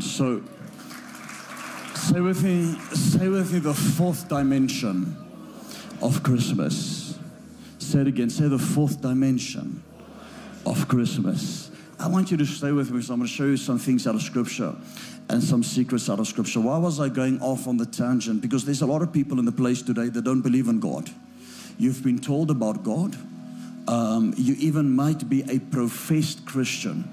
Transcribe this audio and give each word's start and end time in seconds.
So 0.00 0.42
say 1.94 2.20
with 2.20 2.42
me, 2.42 2.74
say 2.94 3.28
with 3.28 3.52
me 3.52 3.58
the 3.58 3.74
fourth 3.74 4.28
dimension 4.28 5.16
of 6.02 6.22
Christmas. 6.22 7.18
Say 7.78 8.00
it 8.00 8.06
again. 8.06 8.30
Say 8.30 8.48
the 8.48 8.58
fourth 8.58 9.00
dimension 9.00 9.82
of 10.66 10.88
Christmas. 10.88 11.70
I 11.98 12.08
want 12.08 12.30
you 12.30 12.36
to 12.38 12.46
stay 12.46 12.72
with 12.72 12.90
me 12.90 12.96
because 12.96 13.10
I'm 13.10 13.18
going 13.18 13.28
to 13.28 13.32
show 13.32 13.44
you 13.44 13.56
some 13.58 13.78
things 13.78 14.06
out 14.06 14.14
of 14.14 14.22
Scripture 14.22 14.74
and 15.28 15.42
some 15.42 15.62
secrets 15.62 16.08
out 16.08 16.18
of 16.18 16.26
Scripture. 16.26 16.60
Why 16.60 16.78
was 16.78 16.98
I 16.98 17.08
going 17.08 17.40
off 17.42 17.68
on 17.68 17.76
the 17.76 17.84
tangent? 17.84 18.40
Because 18.40 18.64
there's 18.64 18.82
a 18.82 18.86
lot 18.86 19.02
of 19.02 19.12
people 19.12 19.38
in 19.38 19.44
the 19.44 19.52
place 19.52 19.82
today 19.82 20.08
that 20.08 20.22
don't 20.22 20.40
believe 20.40 20.68
in 20.68 20.80
God. 20.80 21.10
You've 21.78 22.02
been 22.02 22.18
told 22.18 22.50
about 22.50 22.82
God. 22.82 23.16
Um, 23.86 24.34
you 24.36 24.54
even 24.58 24.90
might 24.90 25.28
be 25.28 25.42
a 25.50 25.58
professed 25.58 26.46
Christian, 26.46 27.08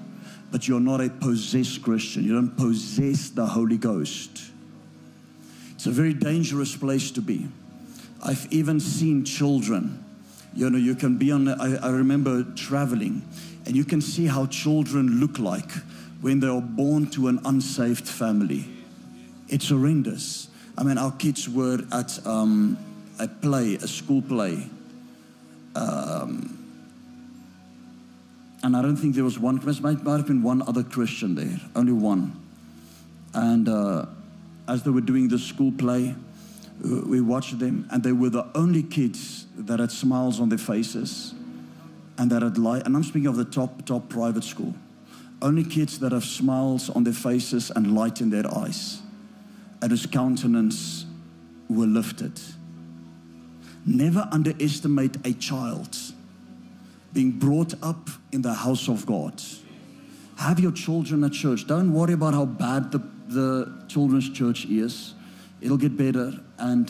but 0.50 0.66
you're 0.66 0.80
not 0.80 1.00
a 1.00 1.10
possessed 1.10 1.82
Christian. 1.82 2.24
You 2.24 2.34
don't 2.34 2.56
possess 2.56 3.30
the 3.30 3.46
Holy 3.46 3.76
Ghost. 3.76 4.42
It's 5.74 5.86
a 5.86 5.90
very 5.90 6.14
dangerous 6.14 6.74
place 6.74 7.10
to 7.12 7.20
be. 7.20 7.48
I've 8.24 8.46
even 8.50 8.80
seen 8.80 9.24
children. 9.24 10.04
You 10.54 10.70
know, 10.70 10.78
you 10.78 10.94
can 10.94 11.18
be 11.18 11.30
on, 11.30 11.48
I, 11.48 11.76
I 11.76 11.90
remember 11.90 12.42
traveling, 12.54 13.22
and 13.66 13.76
you 13.76 13.84
can 13.84 14.00
see 14.00 14.26
how 14.26 14.46
children 14.46 15.20
look 15.20 15.38
like 15.38 15.70
when 16.20 16.40
they 16.40 16.48
are 16.48 16.60
born 16.60 17.08
to 17.10 17.28
an 17.28 17.40
unsaved 17.44 18.08
family. 18.08 18.64
It's 19.48 19.68
horrendous. 19.68 20.48
I 20.76 20.82
mean, 20.82 20.98
our 20.98 21.12
kids 21.12 21.48
were 21.48 21.78
at 21.92 22.26
um, 22.26 22.76
a 23.18 23.28
play, 23.28 23.74
a 23.76 23.86
school 23.86 24.22
play. 24.22 24.66
Um, 25.76 26.57
and 28.62 28.76
I 28.76 28.82
don't 28.82 28.96
think 28.96 29.14
there 29.14 29.24
was 29.24 29.38
one, 29.38 29.56
there 29.58 29.74
might, 29.80 30.02
might 30.02 30.16
have 30.16 30.26
been 30.26 30.42
one 30.42 30.62
other 30.62 30.82
Christian 30.82 31.34
there, 31.34 31.60
only 31.76 31.92
one. 31.92 32.38
And 33.34 33.68
uh, 33.68 34.06
as 34.66 34.82
they 34.82 34.90
were 34.90 35.00
doing 35.00 35.28
the 35.28 35.38
school 35.38 35.72
play, 35.72 36.14
uh, 36.84 37.02
we 37.06 37.20
watched 37.20 37.58
them, 37.58 37.88
and 37.90 38.02
they 38.02 38.12
were 38.12 38.30
the 38.30 38.46
only 38.54 38.82
kids 38.82 39.46
that 39.56 39.78
had 39.78 39.92
smiles 39.92 40.40
on 40.40 40.48
their 40.48 40.58
faces 40.58 41.34
and 42.16 42.30
that 42.30 42.42
had 42.42 42.58
light. 42.58 42.84
And 42.84 42.96
I'm 42.96 43.04
speaking 43.04 43.28
of 43.28 43.36
the 43.36 43.44
top, 43.44 43.84
top 43.86 44.08
private 44.08 44.44
school. 44.44 44.74
Only 45.40 45.62
kids 45.62 46.00
that 46.00 46.10
have 46.10 46.24
smiles 46.24 46.90
on 46.90 47.04
their 47.04 47.12
faces 47.12 47.70
and 47.70 47.94
light 47.94 48.20
in 48.20 48.30
their 48.30 48.52
eyes. 48.52 49.00
And 49.80 49.92
whose 49.92 50.06
countenance 50.06 51.06
were 51.68 51.86
lifted. 51.86 52.40
Never 53.86 54.28
underestimate 54.32 55.24
a 55.24 55.32
child 55.34 55.96
being 57.18 57.32
brought 57.32 57.74
up 57.82 58.10
in 58.30 58.42
the 58.42 58.54
house 58.54 58.88
of 58.88 59.04
God. 59.04 59.42
Have 60.36 60.60
your 60.60 60.70
children 60.70 61.24
at 61.24 61.32
church. 61.32 61.66
Don't 61.66 61.92
worry 61.92 62.12
about 62.12 62.32
how 62.32 62.44
bad 62.44 62.92
the, 62.92 63.00
the 63.26 63.84
children's 63.88 64.30
church 64.30 64.66
is. 64.66 65.14
It'll 65.60 65.78
get 65.78 65.96
better. 65.96 66.32
And 66.58 66.88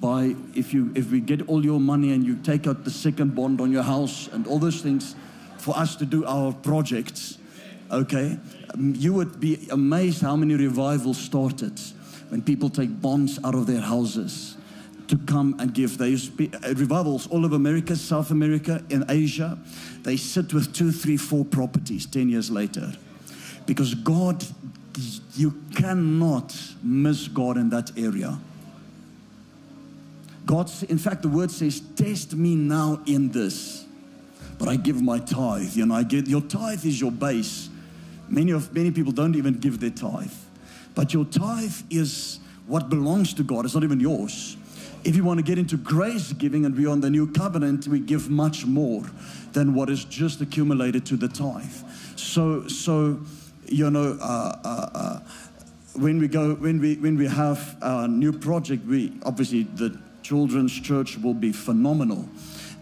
by 0.00 0.34
if 0.54 0.72
you 0.72 0.92
if 0.94 1.10
we 1.10 1.20
get 1.20 1.46
all 1.46 1.62
your 1.62 1.78
money 1.78 2.14
and 2.14 2.24
you 2.24 2.36
take 2.36 2.66
out 2.66 2.84
the 2.84 2.90
second 2.90 3.34
bond 3.34 3.60
on 3.60 3.70
your 3.70 3.82
house 3.82 4.28
and 4.28 4.46
all 4.46 4.58
those 4.58 4.80
things 4.80 5.14
for 5.58 5.76
us 5.76 5.94
to 5.96 6.06
do 6.06 6.24
our 6.24 6.50
projects, 6.50 7.36
okay, 7.90 8.38
um, 8.72 8.94
you 8.96 9.12
would 9.12 9.40
be 9.40 9.68
amazed 9.70 10.22
how 10.22 10.36
many 10.36 10.54
revivals 10.54 11.18
started 11.18 11.78
when 12.30 12.40
people 12.40 12.70
take 12.70 13.02
bonds 13.02 13.38
out 13.44 13.54
of 13.54 13.66
their 13.66 13.82
houses 13.82 14.56
to 15.08 15.18
come 15.18 15.56
and 15.58 15.74
give. 15.74 15.98
They 15.98 16.10
used 16.10 16.30
to 16.30 16.32
be 16.32 16.54
uh, 16.54 16.74
revivals 16.74 17.26
all 17.28 17.44
over 17.44 17.56
America, 17.56 17.96
South 17.96 18.30
America, 18.30 18.82
in 18.90 19.04
Asia. 19.08 19.58
They 20.02 20.16
sit 20.16 20.52
with 20.52 20.74
two, 20.74 20.92
three, 20.92 21.16
four 21.16 21.44
properties 21.44 22.06
10 22.06 22.28
years 22.28 22.50
later. 22.50 22.92
Because 23.66 23.94
God, 23.94 24.44
you 25.34 25.54
cannot 25.74 26.56
miss 26.82 27.28
God 27.28 27.56
in 27.56 27.70
that 27.70 27.96
area. 27.96 28.38
God, 30.44 30.70
in 30.88 30.98
fact, 30.98 31.22
the 31.22 31.28
word 31.28 31.50
says, 31.50 31.80
Test 31.96 32.34
me 32.34 32.56
now 32.56 33.00
in 33.06 33.30
this. 33.30 33.84
But 34.58 34.68
I 34.68 34.76
give 34.76 35.00
my 35.02 35.18
tithe. 35.18 35.74
You 35.74 35.86
know, 35.86 35.94
I 35.94 36.02
get 36.02 36.28
your 36.28 36.40
tithe 36.40 36.84
is 36.84 37.00
your 37.00 37.10
base. 37.10 37.68
Many 38.28 38.52
of 38.52 38.72
many 38.74 38.90
people 38.90 39.12
don't 39.12 39.34
even 39.34 39.58
give 39.58 39.80
their 39.80 39.90
tithe. 39.90 40.32
But 40.94 41.12
your 41.12 41.24
tithe 41.24 41.74
is 41.90 42.38
what 42.66 42.88
belongs 42.88 43.34
to 43.34 43.42
God. 43.42 43.64
It's 43.64 43.74
not 43.74 43.84
even 43.84 44.00
yours. 44.00 44.56
If 45.04 45.16
you 45.16 45.24
want 45.24 45.38
to 45.38 45.42
get 45.42 45.58
into 45.58 45.76
grace 45.76 46.32
giving 46.32 46.64
and 46.64 46.76
beyond 46.76 47.02
the 47.02 47.10
new 47.10 47.26
covenant, 47.32 47.88
we 47.88 47.98
give 47.98 48.30
much 48.30 48.64
more 48.64 49.02
than 49.52 49.74
what 49.74 49.90
is 49.90 50.04
just 50.04 50.40
accumulated 50.40 51.04
to 51.06 51.16
the 51.16 51.28
tithe. 51.28 51.72
So, 52.16 52.68
so 52.68 53.20
you 53.66 53.90
know, 53.90 54.16
uh, 54.20 54.58
uh, 54.64 54.90
uh, 54.94 55.20
when 55.94 56.18
we 56.18 56.28
go, 56.28 56.54
when 56.54 56.80
we 56.80 56.96
when 56.96 57.16
we 57.16 57.26
have 57.26 57.76
a 57.82 58.06
new 58.06 58.32
project, 58.32 58.86
we 58.86 59.12
obviously 59.24 59.64
the 59.64 59.98
children's 60.22 60.72
church 60.72 61.18
will 61.18 61.34
be 61.34 61.52
phenomenal, 61.52 62.28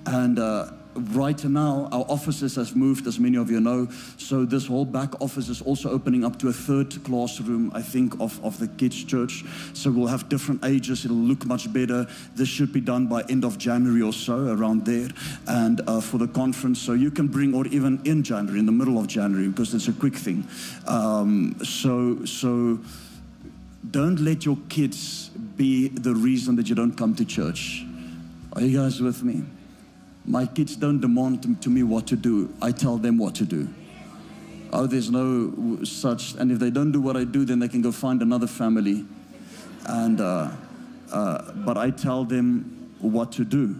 and 0.07 0.39
uh, 0.39 0.73
right 0.95 1.43
now 1.45 1.89
our 1.93 2.05
offices 2.09 2.57
has 2.57 2.75
moved 2.75 3.07
as 3.07 3.19
many 3.19 3.37
of 3.37 3.51
you 3.51 3.61
know. 3.61 3.89
So 4.17 4.45
this 4.45 4.67
whole 4.67 4.85
back 4.85 5.21
office 5.21 5.49
is 5.49 5.63
also 5.63 5.91
opening 5.91 6.25
up 6.25 6.39
to 6.41 6.49
a 6.49 6.53
third 6.53 7.03
classroom 7.05 7.71
i 7.75 7.83
think 7.83 8.19
of, 8.21 8.43
of 8.45 8.59
the 8.59 8.69
kids 8.69 9.05
church. 9.05 9.45
So 9.73 9.91
we'll 9.91 10.09
have 10.09 10.29
different 10.29 10.65
ages. 10.65 11.05
It'll 11.05 11.17
look 11.17 11.45
much 11.47 11.73
better. 11.73 12.07
This 12.35 12.49
should 12.49 12.73
be 12.73 12.81
done 12.81 13.07
by 13.07 13.23
end 13.29 13.45
of 13.45 13.59
january 13.59 14.03
or 14.03 14.13
so 14.13 14.49
around 14.49 14.85
there 14.85 15.09
and 15.47 15.81
uh, 15.87 16.01
for 16.01 16.19
the 16.19 16.29
conference. 16.29 16.81
So 16.81 16.93
you 16.93 17.11
can 17.11 17.29
bring 17.29 17.55
or 17.55 17.67
even 17.69 18.01
in 18.05 18.23
january 18.23 18.59
in 18.59 18.67
the 18.67 18.73
middle 18.73 18.99
of 18.99 19.07
january 19.07 19.49
because 19.49 19.75
it's 19.75 19.89
a 19.89 19.93
quick 19.93 20.17
thing. 20.17 20.47
Um, 20.87 21.57
so 21.65 22.25
so 22.25 22.79
don't 23.91 24.21
let 24.21 24.45
your 24.45 24.59
kids 24.69 25.31
be 25.57 25.89
the 25.89 26.15
reason 26.15 26.57
that 26.57 26.69
you 26.69 26.75
don't 26.75 26.97
come 26.97 27.15
to 27.15 27.25
church. 27.25 27.85
Are 28.53 28.63
you 28.63 28.79
guys 28.79 29.01
with 29.01 29.23
me 29.23 29.45
my 30.31 30.47
kids 30.47 30.77
don't 30.77 31.01
demand 31.01 31.61
to, 31.61 31.69
me 31.69 31.83
what 31.83 32.07
to 32.07 32.17
do. 32.17 32.55
I 32.63 32.71
tell 32.71 32.99
them 32.99 33.19
what 33.19 33.35
to 33.37 33.45
do. 33.45 33.69
Oh, 34.73 34.87
there's 34.87 35.11
no 35.11 35.83
such. 35.83 36.35
And 36.35 36.53
if 36.53 36.61
they 36.61 36.71
don't 36.71 36.93
do 36.93 37.01
what 37.01 37.17
I 37.17 37.25
do, 37.25 37.45
then 37.45 37.59
they 37.59 37.67
can 37.67 37.83
go 37.83 37.91
find 37.91 38.23
another 38.23 38.47
family. 38.47 39.05
And 39.87 40.21
uh, 40.21 40.53
uh, 41.11 41.53
but 41.53 41.77
I 41.77 41.91
tell 41.91 42.25
them 42.25 42.95
what 43.01 43.33
to 43.33 43.45
do. 43.45 43.75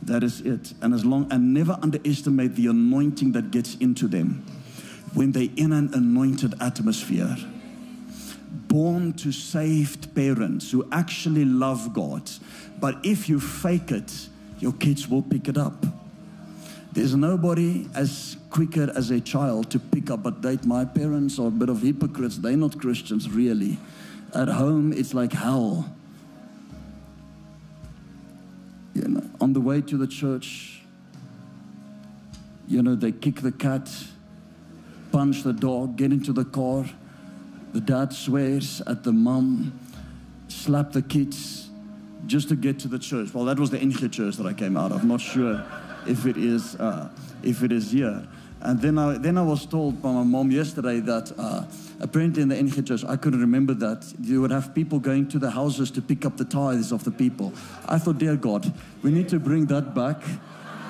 That 0.00 0.22
is 0.22 0.40
it. 0.40 0.72
And 0.80 0.94
as 0.94 1.04
long 1.04 1.30
and 1.30 1.52
never 1.52 1.78
underestimate 1.82 2.56
the 2.56 2.68
anointing 2.68 3.32
that 3.32 3.50
gets 3.50 3.74
into 3.74 4.08
them 4.08 4.44
when 5.12 5.32
they're 5.32 5.50
in 5.56 5.72
an 5.72 5.92
anointed 5.92 6.54
atmosphere. 6.62 7.36
Born 8.68 9.12
to 9.14 9.30
saved 9.32 10.14
parents 10.14 10.70
who 10.70 10.88
actually 10.90 11.44
love 11.44 11.92
God. 11.92 12.30
But 12.80 13.04
if 13.04 13.28
you 13.28 13.38
fake 13.38 13.90
it, 13.90 14.28
your 14.62 14.72
kids 14.74 15.08
will 15.08 15.22
pick 15.22 15.48
it 15.48 15.58
up. 15.58 15.84
There's 16.92 17.16
nobody 17.16 17.88
as 17.96 18.36
quicker 18.48 18.92
as 18.94 19.10
a 19.10 19.20
child 19.20 19.72
to 19.72 19.80
pick 19.80 20.08
up, 20.08 20.22
but 20.22 20.40
date 20.40 20.64
my 20.64 20.84
parents 20.84 21.40
are 21.40 21.48
a 21.48 21.50
bit 21.50 21.68
of 21.68 21.82
hypocrites. 21.82 22.38
They're 22.38 22.56
not 22.56 22.78
Christians, 22.78 23.28
really. 23.28 23.76
At 24.32 24.46
home, 24.46 24.92
it's 24.92 25.14
like 25.14 25.32
hell. 25.32 25.92
You 28.94 29.08
know, 29.08 29.30
on 29.40 29.52
the 29.52 29.60
way 29.60 29.80
to 29.80 29.96
the 29.96 30.06
church, 30.06 30.82
you 32.68 32.82
know, 32.82 32.94
they 32.94 33.10
kick 33.10 33.40
the 33.40 33.52
cat, 33.52 33.90
punch 35.10 35.42
the 35.42 35.52
dog, 35.52 35.96
get 35.96 36.12
into 36.12 36.32
the 36.32 36.44
car. 36.44 36.84
The 37.72 37.80
dad 37.80 38.12
swears 38.12 38.80
at 38.86 39.02
the 39.02 39.12
mom, 39.12 39.72
slap 40.46 40.92
the 40.92 41.02
kids 41.02 41.61
just 42.32 42.48
to 42.48 42.56
get 42.56 42.78
to 42.78 42.88
the 42.88 42.98
church. 42.98 43.34
Well, 43.34 43.44
that 43.44 43.58
was 43.58 43.68
the 43.68 43.78
NG 43.78 44.10
church 44.10 44.36
that 44.36 44.46
I 44.46 44.54
came 44.54 44.74
out 44.74 44.90
of. 44.90 45.04
Not 45.04 45.20
sure 45.20 45.62
if 46.06 46.24
it 46.24 46.38
is, 46.38 46.76
uh, 46.76 47.10
if 47.42 47.62
it 47.62 47.70
is 47.70 47.90
here. 47.92 48.26
And 48.62 48.80
then 48.80 48.96
I, 48.96 49.18
then 49.18 49.36
I 49.36 49.42
was 49.42 49.66
told 49.66 50.00
by 50.00 50.10
my 50.12 50.22
mom 50.22 50.50
yesterday 50.50 51.00
that 51.00 51.30
uh, 51.36 51.66
apparently 52.00 52.40
in 52.40 52.48
the 52.48 52.56
NG 52.56 52.82
church, 52.84 53.04
I 53.04 53.16
couldn't 53.16 53.40
remember 53.40 53.74
that, 53.74 54.10
you 54.22 54.40
would 54.40 54.50
have 54.50 54.74
people 54.74 54.98
going 54.98 55.28
to 55.28 55.38
the 55.38 55.50
houses 55.50 55.90
to 55.90 56.00
pick 56.00 56.24
up 56.24 56.38
the 56.38 56.46
tithes 56.46 56.90
of 56.90 57.04
the 57.04 57.10
people. 57.10 57.52
I 57.86 57.98
thought, 57.98 58.16
dear 58.16 58.36
God, 58.36 58.72
we 59.02 59.10
need 59.10 59.28
to 59.28 59.38
bring 59.38 59.66
that 59.66 59.94
back 59.94 60.22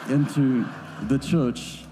into 0.08 0.64
the 1.08 1.18
church. 1.18 1.82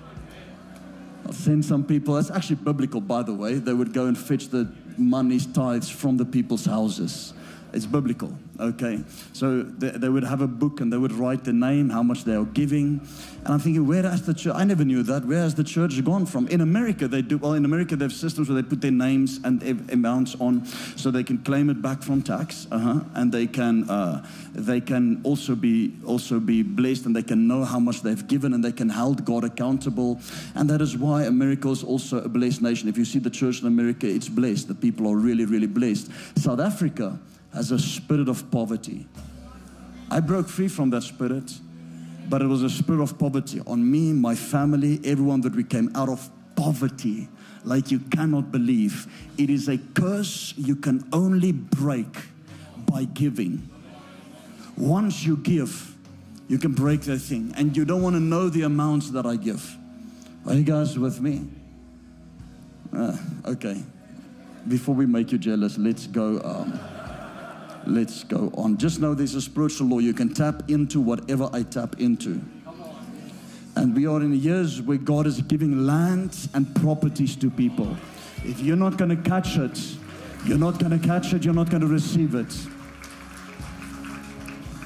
I'll 1.26 1.32
send 1.32 1.64
some 1.64 1.82
people, 1.82 2.14
that's 2.14 2.31
actually 2.31 2.56
biblical, 2.62 3.00
by 3.00 3.25
the 3.25 3.35
way. 3.35 3.55
They 3.55 3.73
would 3.73 3.93
go 3.93 4.06
and 4.06 4.17
fetch 4.17 4.47
the 4.47 4.73
money's 4.97 5.47
tithes 5.47 5.88
from 5.88 6.19
the 6.19 6.25
people's 6.25 6.67
houses. 6.67 7.35
It's 7.72 7.87
biblical, 7.87 8.37
okay? 8.58 9.02
So 9.32 9.62
they, 9.62 9.90
they, 9.90 10.08
would 10.08 10.25
have 10.25 10.40
a 10.40 10.46
book 10.46 10.81
and 10.81 10.93
they 10.93 10.96
would 10.96 11.12
write 11.12 11.44
the 11.44 11.52
name, 11.52 11.90
how 11.90 12.02
much 12.02 12.25
they 12.25 12.34
are 12.34 12.44
giving. 12.44 13.00
And 13.44 13.55
I'm 13.55 13.61
thinking, 13.61 13.87
where 13.87 14.02
has 14.02 14.22
the 14.22 14.34
church, 14.34 14.55
I 14.55 14.64
never 14.64 14.84
knew 14.84 15.02
that, 15.05 15.25
where 15.25 15.43
has 15.43 15.55
the 15.55 15.64
church 15.64 16.02
gone 16.05 16.26
from? 16.26 16.49
In 16.49 16.61
America, 16.61 17.08
they 17.08 17.22
do, 17.22 17.38
well, 17.38 17.55
in 17.55 17.64
America, 17.64 17.96
they 17.96 18.05
have 18.05 18.12
systems 18.12 18.49
where 18.49 18.61
they 18.61 18.69
put 18.69 18.81
their 18.81 18.90
names 18.90 19.40
and 19.44 19.62
amounts 19.90 20.34
on 20.40 20.67
so 20.96 21.11
they 21.11 21.22
can 21.22 21.38
claim 21.38 21.70
it 21.70 21.81
back 21.81 22.02
from 22.02 22.22
tax, 22.22 22.67
uh-huh, 22.70 23.00
and 23.14 23.32
they 23.32 23.46
can, 23.46 23.88
uh, 23.88 24.26
they 24.52 24.81
can 24.81 25.20
also 25.23 25.55
be, 25.55 25.94
also 26.05 26.40
be 26.40 26.62
blessed 26.62 27.06
and 27.06 27.14
they 27.14 27.23
can 27.23 27.46
know 27.46 27.64
how 27.64 27.78
much 27.78 28.02
they've 28.02 28.26
given 28.26 28.52
and 28.52 28.64
they 28.64 28.73
can 28.73 28.88
hold 28.88 29.25
God 29.25 29.44
accountable. 29.44 30.20
And 30.55 30.69
that 30.70 30.81
is 30.81 30.96
why 30.96 31.25
America 31.25 31.69
is 31.70 31.84
also 31.84 32.23
a 32.23 32.28
blessed 32.28 32.62
nation. 32.62 32.88
If 32.88 32.99
you 32.99 33.05
see 33.05 33.19
the 33.19 33.31
church 33.31 33.61
in 33.61 33.66
America, 33.66 34.06
it's 34.06 34.28
blessed. 34.28 34.69
The 34.69 34.75
people 34.75 35.06
are 35.08 35.16
really, 35.16 35.44
really 35.44 35.66
blessed. 35.66 36.11
South 36.37 36.61
Africa, 36.61 37.19
as 37.55 37.70
a 37.70 37.79
spirit 37.79 38.29
of 38.29 38.50
poverty. 38.50 39.06
I 40.11 40.20
broke 40.20 40.49
free 40.49 40.69
from 40.69 40.91
that 40.91 41.02
spirit, 41.02 41.52
but 42.29 42.43
it 42.43 42.47
was 42.47 42.62
a 42.62 42.70
spirit 42.70 43.02
of 43.02 43.19
poverty 43.19 43.61
on 43.67 43.88
me, 43.88 44.12
my 44.12 44.35
family, 44.35 45.00
everyone 45.05 45.41
that 45.43 45.55
we 45.55 45.64
came 45.64 45.91
out 45.94 46.08
of 46.08 46.29
poverty 46.56 47.29
like 47.64 47.91
you 47.91 47.99
cannot 47.99 48.50
believe. 48.50 49.06
It 49.38 49.50
is 49.50 49.69
a 49.69 49.79
curse 49.79 50.55
you 50.56 50.76
can 50.76 51.08
only 51.12 51.52
break 51.52 52.14
by 52.87 53.05
giving. 53.05 53.69
Once 54.76 55.25
you 55.25 55.37
give, 55.37 55.94
you 56.49 56.58
can 56.58 56.73
break 56.73 57.02
that 57.02 57.19
thing. 57.19 57.55
And 57.56 57.76
you 57.76 57.85
don't 57.85 58.02
want 58.02 58.17
to 58.17 58.20
know 58.20 58.49
the 58.49 58.62
amounts 58.62 59.11
that 59.11 59.26
I 59.26 59.37
give. 59.37 59.76
Are 60.47 60.55
you 60.55 60.64
guys 60.64 60.99
with 60.99 61.20
me? 61.20 61.47
Uh, 62.94 63.17
okay. 63.47 63.82
Before 64.67 64.94
we 64.94 65.06
make 65.06 65.32
you 65.32 65.38
jealous, 65.38 65.79
let's 65.79 66.06
go. 66.06 66.41
Um, 66.43 66.81
Let's 67.87 68.25
go 68.25 68.53
on. 68.56 68.77
Just 68.77 69.00
know 69.00 69.15
there's 69.15 69.35
a 69.35 69.41
spiritual 69.41 69.88
law. 69.88 69.99
You 69.99 70.12
can 70.12 70.32
tap 70.32 70.71
into 70.71 71.00
whatever 71.00 71.49
I 71.53 71.62
tap 71.62 71.99
into. 71.99 72.41
And 73.77 73.94
we 73.94 74.06
are 74.06 74.21
in 74.21 74.35
years 74.35 74.82
where 74.82 74.99
God 74.99 75.27
is 75.27 75.41
giving 75.43 75.87
lands 75.87 76.49
and 76.55 76.75
properties 76.77 77.37
to 77.37 77.50
people. 77.50 77.97
If 78.44 78.61
you're 78.61 78.77
not 78.77 78.97
going 78.97 79.11
to 79.11 79.31
catch 79.31 79.56
it, 79.56 79.79
you're 80.44 80.59
not 80.59 80.79
going 80.79 80.99
to 80.99 81.06
catch 81.06 81.32
it, 81.32 81.44
you're 81.44 81.55
not 81.55 81.71
going 81.71 81.82
to 81.82 81.87
receive 81.87 82.35
it. 82.35 82.55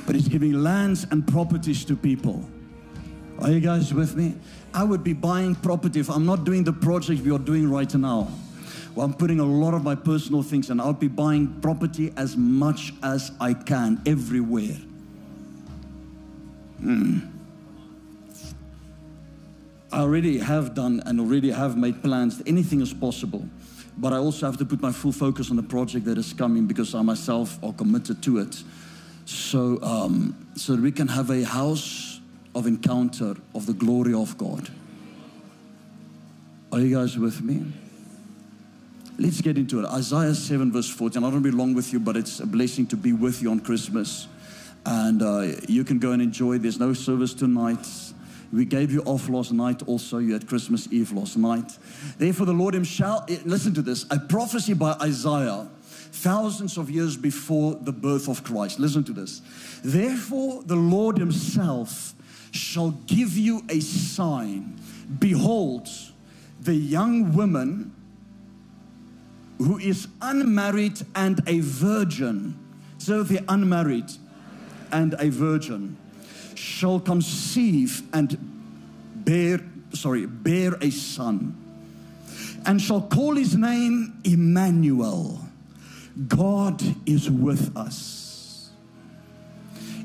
But 0.06 0.14
He's 0.14 0.28
giving 0.28 0.52
lands 0.52 1.06
and 1.10 1.26
properties 1.26 1.84
to 1.86 1.96
people. 1.96 2.48
Are 3.40 3.50
you 3.50 3.60
guys 3.60 3.92
with 3.92 4.14
me? 4.14 4.34
I 4.72 4.84
would 4.84 5.02
be 5.02 5.12
buying 5.12 5.54
property 5.54 6.00
if 6.00 6.08
I'm 6.10 6.26
not 6.26 6.44
doing 6.44 6.62
the 6.62 6.72
project 6.72 7.22
we 7.22 7.32
are 7.32 7.38
doing 7.38 7.70
right 7.70 7.92
now. 7.94 8.28
Well, 8.94 9.04
I'm 9.04 9.14
putting 9.14 9.40
a 9.40 9.44
lot 9.44 9.74
of 9.74 9.82
my 9.82 9.96
personal 9.96 10.42
things 10.42 10.70
and 10.70 10.80
I'll 10.80 10.92
be 10.92 11.08
buying 11.08 11.60
property 11.60 12.12
as 12.16 12.36
much 12.36 12.92
as 13.02 13.32
I 13.40 13.54
can 13.54 14.00
everywhere. 14.06 14.76
Mm. 16.80 17.28
I 19.90 20.00
already 20.00 20.38
have 20.38 20.74
done 20.74 21.02
and 21.06 21.20
already 21.20 21.50
have 21.50 21.76
made 21.76 22.02
plans. 22.02 22.42
Anything 22.46 22.80
is 22.80 22.92
possible. 22.92 23.48
But 23.96 24.12
I 24.12 24.16
also 24.16 24.46
have 24.46 24.58
to 24.58 24.64
put 24.64 24.80
my 24.80 24.92
full 24.92 25.12
focus 25.12 25.50
on 25.50 25.56
the 25.56 25.62
project 25.62 26.04
that 26.06 26.18
is 26.18 26.32
coming 26.32 26.66
because 26.66 26.94
I 26.94 27.02
myself 27.02 27.62
are 27.62 27.72
committed 27.72 28.22
to 28.24 28.38
it. 28.38 28.62
So, 29.24 29.80
um, 29.82 30.48
so 30.56 30.74
that 30.74 30.82
we 30.82 30.92
can 30.92 31.08
have 31.08 31.30
a 31.30 31.44
house 31.44 32.20
of 32.54 32.66
encounter 32.66 33.34
of 33.54 33.66
the 33.66 33.72
glory 33.72 34.14
of 34.14 34.36
God. 34.36 34.68
Are 36.72 36.80
you 36.80 36.94
guys 36.94 37.16
with 37.16 37.40
me? 37.40 37.64
Let's 39.16 39.40
get 39.40 39.56
into 39.56 39.78
it. 39.78 39.86
Isaiah 39.86 40.34
7, 40.34 40.72
verse 40.72 40.90
14. 40.90 41.22
I 41.22 41.26
don't 41.26 41.34
want 41.34 41.44
to 41.44 41.50
be 41.52 41.56
long 41.56 41.72
with 41.72 41.92
you, 41.92 42.00
but 42.00 42.16
it's 42.16 42.40
a 42.40 42.46
blessing 42.46 42.84
to 42.88 42.96
be 42.96 43.12
with 43.12 43.42
you 43.42 43.50
on 43.52 43.60
Christmas. 43.60 44.26
And 44.84 45.22
uh, 45.22 45.52
you 45.68 45.84
can 45.84 46.00
go 46.00 46.10
and 46.10 46.20
enjoy. 46.20 46.58
There's 46.58 46.80
no 46.80 46.94
service 46.94 47.32
tonight. 47.32 47.86
We 48.52 48.64
gave 48.64 48.90
you 48.90 49.02
off 49.02 49.28
last 49.28 49.52
night 49.52 49.86
also. 49.86 50.18
You 50.18 50.32
had 50.32 50.48
Christmas 50.48 50.88
Eve 50.90 51.12
last 51.12 51.36
night. 51.36 51.78
Therefore, 52.18 52.46
the 52.46 52.52
Lord 52.52 52.74
Himself, 52.74 53.30
eh, 53.30 53.38
listen 53.44 53.72
to 53.74 53.82
this 53.82 54.04
a 54.10 54.18
prophecy 54.18 54.74
by 54.74 54.92
Isaiah 55.00 55.68
thousands 55.86 56.76
of 56.76 56.90
years 56.90 57.16
before 57.16 57.74
the 57.74 57.92
birth 57.92 58.28
of 58.28 58.42
Christ. 58.42 58.80
Listen 58.80 59.04
to 59.04 59.12
this. 59.12 59.42
Therefore, 59.84 60.62
the 60.64 60.76
Lord 60.76 61.18
Himself 61.18 62.14
shall 62.50 62.90
give 63.06 63.38
you 63.38 63.62
a 63.68 63.78
sign. 63.78 64.78
Behold, 65.20 65.88
the 66.60 66.74
young 66.74 67.32
woman 67.32 67.92
who 69.58 69.78
is 69.78 70.08
unmarried 70.20 71.00
and 71.14 71.40
a 71.46 71.60
virgin. 71.60 72.58
So 72.98 73.22
the 73.22 73.44
unmarried 73.48 74.10
and 74.92 75.14
a 75.18 75.30
virgin 75.30 75.96
shall 76.54 77.00
conceive 77.00 78.02
and 78.12 78.38
bear, 79.24 79.60
sorry, 79.92 80.26
bear 80.26 80.74
a 80.80 80.90
son, 80.90 81.56
and 82.66 82.80
shall 82.80 83.02
call 83.02 83.36
his 83.36 83.56
name 83.56 84.20
Emmanuel. 84.24 85.40
God 86.28 86.82
is 87.06 87.30
with 87.30 87.76
us. 87.76 88.70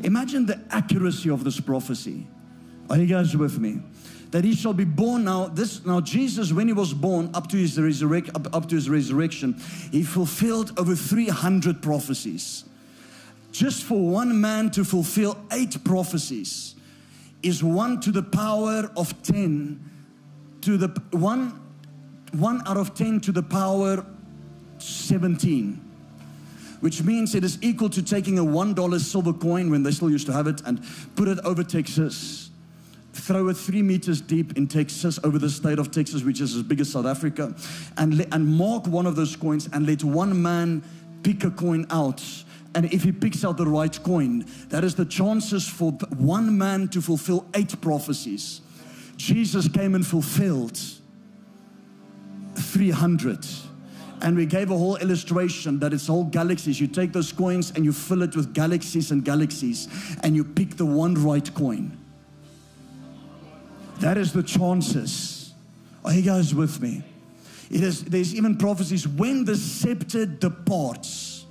Imagine 0.04 0.46
the 0.46 0.60
accuracy 0.72 1.30
of 1.30 1.44
this 1.44 1.60
prophecy. 1.60 2.26
Are 2.90 2.98
you 2.98 3.06
guys 3.06 3.36
with 3.36 3.60
me? 3.60 3.82
That 4.32 4.44
he 4.44 4.54
shall 4.54 4.74
be 4.74 4.84
born 4.84 5.24
now 5.24 5.48
this 5.48 5.84
now 5.86 6.00
jesus 6.00 6.54
when 6.54 6.68
he 6.68 6.74
was 6.74 6.94
born 6.94 7.30
up 7.34 7.48
to 7.48 7.58
his 7.58 7.80
resurrection 7.80 8.36
up, 8.36 8.56
up 8.56 8.70
to 8.70 8.76
his 8.76 8.90
resurrection 8.90 9.56
he 9.92 10.04
fulfilled 10.04 10.78
over 10.78 10.96
300 10.96 11.82
prophecies. 11.82 12.66
Just 13.52 13.84
for 13.84 14.00
one 14.00 14.40
man 14.40 14.70
to 14.72 14.86
fulfill 14.86 15.38
eight 15.52 15.84
prophecies 15.84 16.76
is 17.42 17.64
one 17.64 18.00
to 18.02 18.12
the 18.12 18.22
power 18.22 18.92
of 18.96 19.22
10 19.24 19.80
to 20.62 20.78
the 20.78 20.88
one 21.12 21.60
one 22.34 22.62
out 22.68 22.78
of 22.78 22.94
10 22.94 23.22
to 23.22 23.32
the 23.32 23.42
power 23.42 24.06
17 24.78 25.86
which 26.82 27.02
means 27.04 27.34
it 27.34 27.44
is 27.44 27.58
equal 27.62 27.90
to 27.90 28.04
taking 28.04 28.38
a 28.38 28.44
one 28.44 28.74
dollar 28.74 29.00
silver 29.00 29.34
coin 29.34 29.72
when 29.72 29.84
they 29.84 29.92
still 29.92 30.12
used 30.12 30.28
to 30.28 30.34
have 30.34 30.48
it 30.48 30.62
and 30.66 30.86
put 31.16 31.28
it 31.28 31.40
over 31.40 31.64
texas 31.64 32.49
throw 33.14 33.50
it 33.50 33.56
three 33.56 33.82
meters 33.82 34.22
deep 34.22 34.58
in 34.58 34.68
Texas, 34.68 35.20
over 35.24 35.40
the 35.40 35.50
state 35.50 35.80
of 35.80 35.92
Texas, 35.92 36.24
which 36.24 36.42
is 36.42 36.56
as 36.56 36.64
big 36.64 36.80
as 36.80 36.92
South 36.92 37.06
Africa, 37.06 37.54
and, 37.98 38.26
and 38.32 38.48
mark 38.48 38.88
one 38.88 39.06
of 39.06 39.16
those 39.16 39.36
coins 39.36 39.70
and 39.74 39.86
let 39.88 40.04
one 40.04 40.42
man 40.42 40.84
pick 41.24 41.44
a 41.44 41.52
coin 41.52 41.86
out. 41.90 42.24
And 42.76 42.86
if 42.94 43.04
he 43.04 43.12
picks 43.12 43.44
out 43.44 43.58
the 43.58 43.66
right 43.66 44.04
coin, 44.04 44.46
that 44.70 44.84
is 44.84 44.96
the 44.96 45.06
chances 45.06 45.68
for 45.68 45.92
one 46.18 46.58
man 46.58 46.88
to 46.90 47.02
fulfill 47.02 47.46
eight 47.56 47.80
prophecies. 47.82 48.62
Jesus 49.18 49.68
came 49.68 49.96
and 49.96 50.06
fulfilled 50.06 50.80
300. 52.56 53.46
And 54.22 54.36
we 54.36 54.46
gave 54.46 54.70
a 54.70 54.78
whole 54.78 54.98
illustration 54.98 55.80
that 55.80 55.94
it's 55.94 56.08
whole 56.08 56.26
galaxies. 56.26 56.80
You 56.80 56.88
take 56.88 57.14
those 57.14 57.32
coins 57.32 57.72
and 57.72 57.86
you 57.86 57.92
fill 57.92 58.22
it 58.22 58.36
with 58.36 58.54
galaxies 58.54 59.12
and 59.12 59.24
galaxies, 59.24 59.88
and 60.24 60.36
you 60.36 60.44
pick 60.44 60.76
the 60.78 60.86
one 60.86 61.16
right 61.16 61.54
coin. 61.54 61.99
That 64.00 64.18
is 64.18 64.32
the 64.32 64.44
chances. 64.44 65.54
Are 66.06 66.14
you 66.14 66.22
guys 66.22 66.56
with 66.56 66.82
me? 66.82 67.04
It 67.70 67.84
is, 67.84 68.04
there's 68.04 68.34
even 68.34 68.58
prophecies 68.58 69.08
when 69.08 69.46
the 69.46 69.56
scepter 69.56 70.26
departs, 70.26 71.46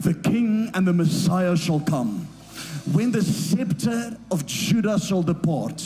the 0.00 0.14
king 0.14 0.70
and 0.74 0.86
the 0.86 0.92
Messiah 0.92 1.56
shall 1.56 1.80
come. 1.80 2.26
When 2.92 3.12
the 3.12 3.22
scepter 3.22 4.16
of 4.30 4.46
Judah 4.46 4.98
shall 4.98 5.22
depart, 5.22 5.82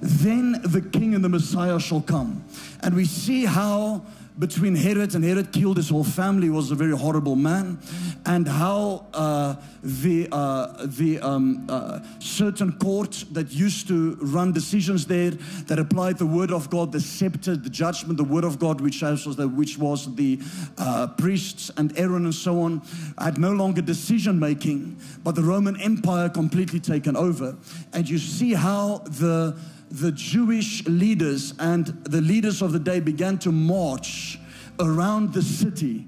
then 0.00 0.60
the 0.64 0.80
king 0.80 1.14
and 1.14 1.24
the 1.24 1.28
Messiah 1.28 1.78
shall 1.78 2.00
come. 2.00 2.44
And 2.80 2.94
we 2.94 3.04
see 3.04 3.44
how 3.44 4.02
between 4.38 4.74
Herod 4.74 5.14
and 5.14 5.24
Herod 5.24 5.52
killed 5.52 5.76
his 5.76 5.90
whole 5.90 6.04
family 6.04 6.48
was 6.48 6.70
a 6.70 6.74
very 6.74 6.96
horrible 6.96 7.36
man 7.36 7.78
and 8.24 8.48
how 8.48 9.06
uh, 9.12 9.56
the, 9.82 10.28
uh, 10.32 10.86
the 10.86 11.20
um, 11.20 11.66
uh, 11.68 12.00
certain 12.18 12.72
court 12.72 13.24
that 13.32 13.52
used 13.52 13.88
to 13.88 14.16
run 14.20 14.52
decisions 14.52 15.06
there 15.06 15.32
that 15.66 15.78
applied 15.78 16.18
the 16.18 16.26
word 16.26 16.50
of 16.50 16.70
God, 16.70 16.92
the 16.92 17.00
scepter, 17.00 17.56
the 17.56 17.68
judgment, 17.68 18.16
the 18.16 18.24
word 18.24 18.44
of 18.44 18.58
God, 18.58 18.80
which 18.80 19.02
was 19.02 19.36
the, 19.36 19.48
which 19.48 19.76
was 19.76 20.14
the 20.14 20.40
uh, 20.78 21.08
priests 21.08 21.70
and 21.76 21.96
Aaron 21.98 22.24
and 22.24 22.34
so 22.34 22.62
on, 22.62 22.80
had 23.18 23.38
no 23.38 23.52
longer 23.52 23.82
decision 23.82 24.38
making, 24.38 24.98
but 25.22 25.34
the 25.34 25.42
Roman 25.42 25.78
Empire 25.80 26.28
completely 26.28 26.80
taken 26.80 27.16
over. 27.16 27.56
And 27.92 28.08
you 28.08 28.18
see 28.18 28.54
how 28.54 28.98
the 28.98 29.58
the 29.92 30.10
Jewish 30.10 30.86
leaders 30.86 31.52
and 31.58 31.86
the 32.04 32.22
leaders 32.22 32.62
of 32.62 32.72
the 32.72 32.78
day 32.78 32.98
began 32.98 33.36
to 33.40 33.52
march 33.52 34.38
around 34.80 35.34
the 35.34 35.42
city, 35.42 36.06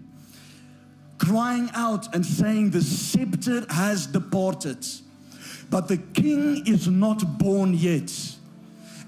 crying 1.19 1.69
out 1.75 2.15
and 2.15 2.25
saying, 2.25 2.71
The 2.71 2.81
scepter 2.81 3.67
has 3.69 4.07
departed, 4.07 4.87
but 5.69 5.89
the 5.89 5.99
king 5.99 6.67
is 6.67 6.89
not 6.89 7.39
born 7.39 7.75
yet. 7.75 8.11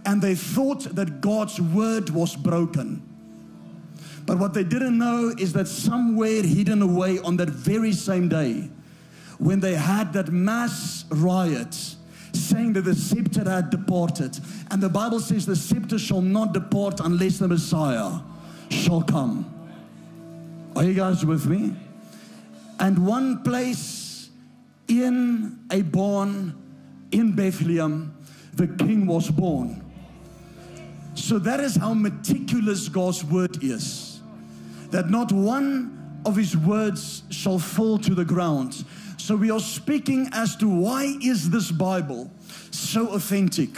And 0.04 0.20
they 0.20 0.34
thought 0.34 0.94
that 0.94 1.22
God's 1.22 1.58
word 1.58 2.10
was 2.10 2.36
broken. 2.36 3.02
But 4.26 4.38
what 4.38 4.52
they 4.52 4.62
didn't 4.62 4.98
know 4.98 5.34
is 5.38 5.54
that 5.54 5.68
somewhere 5.68 6.42
hidden 6.42 6.82
away 6.82 7.18
on 7.20 7.38
that 7.38 7.48
very 7.48 7.92
same 7.92 8.28
day, 8.28 8.68
when 9.38 9.60
they 9.60 9.74
had 9.74 10.12
that 10.12 10.28
mass 10.28 11.06
riot, 11.10 11.95
saying 12.42 12.74
that 12.74 12.82
the 12.82 12.94
scepter 12.94 13.48
had 13.48 13.70
departed, 13.70 14.38
and 14.70 14.82
the 14.82 14.88
Bible 14.88 15.20
says 15.20 15.46
the 15.46 15.56
scepter 15.56 15.98
shall 15.98 16.22
not 16.22 16.52
depart 16.52 17.00
unless 17.00 17.38
the 17.38 17.48
Messiah 17.48 18.20
shall 18.70 19.02
come. 19.02 19.52
Are 20.74 20.84
you 20.84 20.94
guys 20.94 21.24
with 21.24 21.46
me? 21.46 21.74
And 22.78 23.06
one 23.06 23.42
place 23.42 24.30
in 24.88 25.58
a 25.70 25.82
barn 25.82 26.54
in 27.10 27.34
Bethlehem, 27.34 28.14
the 28.54 28.66
king 28.66 29.06
was 29.06 29.30
born. 29.30 29.82
So 31.14 31.38
that 31.38 31.60
is 31.60 31.76
how 31.76 31.94
meticulous 31.94 32.88
God's 32.88 33.24
word 33.24 33.62
is. 33.64 34.20
That 34.90 35.08
not 35.10 35.32
one 35.32 36.20
of 36.26 36.36
his 36.36 36.56
words 36.56 37.22
shall 37.30 37.58
fall 37.58 37.98
to 37.98 38.14
the 38.14 38.24
ground. 38.24 38.84
So 39.16 39.34
we 39.34 39.50
are 39.50 39.60
speaking 39.60 40.28
as 40.32 40.56
to 40.56 40.68
why 40.68 41.16
is 41.22 41.50
this 41.50 41.70
Bible 41.70 42.30
so 42.70 43.08
authentic? 43.08 43.70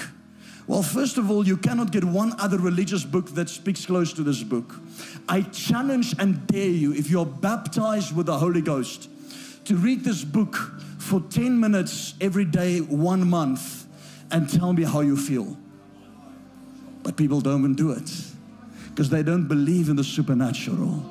Well, 0.66 0.82
first 0.82 1.16
of 1.16 1.30
all, 1.30 1.46
you 1.46 1.56
cannot 1.56 1.92
get 1.92 2.04
one 2.04 2.34
other 2.38 2.58
religious 2.58 3.02
book 3.02 3.30
that 3.30 3.48
speaks 3.48 3.86
close 3.86 4.12
to 4.12 4.22
this 4.22 4.42
book. 4.42 4.74
I 5.26 5.42
challenge 5.42 6.14
and 6.18 6.46
dare 6.46 6.68
you, 6.68 6.92
if 6.92 7.08
you're 7.08 7.24
baptized 7.24 8.14
with 8.14 8.26
the 8.26 8.36
Holy 8.36 8.60
Ghost, 8.60 9.08
to 9.64 9.76
read 9.76 10.04
this 10.04 10.24
book 10.24 10.56
for 10.98 11.22
10 11.22 11.58
minutes 11.58 12.14
every 12.20 12.44
day, 12.44 12.80
one 12.80 13.28
month, 13.28 13.86
and 14.30 14.50
tell 14.50 14.74
me 14.74 14.82
how 14.82 15.00
you 15.00 15.16
feel. 15.16 15.56
But 17.02 17.16
people 17.16 17.40
don't 17.40 17.60
even 17.60 17.74
do 17.74 17.92
it 17.92 18.10
because 18.90 19.08
they 19.08 19.22
don't 19.22 19.48
believe 19.48 19.88
in 19.88 19.96
the 19.96 20.04
supernatural. 20.04 21.02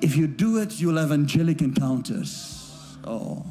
If 0.00 0.16
you 0.16 0.28
do 0.28 0.58
it, 0.58 0.80
you'll 0.80 0.98
have 0.98 1.10
angelic 1.10 1.60
encounters. 1.60 2.49
Oh. 3.04 3.44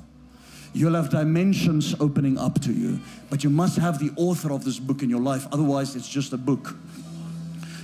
You'll 0.73 0.95
have 0.95 1.09
dimensions 1.09 1.95
opening 1.99 2.37
up 2.37 2.61
to 2.61 2.71
you. 2.71 2.99
But 3.29 3.43
you 3.43 3.49
must 3.49 3.77
have 3.77 3.99
the 3.99 4.11
author 4.15 4.51
of 4.51 4.63
this 4.63 4.79
book 4.79 5.01
in 5.01 5.09
your 5.09 5.19
life. 5.19 5.47
Otherwise, 5.51 5.95
it's 5.95 6.07
just 6.07 6.33
a 6.33 6.37
book. 6.37 6.75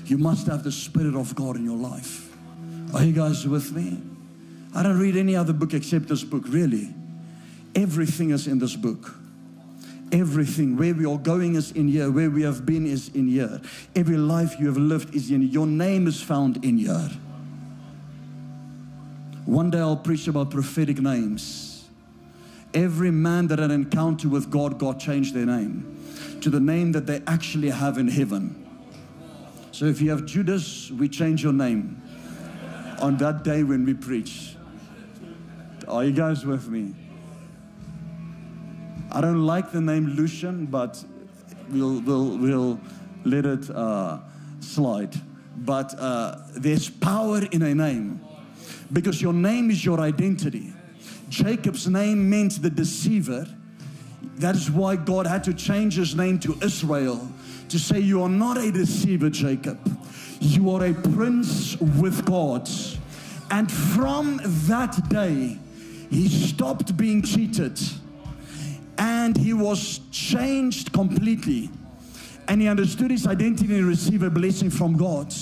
You 0.06 0.18
must 0.18 0.48
have 0.48 0.64
the 0.64 0.72
Spirit 0.72 1.16
of 1.16 1.34
God 1.36 1.56
in 1.56 1.66
your 1.66 1.78
life. 1.78 2.32
Are 2.94 3.04
you 3.04 3.14
guys 3.14 3.48
with 3.48 3.72
me? 3.72 4.00
I 4.76 4.84
don't 4.84 5.00
read 5.00 5.18
any 5.18 5.36
other 5.36 5.54
book 5.54 5.74
except 5.74 6.10
this 6.10 6.24
book, 6.24 6.44
really. 6.48 6.94
Everything 7.74 8.30
is 8.30 8.48
in 8.48 8.60
this 8.60 8.76
book. 8.76 9.16
Everything. 10.12 10.78
Where 10.78 10.94
we 10.94 11.06
are 11.06 11.18
going 11.18 11.56
is 11.56 11.72
in 11.72 11.88
here. 11.88 12.12
Where 12.12 12.30
we 12.30 12.44
have 12.44 12.66
been 12.66 12.86
is 12.86 13.10
in 13.10 13.28
here. 13.28 13.62
Every 13.96 14.18
life 14.18 14.60
you 14.60 14.68
have 14.68 14.78
lived 14.78 15.16
is 15.16 15.32
in 15.32 15.42
here. 15.42 15.52
Your 15.52 15.68
name 15.68 16.08
is 16.08 16.22
found 16.22 16.64
in 16.64 16.78
here. 16.78 17.10
One 19.46 19.70
day 19.70 19.80
I'll 19.80 19.96
preach 19.96 20.28
about 20.28 20.50
prophetic 20.50 21.00
names. 21.00 21.86
Every 22.74 23.12
man 23.12 23.48
that 23.48 23.60
had 23.60 23.72
an 23.72 23.76
encounter 23.84 24.28
with 24.28 24.50
God, 24.50 24.80
God 24.80 25.00
changed 25.00 25.34
their 25.34 25.46
name 25.46 25.92
to 26.42 26.50
the 26.50 26.60
name 26.60 26.92
that 26.94 27.06
they 27.06 27.22
actually 27.28 27.70
have 27.70 27.98
in 27.98 28.08
heaven. 28.08 28.62
So 29.72 29.86
if 29.86 30.02
you 30.02 30.10
have 30.10 30.26
Judas, 30.26 30.90
we 30.92 31.08
change 31.08 31.44
your 31.44 31.54
name 31.54 32.02
on 33.02 33.18
that 33.18 33.44
day 33.44 33.64
when 33.64 33.86
we 33.86 33.94
preach. 33.94 34.56
Are 35.88 36.04
you 36.04 36.12
guys 36.12 36.46
with 36.46 36.68
me? 36.68 36.96
I 39.12 39.22
don't 39.22 39.46
like 39.46 39.72
the 39.72 39.82
name 39.82 40.08
Lucian, 40.08 40.66
but 40.66 41.04
we'll, 41.70 42.02
we'll, 42.02 42.38
we'll 42.38 42.80
let 43.24 43.46
it 43.46 43.70
uh, 43.70 44.20
slide. 44.60 45.14
But 45.58 45.94
uh, 46.00 46.38
there's 46.56 46.90
power 46.90 47.42
in 47.52 47.62
a 47.62 47.76
name 47.76 48.25
because 48.94 49.22
your 49.22 49.34
name 49.34 49.72
is 49.72 49.84
your 49.84 50.00
identity. 50.00 50.74
Jacob's 51.30 51.88
name 51.88 52.30
meant 52.30 52.62
the 52.62 52.70
deceiver. 52.70 53.48
That 54.38 54.56
is 54.56 54.70
why 54.70 54.96
God 54.96 55.28
had 55.28 55.44
to 55.46 55.54
change 55.54 55.96
his 55.96 56.16
name 56.16 56.40
to 56.40 56.58
Israel 56.62 57.28
to 57.70 57.80
say, 57.80 58.00
You 58.00 58.22
are 58.24 58.30
not 58.30 58.58
a 58.58 58.72
deceiver, 58.72 59.30
Jacob. 59.30 59.80
You 60.40 60.72
are 60.72 60.86
a 60.86 60.94
prince 60.94 61.78
with 61.80 62.26
God. 62.26 62.70
And 63.52 63.72
from 63.72 64.42
that 64.44 65.10
day, 65.10 65.60
he 66.10 66.28
stopped 66.28 66.96
being 66.98 67.22
cheated 67.22 67.80
and 68.98 69.36
he 69.36 69.54
was 69.54 70.00
changed 70.12 70.94
completely. 70.94 71.70
And 72.48 72.62
he 72.62 72.68
understood 72.68 73.12
his 73.12 73.26
identity 73.26 73.76
and 73.76 73.88
received 73.88 74.24
a 74.24 74.30
blessing 74.30 74.70
from 74.70 74.96
God. 74.98 75.34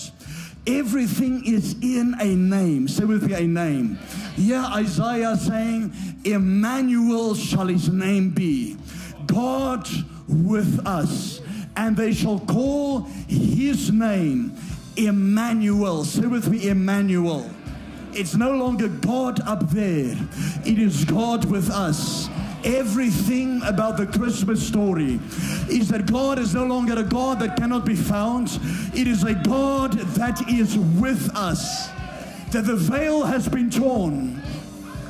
Everything 0.66 1.46
is 1.46 1.76
in 1.82 2.16
a 2.20 2.36
name. 2.36 2.88
Say 2.88 3.04
with 3.04 3.24
me, 3.24 3.34
a 3.34 3.42
name. 3.42 4.00
Yeah, 4.38 4.66
Isaiah 4.68 5.36
saying, 5.36 5.94
Emmanuel 6.24 7.36
shall 7.36 7.68
his 7.68 7.90
name 7.90 8.30
be. 8.30 8.78
God 9.26 9.88
with 10.28 10.86
us. 10.88 11.42
And 11.76 11.98
they 11.98 12.14
shall 12.14 12.40
call 12.40 13.02
his 13.28 13.92
name 13.92 14.56
Emmanuel. 14.96 16.06
Say 16.06 16.28
with 16.28 16.48
me, 16.48 16.70
Emmanuel. 16.70 17.50
It's 18.14 18.36
no 18.36 18.52
longer 18.52 18.90
God 18.90 19.40
up 19.42 19.70
there, 19.72 20.16
it 20.66 20.78
is 20.78 21.04
God 21.04 21.46
with 21.46 21.72
us. 21.72 22.30
Everything 22.64 23.62
about 23.64 23.98
the 23.98 24.06
Christmas 24.06 24.66
story 24.66 25.20
is 25.70 25.90
that 25.90 26.06
God 26.12 26.40
is 26.40 26.54
no 26.54 26.66
longer 26.66 26.98
a 27.00 27.04
God 27.04 27.40
that 27.40 27.58
cannot 27.58 27.86
be 27.86 27.96
found. 27.96 28.60
It 28.94 29.08
is 29.08 29.24
a 29.24 29.34
God 29.34 29.94
that 29.94 30.50
is 30.50 30.78
with 30.78 31.30
us. 31.36 31.90
That 32.52 32.66
the 32.66 32.76
veil 32.76 33.24
has 33.24 33.50
been 33.50 33.70
torn. 33.70 34.42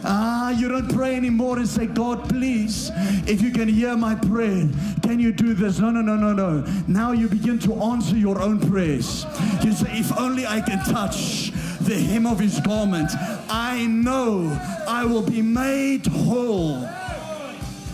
Ah, 0.05 0.49
you 0.49 0.67
don't 0.67 0.93
pray 0.93 1.15
anymore 1.15 1.57
and 1.57 1.67
say, 1.67 1.85
God, 1.85 2.27
please, 2.27 2.91
if 3.25 3.41
you 3.41 3.51
can 3.51 3.69
hear 3.69 3.95
my 3.95 4.15
prayer, 4.15 4.67
can 5.01 5.19
you 5.19 5.31
do 5.31 5.53
this? 5.53 5.79
No, 5.79 5.91
no, 5.91 6.01
no, 6.01 6.17
no, 6.17 6.33
no. 6.33 6.65
Now 6.87 7.13
you 7.13 7.29
begin 7.29 7.57
to 7.59 7.73
answer 7.75 8.15
your 8.15 8.41
own 8.41 8.59
prayers. 8.59 9.25
You 9.63 9.71
say, 9.71 9.97
if 9.99 10.17
only 10.17 10.45
I 10.45 10.59
can 10.59 10.79
touch 10.79 11.51
the 11.81 11.95
hem 11.95 12.25
of 12.25 12.39
his 12.39 12.59
garment, 12.59 13.11
I 13.49 13.85
know 13.85 14.59
I 14.87 15.05
will 15.05 15.21
be 15.21 15.41
made 15.41 16.05
whole. 16.07 16.87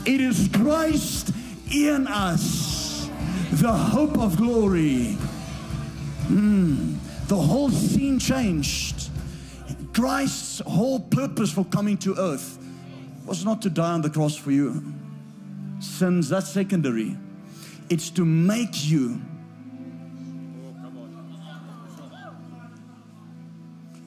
It 0.09 0.21
is 0.21 0.49
Christ 0.51 1.31
in 1.71 2.07
us, 2.07 3.11
the 3.51 3.71
hope 3.71 4.17
of 4.17 4.37
glory. 4.37 5.15
Mm, 6.25 6.97
the 7.27 7.35
whole 7.35 7.69
scene 7.69 8.17
changed. 8.17 9.11
Christ's 9.93 10.61
whole 10.65 10.99
purpose 10.99 11.51
for 11.51 11.63
coming 11.63 11.95
to 11.99 12.15
earth 12.17 12.57
was 13.27 13.45
not 13.45 13.61
to 13.61 13.69
die 13.69 13.91
on 13.91 14.01
the 14.01 14.09
cross 14.09 14.35
for 14.35 14.49
you. 14.49 14.83
Sins, 15.79 16.29
that's 16.29 16.49
secondary. 16.49 17.15
It's 17.91 18.09
to 18.09 18.25
make 18.25 18.89
you 18.89 19.21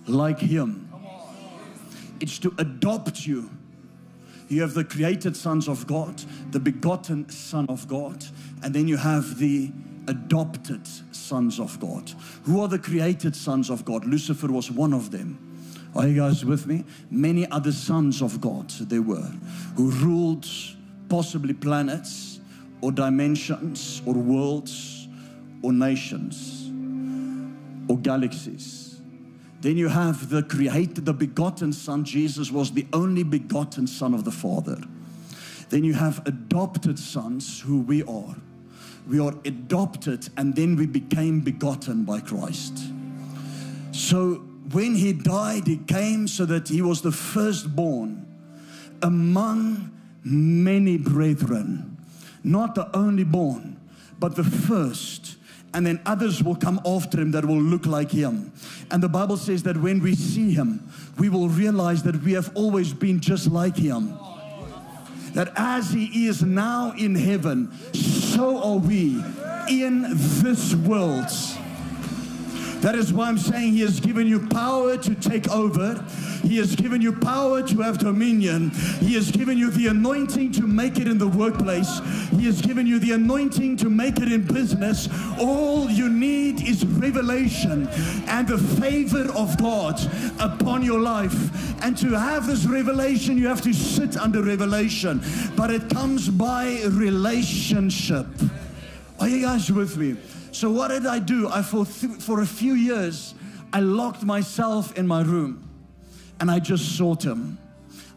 like 0.09 0.41
Him. 0.41 0.91
It's 2.19 2.41
to 2.41 2.53
adopt 2.59 3.25
you 3.25 3.49
you 4.53 4.61
have 4.61 4.75
the 4.75 4.85
created 4.85 5.37
sons 5.37 5.67
of 5.69 5.87
God, 5.87 6.23
the 6.51 6.61
begotten 6.61 7.29
Son 7.31 7.67
of 7.69 7.89
God, 7.89 8.25
and 8.63 8.75
then 8.75 8.87
you 8.87 8.97
have 8.97 9.39
the 9.39 9.73
adopted 10.09 10.87
sons 11.13 11.59
of 11.59 11.81
God. 11.81 12.13
Who 12.45 12.61
are 12.61 12.69
the 12.69 12.79
created 12.79 13.35
sons 13.35 13.71
of 13.71 13.85
God? 13.85 14.05
Lucifer 14.05 14.49
was 14.49 14.71
one 14.71 14.93
of 14.93 15.11
them. 15.11 15.39
Are 15.95 16.07
you 16.07 16.17
guys 16.17 16.45
with 16.45 16.67
me? 16.67 16.85
Many 17.11 17.51
other 17.51 17.73
sons 17.73 18.23
of 18.23 18.41
God 18.41 18.71
there 18.71 19.03
were 19.03 19.31
who 19.77 19.91
ruled 19.91 20.49
possibly 21.09 21.55
planets 21.55 22.41
or 22.81 22.93
dimensions 22.93 24.03
or 24.07 24.15
worlds 24.15 25.09
or 25.63 25.73
nations 25.73 26.71
or 27.89 27.99
galaxies. 27.99 28.82
Then 29.63 29.77
you 29.77 29.89
have 29.89 30.29
the 30.29 30.43
created, 30.43 31.07
the 31.07 31.13
begotten 31.15 31.73
Son. 31.73 32.05
Jesus 32.05 32.51
was 32.51 32.73
the 32.73 32.85
only 32.93 33.23
begotten 33.23 33.87
Son 33.87 34.13
of 34.13 34.25
the 34.25 34.33
Father. 34.33 34.83
Then 35.71 35.85
you 35.85 35.95
have 35.95 36.27
adopted 36.27 36.99
sons, 36.99 37.61
who 37.61 37.81
we 37.81 38.03
are. 38.03 38.35
We 39.09 39.21
are 39.21 39.35
adopted 39.45 40.29
and 40.37 40.57
then 40.57 40.75
we 40.75 40.87
became 40.87 41.41
begotten 41.41 42.05
by 42.05 42.21
Christ. 42.21 42.77
So 43.93 44.35
when 44.73 44.97
he 44.97 45.13
died, 45.13 45.69
he 45.69 45.77
came 45.77 46.27
so 46.27 46.45
that 46.47 46.69
he 46.69 46.83
was 46.83 47.03
the 47.03 47.13
firstborn 47.13 48.27
among 49.01 49.93
many 50.25 50.99
brethren. 50.99 51.97
Not 52.43 52.75
the 52.75 52.95
only 52.97 53.25
born, 53.25 53.79
but 54.19 54.35
the 54.35 54.45
first 54.45 55.37
and 55.75 55.87
then 55.87 56.01
others 56.05 56.43
will 56.43 56.55
come 56.55 56.81
after 56.85 57.21
him 57.21 57.31
that 57.33 57.45
will 57.45 57.61
look 57.61 57.87
like 57.87 58.11
him. 58.11 58.53
And 58.91 59.03
the 59.03 59.09
Bible 59.09 59.37
says 59.37 59.63
that 59.63 59.77
when 59.77 60.01
we 60.01 60.15
see 60.15 60.53
him, 60.53 60.89
we 61.19 61.29
will 61.29 61.49
realize 61.49 62.03
that 62.03 62.23
we 62.23 62.33
have 62.33 62.51
always 62.55 62.93
been 62.93 63.21
just 63.21 63.51
like 63.51 63.77
him. 63.77 64.19
That 65.35 65.53
as 65.57 65.91
he 65.91 66.27
is 66.27 66.43
now 66.43 66.93
in 66.99 67.15
heaven, 67.15 67.73
so 67.95 68.63
are 68.63 68.79
we 68.79 69.23
in 69.69 70.05
this 70.43 70.75
world. 70.75 71.29
That 72.83 72.97
is 72.97 73.13
why 73.13 73.29
I'm 73.29 73.39
saying 73.39 73.75
He 73.75 73.81
has 73.83 74.01
given 74.01 74.27
you 74.27 74.47
power 74.49 74.97
to 74.97 75.15
take 75.15 75.49
over. 75.51 76.05
He 76.43 76.57
has 76.59 76.75
given 76.75 77.01
you 77.01 77.13
power 77.13 77.63
to 77.63 77.81
have 77.81 77.99
dominion. 77.99 78.71
He 79.01 79.15
has 79.15 79.31
given 79.31 79.57
you 79.57 79.71
the 79.71 79.87
anointing 79.89 80.53
to 80.53 80.67
make 80.67 80.99
it 80.99 81.07
in 81.07 81.19
the 81.19 81.29
workplace. 81.29 82.01
He 82.31 82.47
has 82.47 82.61
given 82.61 82.87
you 82.87 82.99
the 82.99 83.13
anointing 83.13 83.77
to 83.79 83.89
make 83.89 84.19
it 84.19 84.31
in 84.31 84.43
business. 84.43 85.09
All 85.39 85.89
you 85.89 86.09
need 86.09 86.67
is 86.67 86.85
revelation 86.85 87.89
and 88.27 88.49
the 88.49 88.59
favor 88.59 89.33
of 89.33 89.57
God 89.59 90.01
upon 90.41 90.83
your 90.83 91.01
life. 91.01 91.83
And 91.83 91.97
to 91.99 92.11
have 92.11 92.47
this 92.47 92.67
revelation, 92.67 93.39
you 93.39 93.47
have 93.49 93.63
to 93.63 93.73
sit 93.73 94.17
under 94.17 94.43
revelation. 94.43 95.23
But 95.57 95.71
it 95.71 95.89
comes 95.91 96.29
by 96.29 96.83
relationship. 96.91 98.27
Are 99.21 99.29
you 99.29 99.43
guys 99.43 99.71
with 99.71 99.97
me? 99.97 100.17
So 100.51 100.71
what 100.71 100.89
did 100.89 101.07
I 101.07 101.19
do? 101.19 101.49
I 101.49 101.63
for 101.63 101.85
for 101.85 102.43
a 102.43 102.47
few 102.47 102.75
years 102.75 103.35
I 103.73 103.81
locked 103.81 104.23
myself 104.23 104.99
in 104.99 105.07
my 105.07 105.23
room 105.23 105.72
and 106.43 106.51
I 106.51 106.59
just 106.59 106.99
sought 106.99 107.25
him. 107.25 107.57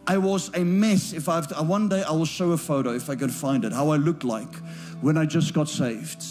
I 0.08 0.18
was 0.18 0.50
a 0.56 0.64
mess. 0.64 1.14
If 1.14 1.30
I 1.30 1.36
have 1.36 1.48
to, 1.50 1.60
uh, 1.60 1.64
one 1.64 1.90
day 1.90 2.02
I 2.02 2.10
will 2.10 2.26
show 2.26 2.54
a 2.54 2.58
photo 2.58 2.92
if 2.96 3.08
I 3.08 3.14
can 3.14 3.30
find 3.30 3.64
it, 3.64 3.72
how 3.72 3.92
I 3.92 3.98
looked 3.98 4.24
like 4.24 4.52
when 5.00 5.16
I 5.16 5.28
just 5.28 5.54
got 5.54 5.70
saved 5.70 6.26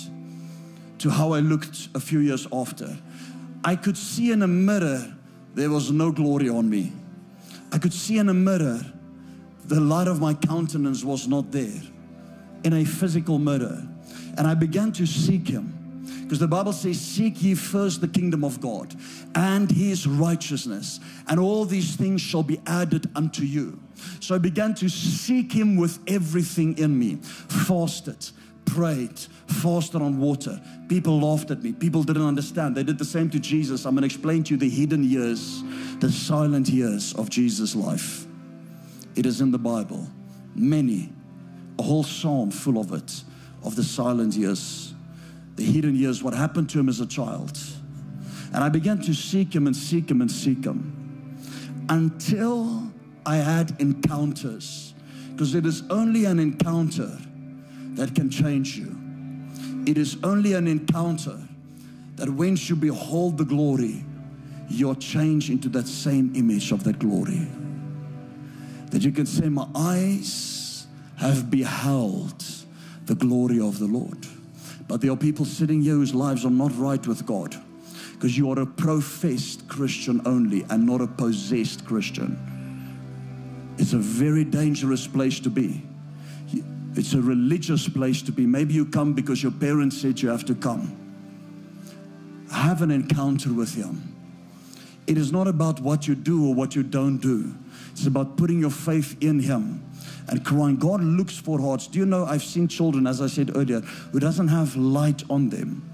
to 0.98 1.08
how 1.08 1.34
I 1.34 1.38
looked 1.38 1.90
a 1.94 2.00
few 2.00 2.18
years 2.18 2.48
after. 2.52 2.98
I 3.64 3.76
could 3.76 3.96
see 3.96 4.32
in 4.32 4.42
a 4.42 4.48
mirror 4.48 5.14
there 5.54 5.70
was 5.70 5.92
no 5.92 6.10
glory 6.10 6.48
on 6.48 6.68
me. 6.68 6.90
I 7.70 7.78
could 7.78 7.92
see 7.92 8.18
in 8.18 8.28
a 8.28 8.34
mirror 8.34 8.80
the 9.66 9.78
light 9.78 10.08
of 10.08 10.20
my 10.20 10.34
countenance 10.34 11.04
was 11.04 11.28
not 11.28 11.52
there 11.52 11.80
in 12.64 12.72
a 12.72 12.84
physical 12.84 13.38
mirror. 13.38 13.86
And 14.36 14.48
I 14.48 14.54
began 14.54 14.90
to 14.94 15.06
seek 15.06 15.46
him. 15.46 15.83
Because 16.24 16.38
the 16.38 16.48
Bible 16.48 16.72
says, 16.72 16.98
Seek 16.98 17.42
ye 17.42 17.54
first 17.54 18.00
the 18.00 18.08
kingdom 18.08 18.44
of 18.44 18.58
God 18.60 18.94
and 19.34 19.70
his 19.70 20.06
righteousness, 20.06 20.98
and 21.28 21.38
all 21.38 21.66
these 21.66 21.96
things 21.96 22.22
shall 22.22 22.42
be 22.42 22.58
added 22.66 23.10
unto 23.14 23.42
you. 23.42 23.78
So 24.20 24.34
I 24.34 24.38
began 24.38 24.74
to 24.76 24.88
seek 24.88 25.52
him 25.52 25.76
with 25.76 25.98
everything 26.06 26.78
in 26.78 26.98
me, 26.98 27.16
fasted, 27.16 28.30
prayed, 28.64 29.18
fasted 29.46 30.00
on 30.00 30.18
water. 30.18 30.60
People 30.88 31.20
laughed 31.20 31.50
at 31.50 31.62
me. 31.62 31.72
People 31.72 32.02
didn't 32.02 32.26
understand. 32.26 32.74
They 32.74 32.84
did 32.84 32.98
the 32.98 33.04
same 33.04 33.28
to 33.30 33.38
Jesus. 33.38 33.84
I'm 33.84 33.94
going 33.94 34.08
to 34.08 34.14
explain 34.14 34.44
to 34.44 34.54
you 34.54 34.56
the 34.56 34.70
hidden 34.70 35.04
years, 35.04 35.62
the 36.00 36.10
silent 36.10 36.70
years 36.70 37.14
of 37.14 37.28
Jesus' 37.28 37.76
life. 37.76 38.26
It 39.14 39.26
is 39.26 39.42
in 39.42 39.50
the 39.50 39.58
Bible. 39.58 40.08
Many, 40.54 41.12
a 41.78 41.82
whole 41.82 42.02
psalm 42.02 42.50
full 42.50 42.78
of 42.78 42.92
it, 42.92 43.22
of 43.62 43.76
the 43.76 43.84
silent 43.84 44.34
years 44.34 44.93
the 45.56 45.64
hidden 45.64 45.94
years, 45.94 46.22
what 46.22 46.34
happened 46.34 46.68
to 46.70 46.80
him 46.80 46.88
as 46.88 47.00
a 47.00 47.06
child. 47.06 47.58
And 48.52 48.62
I 48.62 48.68
began 48.68 49.00
to 49.02 49.14
seek 49.14 49.54
him 49.54 49.66
and 49.66 49.76
seek 49.76 50.10
him 50.10 50.20
and 50.20 50.30
seek 50.30 50.64
him 50.64 51.36
until 51.88 52.90
I 53.26 53.36
had 53.36 53.76
encounters. 53.80 54.94
Because 55.32 55.54
it 55.54 55.66
is 55.66 55.82
only 55.90 56.24
an 56.26 56.38
encounter 56.38 57.18
that 57.94 58.14
can 58.14 58.30
change 58.30 58.76
you. 58.76 58.96
It 59.86 59.98
is 59.98 60.16
only 60.22 60.54
an 60.54 60.68
encounter 60.68 61.38
that 62.16 62.30
when 62.30 62.56
you 62.56 62.76
behold 62.76 63.38
the 63.38 63.44
glory, 63.44 64.04
you're 64.68 64.94
changed 64.94 65.50
into 65.50 65.68
that 65.70 65.86
same 65.86 66.32
image 66.34 66.72
of 66.72 66.84
that 66.84 66.98
glory. 66.98 67.46
That 68.90 69.02
you 69.02 69.12
can 69.12 69.26
say, 69.26 69.48
My 69.48 69.66
eyes 69.74 70.86
have 71.16 71.50
beheld 71.50 72.44
the 73.06 73.14
glory 73.14 73.60
of 73.60 73.78
the 73.78 73.86
Lord. 73.86 74.26
But 74.88 75.00
there 75.00 75.10
are 75.10 75.16
people 75.16 75.44
sitting 75.44 75.82
here 75.82 75.94
whose 75.94 76.14
lives 76.14 76.44
are 76.44 76.50
not 76.50 76.76
right 76.76 77.04
with 77.06 77.24
God 77.26 77.56
because 78.12 78.36
you 78.36 78.50
are 78.50 78.60
a 78.60 78.66
professed 78.66 79.68
Christian 79.68 80.20
only 80.26 80.64
and 80.70 80.86
not 80.86 81.00
a 81.00 81.06
possessed 81.06 81.84
Christian. 81.84 82.38
It's 83.78 83.92
a 83.92 83.98
very 83.98 84.44
dangerous 84.44 85.06
place 85.06 85.40
to 85.40 85.50
be. 85.50 85.82
It's 86.96 87.14
a 87.14 87.20
religious 87.20 87.88
place 87.88 88.22
to 88.22 88.32
be. 88.32 88.46
Maybe 88.46 88.74
you 88.74 88.86
come 88.86 89.14
because 89.14 89.42
your 89.42 89.52
parents 89.52 90.00
said 90.00 90.20
you 90.20 90.28
have 90.28 90.44
to 90.44 90.54
come. 90.54 90.96
Have 92.52 92.82
an 92.82 92.92
encounter 92.92 93.52
with 93.52 93.74
Him. 93.74 94.14
It 95.06 95.18
is 95.18 95.32
not 95.32 95.48
about 95.48 95.80
what 95.80 96.06
you 96.06 96.14
do 96.14 96.48
or 96.48 96.54
what 96.54 96.76
you 96.76 96.82
don't 96.82 97.18
do, 97.18 97.54
it's 97.92 98.06
about 98.06 98.36
putting 98.36 98.60
your 98.60 98.70
faith 98.70 99.16
in 99.22 99.40
Him 99.40 99.82
and 100.28 100.44
crying. 100.44 100.76
God 100.76 101.02
looks 101.02 101.36
for 101.36 101.60
hearts. 101.60 101.86
Do 101.86 101.98
you 101.98 102.06
know 102.06 102.24
I've 102.24 102.44
seen 102.44 102.68
children, 102.68 103.06
as 103.06 103.20
I 103.20 103.26
said 103.26 103.56
earlier, 103.56 103.80
who 103.80 104.20
doesn't 104.20 104.48
have 104.48 104.76
light 104.76 105.22
on 105.28 105.48
them. 105.50 105.90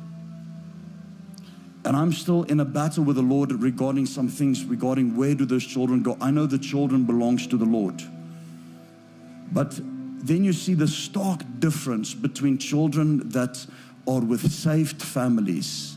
And 1.85 1.97
I'm 1.97 2.13
still 2.13 2.43
in 2.45 2.61
a 2.61 2.65
battle 2.65 3.05
with 3.05 3.17
the 3.17 3.23
Lord 3.23 3.53
regarding 3.53 4.07
some 4.07 4.29
things 4.29 4.65
regarding 4.65 5.17
where 5.17 5.35
do 5.35 5.47
those 5.47 5.65
children 5.65 6.03
go. 6.03 6.17
I 6.21 6.31
know 6.31 6.47
the 6.47 6.59
children 6.59 7.05
belongs 7.05 7.47
to 7.49 7.57
the 7.57 7.65
Lord. 7.65 8.03
But 9.51 9.81
then 10.23 10.45
you 10.45 10.53
see 10.53 10.75
the 10.75 10.87
stark 10.87 11.41
difference 11.59 12.13
between 12.15 12.59
children 12.59 13.29
that 13.31 13.67
are 14.07 14.21
with 14.21 14.53
saved 14.53 15.03
families 15.03 15.97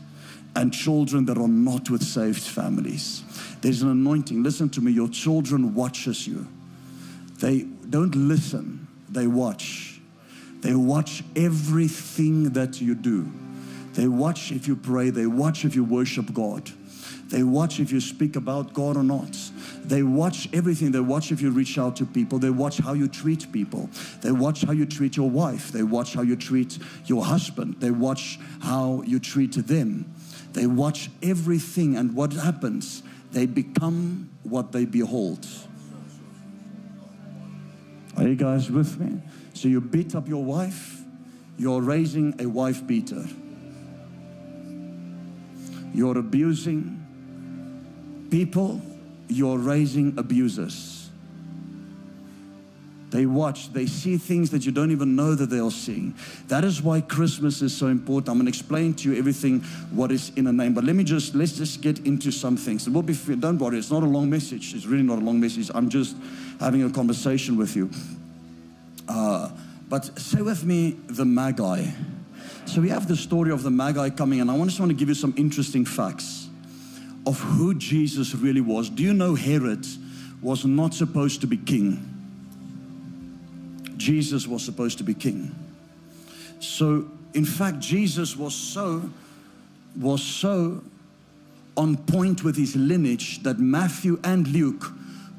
and 0.56 0.72
children 0.72 1.26
that 1.26 1.36
are 1.36 1.48
not 1.48 1.90
with 1.90 2.02
saved 2.02 2.42
families. 2.42 3.22
There's 3.60 3.82
an 3.82 3.90
anointing. 3.90 4.42
Listen 4.42 4.68
to 4.70 4.80
me, 4.80 4.92
your 4.92 5.08
children 5.08 5.74
watches 5.74 6.26
you. 6.26 6.46
They 7.38 7.62
don't 7.62 8.14
listen, 8.14 8.86
they 9.08 9.26
watch. 9.26 10.00
They 10.60 10.74
watch 10.74 11.22
everything 11.36 12.50
that 12.50 12.80
you 12.80 12.94
do. 12.94 13.30
They 13.92 14.08
watch 14.08 14.50
if 14.50 14.66
you 14.66 14.76
pray, 14.76 15.10
they 15.10 15.26
watch 15.26 15.64
if 15.64 15.74
you 15.76 15.84
worship 15.84 16.32
God. 16.32 16.70
They 17.28 17.42
watch 17.42 17.80
if 17.80 17.90
you 17.90 18.00
speak 18.00 18.36
about 18.36 18.74
God 18.74 18.96
or 18.96 19.02
not. 19.02 19.36
They 19.84 20.02
watch 20.02 20.48
everything. 20.52 20.92
They 20.92 21.00
watch 21.00 21.32
if 21.32 21.40
you 21.40 21.50
reach 21.50 21.78
out 21.78 21.96
to 21.96 22.06
people. 22.06 22.38
They 22.38 22.50
watch 22.50 22.78
how 22.78 22.92
you 22.92 23.08
treat 23.08 23.50
people. 23.50 23.90
They 24.20 24.30
watch 24.30 24.62
how 24.62 24.72
you 24.72 24.86
treat 24.86 25.16
your 25.16 25.28
wife. 25.28 25.72
They 25.72 25.82
watch 25.82 26.14
how 26.14 26.22
you 26.22 26.36
treat 26.36 26.78
your 27.06 27.24
husband. 27.24 27.76
They 27.80 27.90
watch 27.90 28.38
how 28.60 29.02
you 29.06 29.18
treat 29.18 29.52
them. 29.66 30.14
They 30.52 30.66
watch 30.66 31.10
everything. 31.22 31.96
And 31.96 32.14
what 32.14 32.32
happens? 32.32 33.02
They 33.32 33.46
become 33.46 34.30
what 34.42 34.72
they 34.72 34.84
behold. 34.84 35.46
Are 38.16 38.24
you 38.24 38.36
guys 38.36 38.70
with 38.70 38.98
me? 39.00 39.20
So 39.54 39.68
you 39.68 39.80
beat 39.80 40.14
up 40.14 40.28
your 40.28 40.44
wife, 40.44 41.00
you're 41.56 41.80
raising 41.80 42.40
a 42.40 42.46
wife 42.46 42.86
beater. 42.86 43.24
You're 45.92 46.18
abusing 46.18 47.00
people, 48.30 48.80
you're 49.28 49.58
raising 49.58 50.18
abusers. 50.18 51.04
They 53.14 53.26
watch, 53.26 53.72
they 53.72 53.86
see 53.86 54.16
things 54.16 54.50
that 54.50 54.66
you 54.66 54.72
don't 54.72 54.90
even 54.90 55.14
know 55.14 55.36
that 55.36 55.48
they 55.48 55.60
are 55.60 55.70
seeing. 55.70 56.16
That 56.48 56.64
is 56.64 56.82
why 56.82 57.00
Christmas 57.00 57.62
is 57.62 57.76
so 57.76 57.86
important. 57.86 58.28
I'm 58.28 58.38
going 58.38 58.46
to 58.46 58.48
explain 58.48 58.92
to 58.94 59.08
you 59.08 59.16
everything 59.16 59.60
what 59.92 60.10
is 60.10 60.32
in 60.34 60.48
a 60.48 60.52
name. 60.52 60.74
But 60.74 60.82
let 60.82 60.96
me 60.96 61.04
just 61.04 61.32
let's 61.32 61.52
just 61.52 61.80
get 61.80 62.00
into 62.00 62.32
some 62.32 62.56
things. 62.56 62.88
It 62.88 62.92
will 62.92 63.02
be 63.02 63.14
don't 63.14 63.58
worry, 63.58 63.78
it's 63.78 63.92
not 63.92 64.02
a 64.02 64.06
long 64.06 64.28
message. 64.28 64.74
It's 64.74 64.84
really 64.84 65.04
not 65.04 65.18
a 65.18 65.20
long 65.20 65.38
message. 65.38 65.70
I'm 65.72 65.88
just 65.88 66.16
having 66.60 66.82
a 66.82 66.90
conversation 66.90 67.56
with 67.56 67.76
you. 67.76 67.90
Uh, 69.08 69.50
but 69.88 70.18
say 70.18 70.42
with 70.42 70.64
me 70.64 70.96
the 71.06 71.24
Magi. 71.24 71.86
So 72.66 72.80
we 72.80 72.88
have 72.88 73.06
the 73.06 73.16
story 73.16 73.50
of 73.50 73.62
the 73.62 73.70
Magi 73.70 74.10
coming, 74.10 74.40
and 74.40 74.50
I 74.50 74.64
just 74.64 74.80
want 74.80 74.90
to 74.90 74.96
give 74.96 75.08
you 75.08 75.14
some 75.14 75.34
interesting 75.36 75.84
facts 75.84 76.48
of 77.26 77.38
who 77.38 77.74
Jesus 77.74 78.34
really 78.34 78.60
was. 78.60 78.88
Do 78.88 79.02
you 79.02 79.12
know 79.12 79.34
Herod 79.34 79.86
was 80.42 80.64
not 80.64 80.94
supposed 80.94 81.40
to 81.42 81.46
be 81.46 81.56
king? 81.56 82.10
Jesus 83.96 84.46
was 84.46 84.64
supposed 84.64 84.98
to 84.98 85.04
be 85.04 85.14
king. 85.14 85.54
So, 86.60 87.06
in 87.34 87.44
fact, 87.44 87.78
Jesus 87.78 88.36
was 88.36 88.54
so 88.54 89.10
was 89.96 90.22
so 90.22 90.82
on 91.76 91.96
point 91.96 92.42
with 92.42 92.56
his 92.56 92.74
lineage 92.74 93.42
that 93.42 93.58
Matthew 93.58 94.20
and 94.24 94.46
Luke 94.48 94.92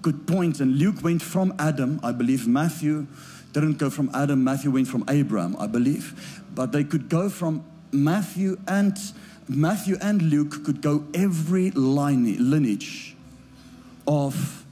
could 0.06 0.28
point, 0.28 0.60
and 0.60 0.78
Luke 0.78 1.02
went 1.02 1.24
from 1.24 1.52
Adam, 1.58 2.00
I 2.04 2.12
believe. 2.12 2.48
Matthew 2.48 3.08
didn't 3.54 3.80
go 3.80 3.90
from 3.90 4.12
Adam. 4.14 4.44
Matthew 4.44 4.70
went 4.70 4.88
from 4.88 5.04
Abraham, 5.10 5.56
I 5.58 5.66
believe. 5.66 6.44
But 6.54 6.72
they 6.72 6.84
could 6.84 7.10
go 7.10 7.28
from 7.28 7.66
Matthew 7.92 8.60
and 8.68 8.96
Matthew 9.48 9.98
and 10.00 10.22
Luke 10.22 10.64
could 10.64 10.84
go 10.84 11.08
every 11.16 11.72
line, 11.72 12.52
lineage 12.52 13.16
of 14.08 14.64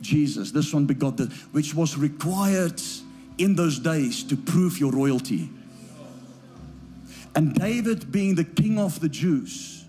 Jesus. 0.00 0.50
This 0.50 0.74
one 0.74 0.84
begot 0.84 1.16
the, 1.16 1.26
which 1.52 1.72
was 1.72 1.96
required 1.96 2.82
in 3.38 3.54
those 3.54 3.78
days 3.78 4.24
to 4.24 4.36
prove 4.36 4.80
your 4.80 4.90
royalty. 4.90 5.48
And 7.36 7.54
David 7.54 8.10
being 8.10 8.34
the 8.34 8.42
king 8.42 8.80
of 8.80 8.98
the 8.98 9.08
Jews, 9.08 9.84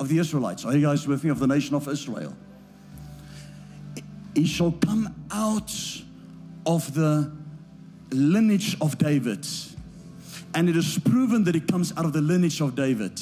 of 0.00 0.08
the 0.08 0.18
Israelites. 0.18 0.64
Are 0.64 0.74
you 0.74 0.88
guys 0.88 1.06
with 1.06 1.22
me? 1.22 1.30
Of 1.30 1.38
the 1.38 1.46
nation 1.46 1.76
of 1.76 1.86
Israel. 1.86 2.34
He 4.34 4.46
shall 4.46 4.72
come 4.72 5.14
out 5.30 5.72
of 6.66 6.94
the 6.94 7.32
lineage 8.10 8.76
of 8.80 8.98
David. 8.98 9.46
And 10.54 10.68
it 10.68 10.76
is 10.76 10.98
proven 10.98 11.44
that 11.44 11.54
he 11.54 11.60
comes 11.60 11.92
out 11.96 12.04
of 12.04 12.12
the 12.12 12.20
lineage 12.20 12.60
of 12.60 12.74
David. 12.74 13.18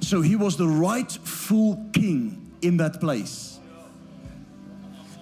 So 0.00 0.20
he 0.20 0.36
was 0.36 0.56
the 0.56 0.66
rightful 0.66 1.84
king 1.92 2.52
in 2.62 2.76
that 2.78 3.00
place. 3.00 3.58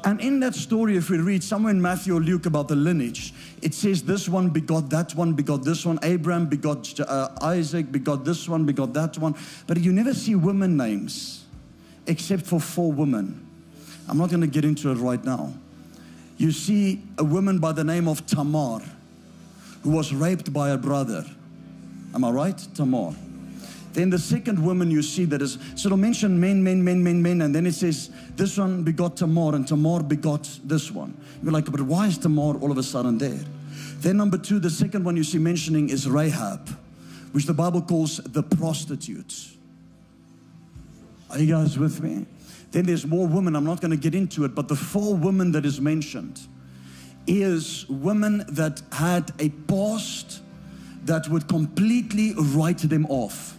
And 0.05 0.20
in 0.20 0.38
that 0.40 0.55
story, 0.55 0.96
if 0.96 1.11
we 1.11 1.18
read 1.18 1.42
somewhere 1.42 1.72
in 1.72 1.83
Matthew 1.83 2.16
or 2.16 2.20
Luke 2.20 2.46
about 2.46 2.68
the 2.68 2.76
lineage, 2.76 3.35
it 3.61 3.74
says 3.74 4.02
this 4.05 4.29
one 4.29 4.50
begot 4.50 4.88
that 4.90 5.14
one, 5.16 5.33
begot 5.33 5.64
this 5.64 5.85
one. 5.85 5.98
Abraham 6.02 6.46
begot 6.46 6.98
uh, 7.00 7.31
Isaac, 7.42 7.90
begot 7.90 8.24
this 8.24 8.48
one, 8.48 8.64
begot 8.64 8.92
that 8.92 9.18
one. 9.18 9.35
But 9.66 9.79
you 9.79 9.92
never 9.92 10.14
see 10.14 10.37
women 10.37 10.76
names 10.76 11.44
except 12.07 12.46
for 12.46 12.61
four 12.61 12.92
women. 12.92 13.45
I'm 14.09 14.19
not 14.19 14.31
going 14.31 14.40
to 14.40 14.47
get 14.47 14.64
into 14.64 14.90
it 14.90 14.97
right 14.97 15.23
now. 15.25 15.53
You 16.38 16.53
see 16.53 17.03
a 17.19 17.25
woman 17.25 17.59
by 17.59 17.73
the 17.73 17.85
name 17.85 18.09
of 18.09 18.27
Tamar 18.27 18.83
who 19.83 19.90
was 19.90 20.12
raped 20.12 20.53
by 20.53 20.69
her 20.69 20.77
brother. 20.77 21.25
Am 22.14 22.25
I 22.25 22.31
right? 22.31 22.59
Tamar. 22.75 23.14
Then 23.92 24.11
the 24.11 24.19
second 24.19 24.62
woman 24.62 24.90
you 24.90 25.03
see 25.03 25.25
that 25.25 25.40
is, 25.40 25.59
so 25.75 25.88
it'll 25.88 25.97
mention 25.97 26.38
men, 26.38 26.62
men, 26.62 26.85
men, 26.85 27.03
men, 27.03 27.23
men, 27.23 27.40
and 27.40 27.55
then 27.55 27.66
it 27.66 27.73
says, 27.73 28.11
this 28.37 28.59
one 28.59 28.83
begot 28.83 29.16
Tamar, 29.16 29.55
and 29.55 29.66
Tamar 29.66 30.03
begot 30.03 30.47
this 30.64 30.90
one. 30.90 31.16
You're 31.42 31.53
like, 31.53 31.71
but 31.71 31.81
why 31.81 32.07
is 32.07 32.19
Tamar 32.19 32.59
all 32.59 32.71
of 32.71 32.77
a 32.77 32.83
sudden 32.83 33.16
there? 33.16 33.40
Then 34.01 34.19
number 34.19 34.37
two, 34.37 34.59
the 34.59 34.69
second 34.69 35.05
one 35.05 35.16
you 35.16 35.25
see 35.25 35.38
mentioning 35.38 35.88
is 35.88 36.07
Rahab, 36.07 36.69
which 37.33 37.47
the 37.47 37.55
Bible 37.55 37.81
calls 37.81 38.19
the 38.19 38.42
prostitute. 38.42 39.49
Are 41.31 41.38
you 41.38 41.47
guys 41.47 41.79
with 41.79 42.03
me? 42.03 42.27
Then 42.72 42.87
there's 42.87 43.07
more 43.07 43.26
women. 43.26 43.57
I'm 43.57 43.64
not 43.64 43.81
going 43.81 43.90
to 43.90 43.96
get 43.96 44.14
into 44.14 44.44
it, 44.44 44.55
but 44.55 44.68
the 44.68 44.76
four 44.76 45.14
women 45.14 45.52
that 45.52 45.64
is 45.64 45.81
mentioned 45.81 46.40
is 47.26 47.88
women 47.88 48.44
that 48.48 48.83
had 48.92 49.33
a 49.38 49.48
past 49.48 50.42
that 51.05 51.29
would 51.29 51.48
completely 51.48 52.35
write 52.37 52.79
them 52.79 53.07
off 53.07 53.57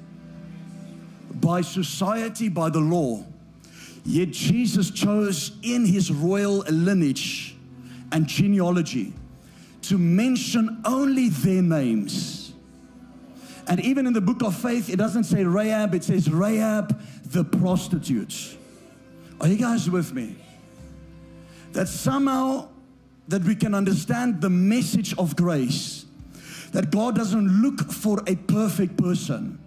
by 1.35 1.61
society, 1.61 2.49
by 2.49 2.69
the 2.69 2.79
law. 2.79 3.23
Yet 4.05 4.31
Jesus 4.31 4.91
chose 4.91 5.51
in 5.63 5.85
his 5.85 6.11
royal 6.11 6.59
lineage 6.69 7.55
and 8.11 8.27
genealogy 8.27 9.13
to 9.83 9.97
mention 9.97 10.81
only 10.85 11.29
their 11.29 11.61
names. 11.61 12.53
And 13.67 13.81
even 13.81 14.07
in 14.07 14.13
the 14.13 14.21
book 14.21 14.43
of 14.43 14.55
faith, 14.55 14.89
it 14.89 14.95
doesn't 14.95 15.25
say 15.25 15.43
Rahab, 15.43 15.93
it 15.93 16.03
says 16.03 16.29
Rahab 16.29 17.01
the 17.25 17.43
prostitute. 17.43 18.56
Are 19.39 19.47
you 19.47 19.57
guys 19.57 19.89
with 19.89 20.13
me? 20.13 20.35
That 21.73 21.87
somehow 21.87 22.69
that 23.27 23.43
we 23.43 23.55
can 23.55 23.75
understand 23.75 24.41
the 24.41 24.49
message 24.49 25.17
of 25.17 25.35
grace. 25.35 26.05
That 26.71 26.91
God 26.91 27.15
doesn't 27.15 27.61
look 27.61 27.91
for 27.91 28.21
a 28.27 28.35
perfect 28.35 28.97
person. 28.97 29.59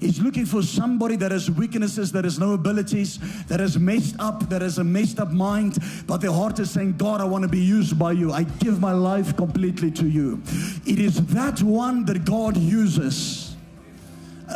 He's 0.00 0.20
looking 0.20 0.46
for 0.46 0.62
somebody 0.62 1.16
that 1.16 1.32
has 1.32 1.50
weaknesses, 1.50 2.12
that 2.12 2.24
has 2.24 2.38
no 2.38 2.52
abilities, 2.52 3.18
that 3.46 3.58
has 3.58 3.78
messed 3.78 4.14
up, 4.20 4.48
that 4.48 4.62
has 4.62 4.78
a 4.78 4.84
messed 4.84 5.18
up 5.18 5.30
mind, 5.30 5.78
but 6.06 6.18
their 6.18 6.30
heart 6.30 6.58
is 6.60 6.70
saying, 6.70 6.96
God, 6.96 7.20
I 7.20 7.24
want 7.24 7.42
to 7.42 7.48
be 7.48 7.58
used 7.58 7.98
by 7.98 8.12
you. 8.12 8.32
I 8.32 8.44
give 8.44 8.80
my 8.80 8.92
life 8.92 9.36
completely 9.36 9.90
to 9.92 10.08
you. 10.08 10.40
It 10.86 11.00
is 11.00 11.24
that 11.26 11.60
one 11.62 12.04
that 12.04 12.24
God 12.24 12.56
uses. 12.56 13.56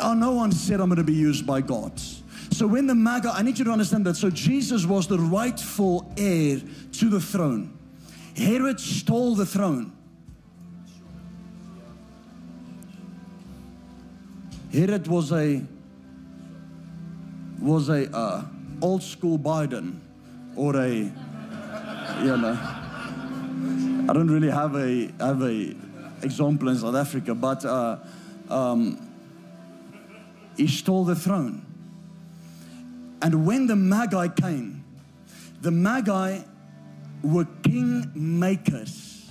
Oh, 0.01 0.15
no 0.15 0.33
one 0.33 0.53
said 0.53 0.81
I'm 0.81 0.89
going 0.89 0.99
to 0.99 1.05
be 1.05 1.13
used 1.13 1.45
by 1.45 1.61
God. 1.61 1.93
So 2.63 2.69
when 2.69 2.87
the 2.87 2.95
Magi, 2.95 3.29
I 3.29 3.43
need 3.43 3.59
you 3.59 3.65
to 3.65 3.73
understand 3.73 4.07
that. 4.07 4.15
So 4.15 4.31
Jesus 4.31 4.87
was 4.87 5.09
the 5.09 5.19
rightful 5.19 6.09
heir 6.17 6.61
to 6.93 7.11
the 7.11 7.19
throne. 7.19 7.77
Herod 8.37 8.79
stole 8.79 9.35
the 9.35 9.45
throne. 9.45 9.93
Herod 14.73 15.09
was 15.09 15.33
a 15.33 15.61
was 17.59 17.89
a 17.89 18.09
uh, 18.17 18.45
old 18.81 19.03
school 19.03 19.41
Biden 19.41 19.99
or 20.55 20.77
a 20.77 20.89
you 20.89 22.37
know 22.37 22.57
I 24.09 24.13
don't 24.15 24.31
really 24.31 24.51
have 24.51 24.77
a 24.77 25.11
have 25.19 25.43
a 25.43 25.75
example 26.23 26.69
in 26.69 26.77
South 26.77 26.95
Africa, 26.95 27.35
but 27.35 27.65
uh, 27.65 27.97
um, 28.49 29.05
he 30.57 30.69
stole 30.69 31.05
the 31.05 31.17
throne. 31.17 31.67
And 33.23 33.47
when 33.47 33.67
the 33.67 33.77
Magi 33.77 34.29
came, 34.29 34.85
the 35.61 35.71
Magi 35.71 36.41
were 37.23 37.47
king 37.63 38.11
makers. 38.15 39.31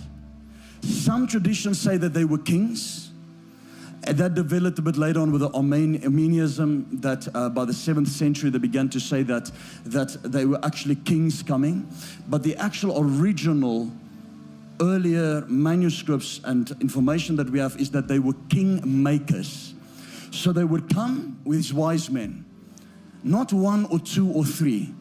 Some 0.82 1.27
traditions 1.27 1.80
say 1.80 1.97
that 1.97 2.13
they 2.13 2.25
were 2.25 2.38
kings. 2.38 3.10
And 4.04 4.17
that 4.17 4.34
developed 4.34 4.80
a 4.80 4.82
bit 4.82 4.97
later 4.97 5.19
on 5.19 5.32
with 5.32 5.41
the 5.41 5.51
Arminianism 5.51 6.88
that 7.01 7.27
uh, 7.36 7.49
by 7.49 7.65
the 7.65 7.71
7th 7.71 8.08
century 8.08 8.49
they 8.49 8.58
began 8.58 8.89
to 8.89 8.99
say 8.99 9.21
that, 9.23 9.51
that 9.86 10.17
they 10.23 10.45
were 10.45 10.60
actually 10.63 10.95
kings 10.95 11.43
coming. 11.43 11.88
But 12.27 12.41
the 12.41 12.56
actual 12.56 12.99
original 12.99 13.91
earlier 14.82 15.41
manuscripts 15.47 16.41
and 16.43 16.71
information 16.82 17.36
that 17.36 17.49
we 17.49 17.60
have 17.60 17.80
is 17.80 17.91
that 17.91 18.08
they 18.08 18.17
were 18.17 18.34
king 18.49 19.04
makers. 19.04 19.75
So 20.32 20.51
they 20.51 20.63
would 20.63 20.91
come 20.91 21.39
with 21.43 21.71
wise 21.71 22.10
men, 22.10 22.45
not 23.23 23.53
one 23.53 23.86
or 23.86 23.99
two 23.99 24.29
or 24.31 24.45
three. 24.45 24.93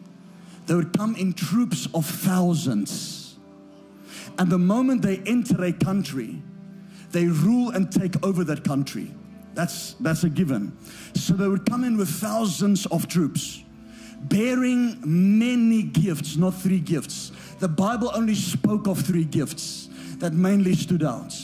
They 0.67 0.75
would 0.75 0.97
come 0.97 1.17
in 1.17 1.33
troops 1.33 1.89
of 1.95 2.07
thousands. 2.07 3.39
And 4.39 4.51
the 4.51 4.59
moment 4.59 5.03
they 5.03 5.19
enter 5.27 5.63
a 5.65 5.73
country, 5.73 6.43
they 7.11 7.27
rule 7.27 7.71
and 7.71 7.91
take 7.91 8.25
over 8.25 8.45
that 8.45 8.65
country. 8.65 9.11
That's, 9.55 9.95
that's 9.95 10.25
a 10.25 10.31
given. 10.31 10.77
So 11.15 11.35
they 11.35 11.49
would 11.49 11.67
come 11.67 11.85
in 11.85 11.97
with 11.97 12.09
thousands 12.09 12.87
of 12.87 13.09
troops, 13.09 13.65
bearing 14.23 14.99
many 15.05 15.83
gifts, 15.83 16.37
not 16.37 16.55
three 16.55 16.79
gifts. 16.79 17.33
The 17.59 17.69
Bible 17.69 18.11
only 18.15 18.35
spoke 18.35 18.87
of 18.87 19.01
three 19.01 19.25
gifts 19.25 19.89
that 20.19 20.33
mainly 20.33 20.75
stood 20.75 21.03
out. 21.03 21.35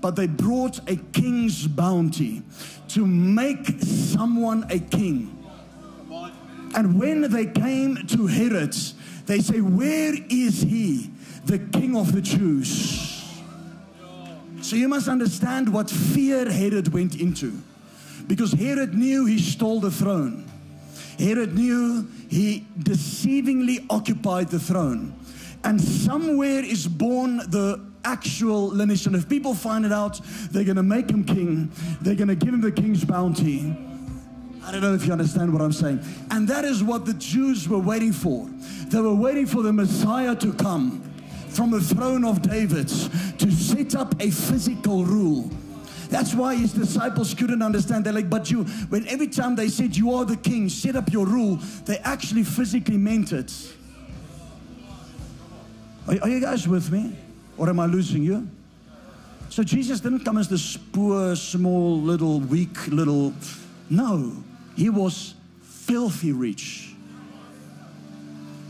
But 0.00 0.14
they 0.14 0.26
brought 0.26 0.78
a 0.88 0.96
king's 0.96 1.66
bounty 1.66 2.42
to 2.88 3.06
make 3.06 3.66
someone 3.80 4.64
a 4.70 4.78
king. 4.78 5.35
And 6.76 7.00
when 7.00 7.22
they 7.32 7.46
came 7.46 8.06
to 8.06 8.26
Herod, 8.26 8.76
they 9.24 9.40
say, 9.40 9.60
Where 9.60 10.14
is 10.28 10.60
he, 10.60 11.10
the 11.46 11.58
king 11.58 11.96
of 11.96 12.12
the 12.12 12.20
Jews? 12.20 13.32
So 14.60 14.76
you 14.76 14.88
must 14.88 15.08
understand 15.08 15.72
what 15.72 15.88
fear 15.88 16.50
Herod 16.50 16.92
went 16.92 17.18
into. 17.18 17.52
Because 18.26 18.52
Herod 18.52 18.94
knew 18.94 19.24
he 19.24 19.38
stole 19.38 19.80
the 19.80 19.90
throne. 19.90 20.44
Herod 21.18 21.54
knew 21.54 22.06
he 22.28 22.66
deceivingly 22.78 23.86
occupied 23.88 24.48
the 24.48 24.58
throne. 24.58 25.18
And 25.64 25.80
somewhere 25.80 26.62
is 26.62 26.86
born 26.86 27.38
the 27.38 27.80
actual 28.04 28.68
lineage. 28.68 29.06
And 29.06 29.16
if 29.16 29.28
people 29.28 29.54
find 29.54 29.86
it 29.86 29.92
out, 29.92 30.20
they're 30.50 30.64
going 30.64 30.76
to 30.76 30.82
make 30.82 31.10
him 31.10 31.24
king. 31.24 31.70
They're 32.02 32.14
going 32.14 32.28
to 32.28 32.36
give 32.36 32.52
him 32.52 32.60
the 32.60 32.72
king's 32.72 33.04
bounty. 33.04 33.76
I 34.66 34.72
don't 34.72 34.80
know 34.80 34.94
if 34.94 35.06
you 35.06 35.12
understand 35.12 35.52
what 35.52 35.62
I'm 35.62 35.72
saying. 35.72 36.00
And 36.32 36.48
that 36.48 36.64
is 36.64 36.82
what 36.82 37.06
the 37.06 37.14
Jews 37.14 37.68
were 37.68 37.78
waiting 37.78 38.12
for. 38.12 38.48
They 38.88 39.00
were 39.00 39.14
waiting 39.14 39.46
for 39.46 39.62
the 39.62 39.72
Messiah 39.72 40.34
to 40.36 40.52
come 40.52 41.02
from 41.50 41.70
the 41.70 41.80
throne 41.80 42.24
of 42.24 42.42
David 42.42 42.88
to 42.88 43.50
set 43.52 43.94
up 43.94 44.20
a 44.20 44.30
physical 44.30 45.04
rule. 45.04 45.50
That's 46.08 46.34
why 46.34 46.56
his 46.56 46.72
disciples 46.72 47.32
couldn't 47.32 47.62
understand. 47.62 48.04
They're 48.04 48.12
like, 48.12 48.28
but 48.28 48.50
you, 48.50 48.64
when 48.88 49.06
every 49.06 49.28
time 49.28 49.54
they 49.54 49.68
said, 49.68 49.96
You 49.96 50.12
are 50.14 50.24
the 50.24 50.36
king, 50.36 50.68
set 50.68 50.96
up 50.96 51.12
your 51.12 51.26
rule, 51.26 51.56
they 51.84 51.98
actually 51.98 52.42
physically 52.42 52.96
meant 52.96 53.32
it. 53.32 53.52
Are, 56.08 56.16
are 56.22 56.28
you 56.28 56.40
guys 56.40 56.66
with 56.66 56.90
me? 56.90 57.16
Or 57.56 57.68
am 57.68 57.78
I 57.78 57.86
losing 57.86 58.22
you? 58.22 58.48
So 59.48 59.62
Jesus 59.62 60.00
didn't 60.00 60.24
come 60.24 60.38
as 60.38 60.48
this 60.48 60.76
poor, 60.76 61.32
uh, 61.32 61.34
small, 61.36 62.00
little, 62.00 62.40
weak, 62.40 62.88
little. 62.88 63.32
No, 63.88 64.32
he 64.76 64.90
was 64.90 65.34
filthy 65.62 66.32
rich 66.32 66.94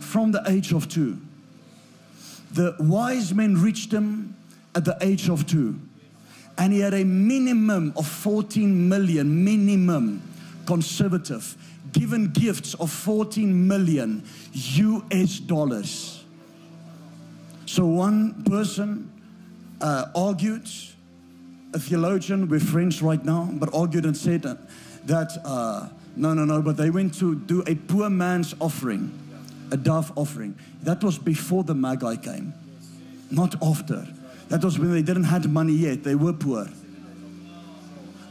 from 0.00 0.32
the 0.32 0.42
age 0.46 0.72
of 0.72 0.88
two. 0.88 1.18
The 2.52 2.76
wise 2.78 3.34
men 3.34 3.60
reached 3.60 3.92
him 3.92 4.36
at 4.74 4.84
the 4.84 4.96
age 5.00 5.28
of 5.28 5.46
two. 5.46 5.78
And 6.58 6.72
he 6.72 6.80
had 6.80 6.94
a 6.94 7.04
minimum 7.04 7.92
of 7.96 8.06
14 8.06 8.88
million, 8.88 9.44
minimum 9.44 10.22
conservative, 10.64 11.56
given 11.92 12.30
gifts 12.30 12.74
of 12.74 12.90
14 12.90 13.68
million 13.68 14.24
US 14.52 15.38
dollars. 15.40 16.24
So 17.66 17.84
one 17.84 18.44
person 18.44 19.12
uh, 19.80 20.06
argued, 20.14 20.68
a 21.74 21.78
theologian, 21.78 22.48
we're 22.48 22.60
friends 22.60 23.02
right 23.02 23.22
now, 23.22 23.50
but 23.52 23.74
argued 23.74 24.06
and 24.06 24.16
said 24.16 24.42
that, 24.42 25.40
uh, 25.44 25.88
no, 26.16 26.34
no, 26.34 26.44
no, 26.44 26.62
but 26.62 26.76
they 26.76 26.90
went 26.90 27.14
to 27.18 27.34
do 27.34 27.62
a 27.66 27.74
poor 27.74 28.10
man's 28.10 28.54
offering 28.60 29.12
a 29.70 29.76
dove 29.76 30.12
offering. 30.16 30.58
That 30.82 31.02
was 31.02 31.18
before 31.18 31.64
the 31.64 31.74
Magi 31.74 32.16
came, 32.16 32.54
not 33.30 33.60
after. 33.62 34.06
That 34.48 34.62
was 34.62 34.78
when 34.78 34.92
they 34.92 35.02
didn't 35.02 35.24
have 35.24 35.50
money 35.50 35.72
yet, 35.72 36.04
they 36.04 36.14
were 36.14 36.32
poor. 36.32 36.68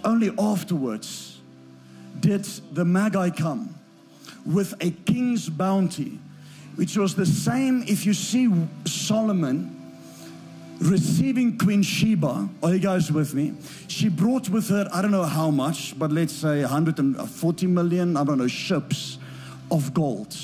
Only 0.03 0.31
afterwards 0.37 1.39
did 2.19 2.43
the 2.71 2.85
Magi 2.85 3.31
come 3.31 3.75
with 4.45 4.73
a 4.79 4.91
king's 4.91 5.49
bounty, 5.49 6.19
which 6.75 6.95
was 6.95 7.15
the 7.15 7.25
same 7.25 7.83
if 7.87 8.05
you 8.05 8.13
see 8.13 8.51
Solomon 8.85 9.74
receiving 10.79 11.57
Queen 11.57 11.81
Sheba. 11.81 12.49
Are 12.63 12.73
you 12.73 12.79
guys 12.79 13.11
with 13.11 13.33
me? 13.33 13.53
She 13.87 14.09
brought 14.09 14.49
with 14.49 14.69
her, 14.69 14.87
I 14.93 15.01
don't 15.01 15.11
know 15.11 15.23
how 15.23 15.49
much, 15.49 15.97
but 15.97 16.11
let's 16.11 16.33
say 16.33 16.61
140 16.61 17.67
million, 17.67 18.17
I 18.17 18.23
don't 18.23 18.37
know, 18.37 18.47
ships 18.47 19.17
of 19.71 19.93
gold. 19.93 20.35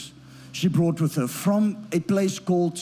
She 0.52 0.68
brought 0.68 1.00
with 1.00 1.16
her 1.16 1.28
from 1.28 1.88
a 1.92 2.00
place 2.00 2.40
called 2.40 2.80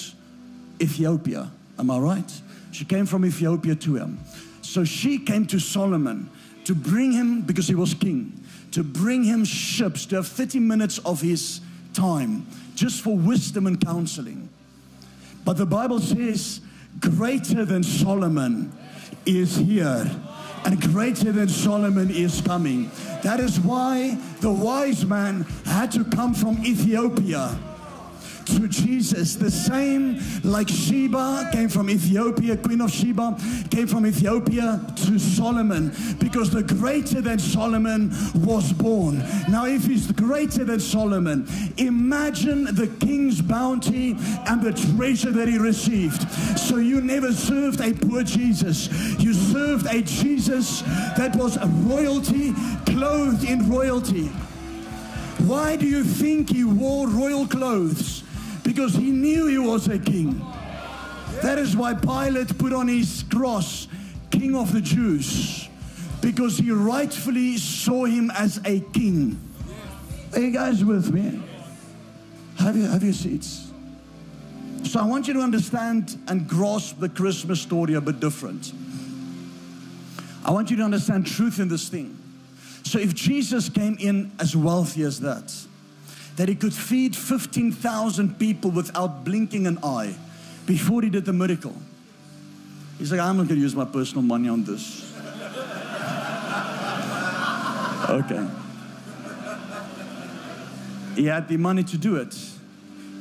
Ethiopia. 0.81 1.51
Am 1.77 1.91
I 1.91 1.97
right? 1.99 2.41
She 2.71 2.85
came 2.85 3.05
from 3.05 3.25
Ethiopia 3.25 3.75
to 3.75 3.95
him. 3.95 4.19
So 4.62 4.83
she 4.83 5.17
came 5.17 5.45
to 5.47 5.59
Solomon 5.59 6.29
to 6.65 6.75
bring 6.75 7.12
him, 7.12 7.41
because 7.41 7.67
he 7.67 7.75
was 7.75 7.93
king, 7.93 8.43
to 8.71 8.83
bring 8.83 9.23
him 9.23 9.43
ships, 9.43 10.05
to 10.07 10.17
have 10.17 10.27
30 10.27 10.59
minutes 10.59 10.99
of 10.99 11.21
his 11.21 11.62
time 11.93 12.45
just 12.75 13.01
for 13.01 13.17
wisdom 13.17 13.65
and 13.65 13.83
counseling. 13.83 14.47
But 15.43 15.57
the 15.57 15.65
Bible 15.65 15.99
says, 15.99 16.62
greater 16.99 17.65
than 17.65 17.83
Solomon 17.83 18.71
is 19.25 19.55
here, 19.55 20.09
and 20.65 20.81
greater 20.81 21.31
than 21.31 21.47
Solomon 21.47 22.09
is 22.09 22.41
coming. 22.41 22.91
That 23.23 23.39
is 23.39 23.59
why 23.59 24.17
the 24.41 24.51
wise 24.51 25.05
man 25.05 25.41
had 25.65 25.91
to 25.93 26.03
come 26.03 26.33
from 26.33 26.63
Ethiopia 26.65 27.57
to 28.55 28.67
Jesus. 28.67 29.35
The 29.35 29.51
same 29.51 30.19
like 30.43 30.69
Sheba 30.69 31.49
came 31.51 31.69
from 31.69 31.89
Ethiopia, 31.89 32.57
Queen 32.57 32.81
of 32.81 32.91
Sheba 32.91 33.38
came 33.69 33.88
from 33.88 34.05
Ethiopia 34.05 34.81
to 34.95 35.19
Solomon 35.19 35.93
because 36.19 36.49
the 36.49 36.63
greater 36.63 37.21
than 37.21 37.39
Solomon 37.39 38.12
was 38.35 38.73
born. 38.73 39.23
Now, 39.49 39.65
if 39.65 39.85
he's 39.85 40.12
greater 40.12 40.63
than 40.63 40.79
Solomon, 40.79 41.47
imagine 41.77 42.65
the 42.75 42.88
king's 42.99 43.41
bounty 43.41 44.15
and 44.47 44.62
the 44.62 44.73
treasure 44.95 45.31
that 45.31 45.47
he 45.47 45.57
received. 45.57 46.18
So 46.57 46.77
you 46.77 47.01
never 47.01 47.33
served 47.33 47.81
a 47.81 47.93
poor 47.93 48.23
Jesus, 48.23 48.89
you 49.19 49.33
served 49.33 49.85
a 49.87 50.01
Jesus 50.01 50.81
that 51.17 51.35
was 51.35 51.57
royalty, 51.85 52.53
clothed 52.85 53.43
in 53.43 53.69
royalty. 53.69 54.27
Why 55.45 55.75
do 55.75 55.85
you 55.85 56.03
think 56.03 56.49
he 56.49 56.63
wore 56.63 57.07
royal 57.07 57.47
clothes? 57.47 58.23
because 58.69 58.93
he 58.93 59.09
knew 59.09 59.47
he 59.47 59.57
was 59.57 59.87
a 59.87 59.97
king. 59.97 60.45
That 61.41 61.57
is 61.57 61.75
why 61.75 61.95
Pilate 61.95 62.55
put 62.59 62.71
on 62.71 62.87
his 62.87 63.23
cross, 63.27 63.87
King 64.29 64.55
of 64.55 64.71
the 64.71 64.79
Jews, 64.79 65.67
because 66.21 66.59
he 66.59 66.71
rightfully 66.71 67.57
saw 67.57 68.05
him 68.05 68.29
as 68.29 68.61
a 68.65 68.79
king. 68.79 69.39
Are 70.33 70.39
you 70.39 70.51
guys 70.51 70.85
with 70.85 71.11
me? 71.11 71.41
Have 72.59 72.77
you 72.77 72.83
have 72.83 73.03
your 73.03 73.13
seats? 73.13 73.68
So 74.83 74.99
I 74.99 75.05
want 75.05 75.27
you 75.27 75.33
to 75.35 75.41
understand 75.41 76.17
and 76.27 76.47
grasp 76.47 76.99
the 76.99 77.09
Christmas 77.09 77.61
story 77.61 77.93
a 77.93 78.01
bit 78.01 78.19
different. 78.19 78.73
I 80.43 80.51
want 80.51 80.71
you 80.71 80.77
to 80.77 80.83
understand 80.83 81.27
truth 81.27 81.59
in 81.59 81.67
this 81.67 81.89
thing. 81.89 82.17
So 82.83 82.97
if 82.97 83.13
Jesus 83.13 83.69
came 83.69 83.97
in 83.99 84.31
as 84.39 84.55
wealthy 84.55 85.03
as 85.03 85.19
that, 85.19 85.53
that 86.37 86.49
he 86.49 86.55
could 86.55 86.73
feed 86.73 87.15
15,000 87.15 88.39
people 88.39 88.71
without 88.71 89.23
blinking 89.25 89.67
an 89.67 89.77
eye 89.83 90.15
before 90.65 91.01
he 91.01 91.09
did 91.09 91.25
the 91.25 91.33
miracle. 91.33 91.75
He's 92.97 93.11
like, 93.11 93.19
I'm 93.21 93.37
not 93.37 93.47
going 93.47 93.59
to 93.59 93.61
use 93.61 93.75
my 93.75 93.85
personal 93.85 94.23
money 94.23 94.49
on 94.49 94.63
this. 94.63 95.13
okay. 98.09 98.47
He 101.15 101.25
had 101.25 101.47
the 101.47 101.57
money 101.57 101.83
to 101.83 101.97
do 101.97 102.15
it. 102.15 102.35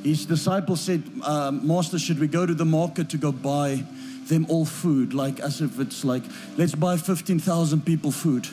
His 0.02 0.26
disciples 0.26 0.80
said, 0.80 1.02
uh, 1.22 1.50
Master, 1.50 1.98
should 1.98 2.18
we 2.18 2.28
go 2.28 2.46
to 2.46 2.54
the 2.54 2.64
market 2.64 3.10
to 3.10 3.16
go 3.16 3.32
buy 3.32 3.84
them 4.26 4.46
all 4.48 4.64
food? 4.64 5.12
Like, 5.12 5.40
as 5.40 5.60
if 5.60 5.80
it's 5.80 6.04
like, 6.04 6.22
let's 6.56 6.74
buy 6.74 6.96
15,000 6.96 7.84
people 7.84 8.10
food. 8.10 8.46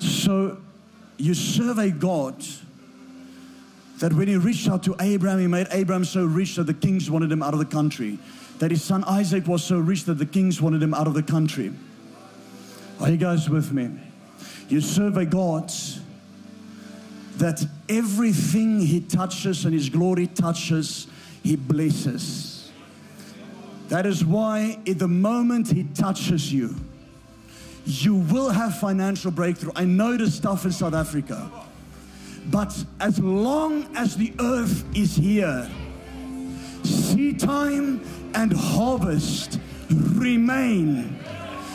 So 0.00 0.58
you 1.16 1.34
serve 1.34 1.78
a 1.78 1.90
God 1.90 2.36
that 3.98 4.12
when 4.12 4.28
he 4.28 4.36
reached 4.36 4.68
out 4.68 4.82
to 4.84 4.96
Abraham, 5.00 5.38
he 5.38 5.46
made 5.46 5.68
Abraham 5.70 6.04
so 6.04 6.24
rich 6.24 6.56
that 6.56 6.64
the 6.64 6.74
kings 6.74 7.10
wanted 7.10 7.30
him 7.30 7.42
out 7.42 7.52
of 7.52 7.60
the 7.60 7.64
country. 7.64 8.18
That 8.58 8.70
his 8.70 8.82
son 8.82 9.04
Isaac 9.04 9.46
was 9.46 9.64
so 9.64 9.78
rich 9.78 10.04
that 10.04 10.14
the 10.14 10.26
kings 10.26 10.60
wanted 10.60 10.82
him 10.82 10.94
out 10.94 11.06
of 11.06 11.14
the 11.14 11.22
country. 11.22 11.72
Are 13.00 13.10
you 13.10 13.16
guys 13.16 13.48
with 13.48 13.72
me? 13.72 13.90
You 14.68 14.80
serve 14.80 15.16
a 15.16 15.26
God 15.26 15.72
that 17.38 17.64
everything 17.88 18.80
he 18.80 19.00
touches 19.00 19.64
and 19.64 19.74
his 19.74 19.88
glory 19.88 20.26
touches, 20.28 21.06
he 21.42 21.56
blesses. 21.56 22.70
That 23.88 24.06
is 24.06 24.24
why, 24.24 24.78
at 24.86 24.98
the 24.98 25.08
moment 25.08 25.70
he 25.70 25.84
touches 25.94 26.52
you, 26.52 26.74
you 27.84 28.14
will 28.14 28.50
have 28.50 28.78
financial 28.78 29.30
breakthrough. 29.30 29.72
I 29.76 29.84
know 29.84 30.16
the 30.16 30.30
stuff 30.30 30.64
in 30.64 30.72
South 30.72 30.94
Africa. 30.94 31.50
But 32.46 32.76
as 33.00 33.18
long 33.20 33.94
as 33.96 34.16
the 34.16 34.32
earth 34.40 34.84
is 34.96 35.16
here, 35.16 35.68
seed 36.82 37.40
time 37.40 38.00
and 38.34 38.52
harvest 38.52 39.58
remain. 39.90 41.18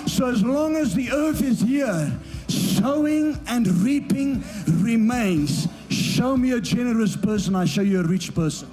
So 0.08 0.28
as 0.28 0.43
long 0.43 0.76
as 0.76 0.93
the 0.93 1.12
earth 1.12 1.41
is 1.41 1.62
here, 1.62 2.12
sowing 2.50 3.40
and 3.48 3.68
reaping 3.68 4.44
remains. 4.68 5.68
Show 5.90 6.38
me 6.38 6.52
a 6.52 6.62
generous 6.62 7.16
person, 7.16 7.56
I 7.56 7.66
show 7.66 7.82
you 7.82 8.00
a 8.00 8.04
rich 8.04 8.34
person. 8.34 8.70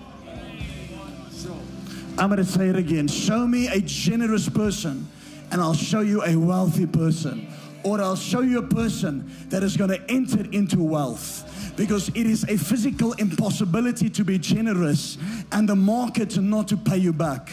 I'm 2.18 2.30
going 2.30 2.38
to 2.38 2.44
say 2.44 2.68
it 2.68 2.76
again. 2.76 3.08
Show 3.08 3.46
me 3.46 3.68
a 3.68 3.80
generous 3.80 4.48
person, 4.48 5.06
and 5.50 5.60
I'll 5.60 5.74
show 5.74 6.00
you 6.00 6.22
a 6.24 6.34
wealthy 6.34 6.86
person. 6.86 7.52
Or 7.84 8.00
I'll 8.00 8.16
show 8.16 8.40
you 8.40 8.58
a 8.58 8.66
person 8.66 9.30
that 9.50 9.62
is 9.62 9.76
going 9.76 9.90
to 9.90 10.10
enter 10.10 10.44
into 10.50 10.82
wealth 10.82 11.74
because 11.76 12.08
it 12.08 12.26
is 12.26 12.44
a 12.44 12.56
physical 12.56 13.12
impossibility 13.12 14.08
to 14.10 14.24
be 14.24 14.38
generous 14.38 15.18
and 15.52 15.68
the 15.68 15.76
market 15.76 16.36
not 16.38 16.68
to 16.68 16.76
pay 16.76 16.96
you 16.96 17.12
back. 17.12 17.50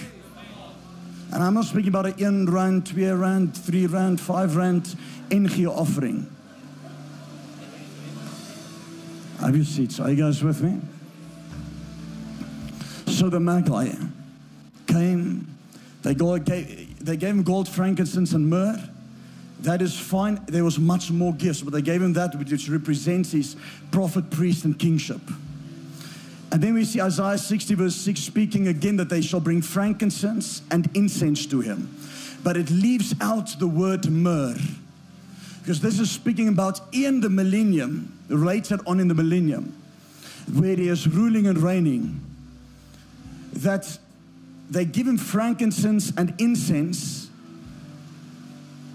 And 1.33 1.43
I'm 1.43 1.53
not 1.53 1.65
speaking 1.65 1.89
about 1.89 2.05
a 2.05 2.23
1 2.23 2.45
rand, 2.45 2.85
2 2.87 3.15
rand, 3.15 3.57
3 3.57 3.85
rand, 3.87 4.21
5 4.21 4.55
rand 4.55 4.95
NG 5.33 5.65
offering. 5.65 6.29
Have 9.39 9.55
your 9.55 9.65
seats. 9.65 9.99
Are 9.99 10.11
you 10.11 10.15
guys 10.15 10.43
with 10.43 10.61
me? 10.61 10.79
So 13.11 13.29
the 13.29 13.39
Magi 13.39 13.93
came, 14.85 15.57
they, 16.03 16.13
gave, 16.13 17.03
they 17.03 17.17
gave 17.17 17.29
him 17.29 17.41
gold, 17.41 17.67
frankincense, 17.67 18.33
and 18.33 18.47
myrrh. 18.47 18.77
That 19.61 19.81
is 19.81 19.97
fine. 19.97 20.39
There 20.45 20.63
was 20.63 20.77
much 20.77 21.09
more 21.09 21.33
gifts, 21.33 21.61
but 21.61 21.73
they 21.73 21.81
gave 21.81 22.01
him 22.01 22.13
that 22.13 22.35
which 22.35 22.69
represents 22.69 23.31
his 23.31 23.55
prophet, 23.91 24.29
priest, 24.29 24.65
and 24.65 24.77
kingship. 24.77 25.21
And 26.51 26.61
then 26.61 26.75
we 26.75 26.85
see 26.85 27.01
Isaiah 27.01 27.39
60, 27.39 27.73
verse 27.73 27.95
6, 27.95 28.19
speaking 28.19 28.67
again 28.67 28.97
that 28.97 29.09
they 29.09 29.21
shall 29.21 29.39
bring 29.39 29.63
frankincense 29.63 30.61
and 30.69 30.87
incense 30.95 31.47
to 31.47 31.61
him. 31.61 31.97
But 32.43 32.55
it 32.55 32.69
leaves 32.69 33.15
out 33.19 33.57
the 33.57 33.67
word 33.67 34.07
myrrh. 34.11 34.57
Because 35.63 35.79
this 35.79 35.97
is 35.97 36.11
speaking 36.11 36.49
about 36.49 36.81
in 36.91 37.21
the 37.21 37.29
millennium, 37.29 38.11
later 38.27 38.77
on 38.85 38.99
in 38.99 39.07
the 39.07 39.13
millennium, 39.13 39.73
where 40.53 40.75
he 40.75 40.89
is 40.89 41.07
ruling 41.07 41.47
and 41.47 41.57
reigning, 41.57 42.19
that 43.53 43.97
they 44.69 44.83
give 44.83 45.07
him 45.07 45.17
frankincense 45.17 46.11
and 46.17 46.33
incense 46.37 47.29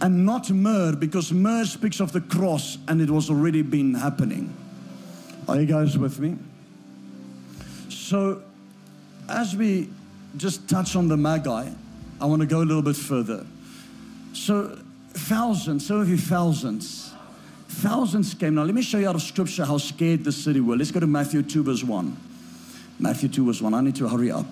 and 0.02 0.26
not 0.26 0.50
myrrh 0.50 0.94
because 0.94 1.32
myrrh 1.32 1.64
speaks 1.64 2.00
of 2.00 2.12
the 2.12 2.20
cross 2.20 2.76
and 2.86 3.00
it 3.00 3.08
was 3.08 3.30
already 3.30 3.62
been 3.62 3.94
happening. 3.94 4.54
Are 5.48 5.58
you 5.58 5.66
guys 5.66 5.96
with 5.96 6.18
me? 6.18 6.36
So, 7.88 8.42
as 9.26 9.56
we 9.56 9.88
just 10.36 10.68
touch 10.68 10.96
on 10.96 11.08
the 11.08 11.16
Magi, 11.16 11.70
I 12.20 12.26
want 12.26 12.40
to 12.42 12.46
go 12.46 12.58
a 12.58 12.66
little 12.66 12.82
bit 12.82 12.96
further. 12.96 13.46
So, 14.34 14.78
thousands, 15.18 15.86
some 15.86 16.00
of 16.00 16.08
you 16.08 16.16
thousands, 16.16 17.12
thousands 17.68 18.34
came. 18.34 18.54
Now, 18.54 18.64
let 18.64 18.74
me 18.74 18.82
show 18.82 18.98
you 18.98 19.08
out 19.08 19.14
of 19.14 19.22
scripture 19.22 19.64
how 19.64 19.78
scared 19.78 20.24
the 20.24 20.32
city 20.32 20.60
were. 20.60 20.76
Let's 20.76 20.90
go 20.90 21.00
to 21.00 21.06
Matthew 21.06 21.42
2, 21.42 21.64
verse 21.64 21.84
1. 21.84 22.16
Matthew 22.98 23.28
2, 23.28 23.46
verse 23.46 23.62
1. 23.62 23.74
I 23.74 23.80
need 23.80 23.96
to 23.96 24.08
hurry 24.08 24.30
up. 24.30 24.46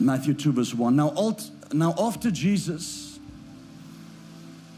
Matthew 0.00 0.34
2, 0.34 0.52
verse 0.52 0.74
1. 0.74 0.96
Now, 0.96 1.10
alt, 1.10 1.50
now 1.72 1.94
after 1.98 2.30
Jesus 2.30 3.18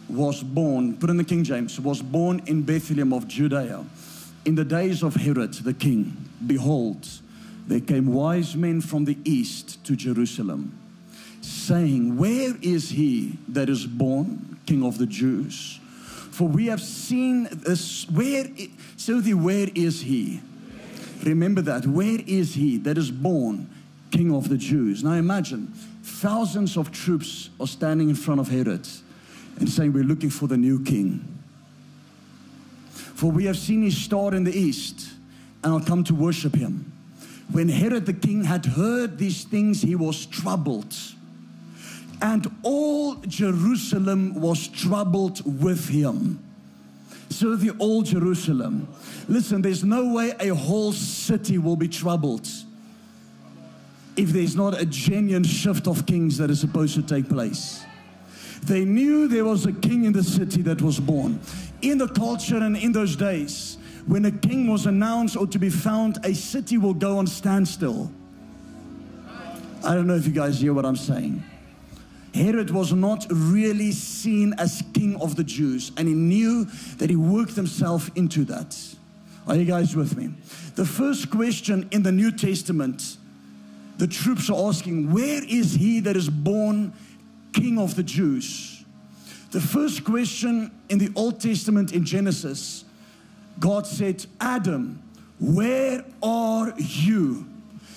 was 0.09 0.43
born, 0.43 0.97
put 0.97 1.11
in 1.11 1.17
the 1.17 1.25
King 1.25 1.43
James, 1.45 1.81
was 1.81 2.03
born 2.03 2.43
in 2.47 2.63
Bethlehem 2.63 3.13
of 3.13 3.27
Judea 3.27 3.85
in 4.45 4.55
the 4.55 4.65
days 4.65 5.03
of 5.03 5.17
Herod 5.17 5.55
the 5.55 5.75
king. 5.75 6.17
Behold, 6.47 7.09
there 7.67 7.81
came 7.81 8.07
wise 8.07 8.55
men 8.55 8.81
from 8.81 9.05
the 9.05 9.19
east 9.25 9.85
to 9.85 9.97
Jerusalem, 9.97 10.79
saying, 11.47 12.17
Where 12.17 12.55
is 12.61 12.91
he 12.91 13.39
that 13.49 13.69
is 13.69 13.87
born, 13.87 14.59
King 14.67 14.85
of 14.85 14.99
the 14.99 15.07
Jews? 15.07 15.79
For 16.31 16.47
we 16.47 16.67
have 16.67 16.83
seen 16.83 17.49
this. 17.51 18.09
Where, 18.11 18.47
Sylvie, 18.97 19.35
where 19.35 19.69
is 19.75 20.03
he? 20.03 20.41
Remember 21.25 21.63
that. 21.63 21.87
Where 21.87 22.19
is 22.27 22.55
he 22.55 22.77
that 22.79 22.99
is 22.99 23.11
born 23.11 23.71
King 24.11 24.35
of 24.35 24.49
the 24.49 24.59
Jews? 24.59 25.03
Now 25.03 25.13
imagine 25.13 25.73
thousands 26.03 26.77
of 26.77 26.93
troops 26.93 27.51
are 27.59 27.67
standing 27.67 28.09
in 28.09 28.15
front 28.15 28.41
of 28.41 28.49
Herod 28.49 28.87
and 29.59 29.69
saying, 29.69 29.93
We're 29.93 30.05
looking 30.05 30.31
for 30.31 30.47
the 30.47 30.57
new 30.57 30.83
king. 30.85 31.27
For 32.91 33.31
we 33.31 33.47
have 33.47 33.57
seen 33.57 33.83
his 33.83 33.97
star 33.97 34.35
in 34.35 34.45
the 34.45 34.55
east, 34.55 35.09
and 35.65 35.73
I'll 35.73 35.81
come 35.81 36.05
to 36.05 36.15
worship 36.15 36.55
him. 36.55 36.93
When 37.51 37.69
Herod 37.69 38.05
the 38.05 38.13
king 38.13 38.45
had 38.45 38.67
heard 38.67 39.17
these 39.17 39.45
things, 39.45 39.81
he 39.81 39.95
was 39.95 40.27
troubled. 40.27 40.95
And 42.23 42.51
all 42.63 43.17
Jerusalem 43.27 44.41
was 44.41 44.69
troubled 44.69 45.43
with 45.61 45.89
him. 45.89 46.43
So 47.29 47.57
the 47.57 47.77
old 47.79 48.07
Jerusalem. 48.07 48.89
Listen, 49.29 49.61
there's 49.61 49.85
no 49.85 50.13
way 50.13 50.33
a 50.41 50.55
whole 50.55 50.93
city 50.93 51.59
will 51.59 51.77
be 51.77 51.89
troubled 51.89 52.49
if 54.17 54.31
there's 54.31 54.57
not 54.57 54.81
a 54.81 54.87
genuine 54.87 55.45
shift 55.45 55.87
of 55.87 56.07
kings 56.07 56.39
that 56.39 56.51
is 56.51 56.61
supposed 56.61 56.95
to 56.95 57.03
take 57.03 57.29
place. 57.29 57.85
They 58.63 58.85
knew 58.85 59.29
there 59.29 59.45
was 59.45 59.67
a 59.67 59.73
king 59.73 60.07
in 60.07 60.13
the 60.13 60.25
city 60.25 60.63
that 60.63 60.81
was 60.81 60.99
born. 60.99 61.39
In 61.83 61.99
the 61.99 62.09
culture 62.09 62.57
and 62.57 62.77
in 62.77 62.93
those 62.93 63.15
days, 63.15 63.77
when 64.07 64.25
a 64.25 64.31
king 64.31 64.71
was 64.71 64.87
announced 64.87 65.37
or 65.37 65.47
to 65.49 65.59
be 65.59 65.69
found, 65.69 66.19
a 66.25 66.35
city 66.35 66.79
will 66.79 66.95
go 66.95 67.19
on 67.19 67.27
standstill. 67.27 68.11
I 69.85 69.95
don't 69.95 70.07
know 70.07 70.15
if 70.17 70.27
you 70.27 70.33
guys 70.33 70.61
hear 70.61 70.73
what 70.73 70.87
I'm 70.87 70.97
saying. 70.97 71.43
Herod 72.37 72.71
was 72.71 72.93
not 72.93 73.27
really 73.31 73.93
seen 73.93 74.55
as 74.59 74.83
king 74.93 75.17
of 75.23 75.37
the 75.37 75.45
Jews, 75.45 75.91
and 75.97 76.07
he 76.07 76.13
knew 76.13 76.67
that 76.99 77.09
he 77.09 77.17
worked 77.17 77.57
himself 77.57 78.11
into 78.15 78.45
that. 78.45 78.77
Are 79.49 79.57
you 79.57 79.65
guys 79.65 79.97
with 79.97 80.17
me? 80.17 80.35
The 80.75 80.85
first 80.85 81.31
question 81.31 81.89
in 81.93 82.03
the 82.03 82.13
New 82.13 82.31
Testament, 82.31 83.17
the 83.97 84.07
troops 84.07 84.51
are 84.51 84.69
asking, 84.69 85.13
Where 85.13 85.43
is 85.49 85.75
he 85.75 86.01
that 86.01 86.15
is 86.15 86.29
born 86.29 86.93
king 87.55 87.79
of 87.79 87.97
the 87.97 88.03
Jews? 88.03 88.85
The 89.53 89.61
first 89.61 90.05
question 90.05 90.71
in 90.91 90.99
the 90.99 91.11
Old 91.17 91.41
Testament 91.41 91.93
in 91.93 92.05
Genesis, 92.05 92.85
God 93.59 93.87
said, 93.87 94.27
Adam, 94.41 95.03
where 95.41 96.05
are 96.23 96.75
you? 96.77 97.47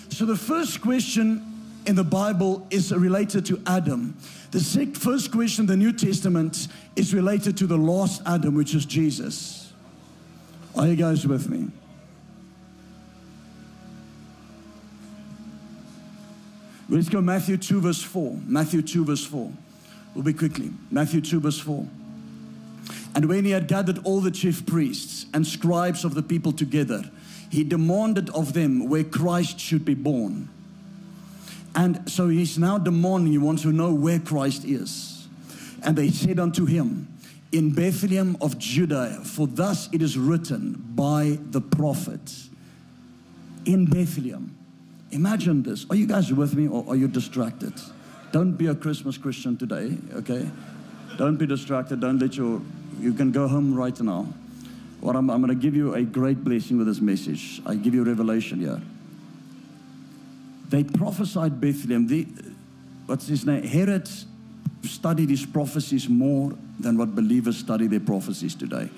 So 0.10 0.25
the 0.25 0.38
first 0.38 0.80
question 0.82 1.48
in 1.89 1.95
the 1.95 2.04
Bible 2.04 2.67
is 2.69 2.93
related 2.93 3.47
to 3.47 3.60
Adam. 3.65 4.15
The 4.52 4.60
first 4.93 5.32
question 5.32 5.63
in 5.63 5.67
the 5.67 5.75
New 5.75 5.91
Testament 5.91 6.67
is 6.95 7.15
related 7.15 7.58
to 7.58 7.65
the 7.65 7.80
last 7.80 8.21
Adam, 8.28 8.54
which 8.54 8.75
is 8.75 8.86
Jesus. 8.86 9.73
Are 10.75 10.86
you 10.86 10.95
guys 10.95 11.25
with 11.25 11.49
me? 11.49 11.71
Let's 16.88 17.10
go 17.10 17.21
Matthew 17.21 17.58
2, 17.58 17.82
verse 17.82 18.04
4. 18.04 18.39
Matthew 18.45 18.84
2, 18.84 19.06
verse 19.06 19.25
4. 19.25 19.52
We'll 20.13 20.23
be 20.23 20.34
quickly. 20.34 20.71
Matthew 20.91 21.21
2, 21.21 21.39
verse 21.39 21.60
4. 21.60 21.88
And 23.15 23.25
when 23.25 23.45
he 23.45 23.52
had 23.52 23.67
gathered 23.67 23.99
all 24.04 24.21
the 24.21 24.30
chief 24.30 24.63
priests 24.67 25.25
and 25.34 25.45
scribes 25.45 26.06
of 26.06 26.13
the 26.13 26.21
people 26.21 26.52
together, 26.52 27.10
he 27.49 27.63
demanded 27.63 28.30
of 28.30 28.54
them 28.54 28.88
where 28.88 29.04
Christ 29.04 29.60
should 29.60 29.86
be 29.86 29.95
born. 29.95 30.49
And 31.75 32.10
so 32.10 32.29
he's 32.29 32.58
now 32.58 32.77
demanding, 32.77 33.32
he 33.32 33.38
wants 33.38 33.62
to 33.63 33.71
know 33.71 33.93
where 33.93 34.19
Christ 34.19 34.65
is. 34.65 35.27
And 35.84 35.95
they 35.95 36.10
said 36.10 36.39
unto 36.39 36.65
him, 36.65 37.08
In 37.51 37.73
Bethlehem 37.73 38.38
of 38.41 38.58
Judea, 38.58 39.21
for 39.23 39.47
thus 39.47 39.89
it 39.93 40.01
is 40.01 40.17
written 40.17 40.73
by 40.95 41.39
the 41.51 41.62
prophet. 41.62 42.34
In 43.65 43.86
Bethlehem. 43.86 44.55
Imagine 45.12 45.63
this. 45.63 45.86
Are 45.89 45.95
you 45.95 46.05
guys 46.05 46.32
with 46.32 46.55
me 46.55 46.67
or 46.67 46.86
are 46.88 46.95
you 46.95 47.08
distracted? 47.08 47.73
Don't 48.32 48.53
be 48.53 48.67
a 48.67 48.75
Christmas 48.75 49.17
Christian 49.17 49.58
today, 49.58 49.97
okay? 50.13 50.49
Don't 51.17 51.38
be 51.38 51.47
distracted. 51.47 51.99
Don't 51.99 52.19
let 52.19 52.36
your, 52.36 52.62
you 52.99 53.13
can 53.13 53.32
go 53.32 53.47
home 53.47 53.73
right 53.73 53.99
now. 54.01 54.27
What 55.01 55.15
I'm, 55.15 55.29
I'm 55.29 55.41
going 55.41 55.49
to 55.49 55.62
give 55.62 55.75
you 55.75 55.95
a 55.95 56.03
great 56.03 56.43
blessing 56.43 56.77
with 56.77 56.88
this 56.88 57.01
message. 57.01 57.62
I 57.65 57.75
give 57.75 57.93
you 57.93 58.03
revelation 58.03 58.60
here. 58.60 58.82
They 60.69 60.84
prophesied 60.84 61.60
Bethlehem. 61.60 62.08
The, 62.08 62.27
what's 63.05 63.27
his 63.27 63.45
name? 63.45 63.63
Herod 63.63 64.10
studied 64.84 65.29
his 65.29 65.45
prophecies 65.45 66.08
more 66.08 66.53
than 66.79 66.97
what 66.97 67.15
believers 67.15 67.58
study 67.58 67.88
their 67.88 67.99
prophecies 67.99 68.55
today. 68.55 68.89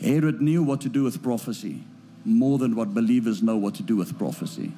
Herod 0.00 0.40
knew 0.40 0.62
what 0.62 0.80
to 0.80 0.88
do 0.88 1.04
with 1.04 1.22
prophecy 1.22 1.84
more 2.24 2.58
than 2.58 2.76
what 2.76 2.94
believers 2.94 3.42
know 3.42 3.56
what 3.56 3.74
to 3.74 3.82
do 3.82 3.96
with 3.96 4.18
prophecy. 4.18 4.72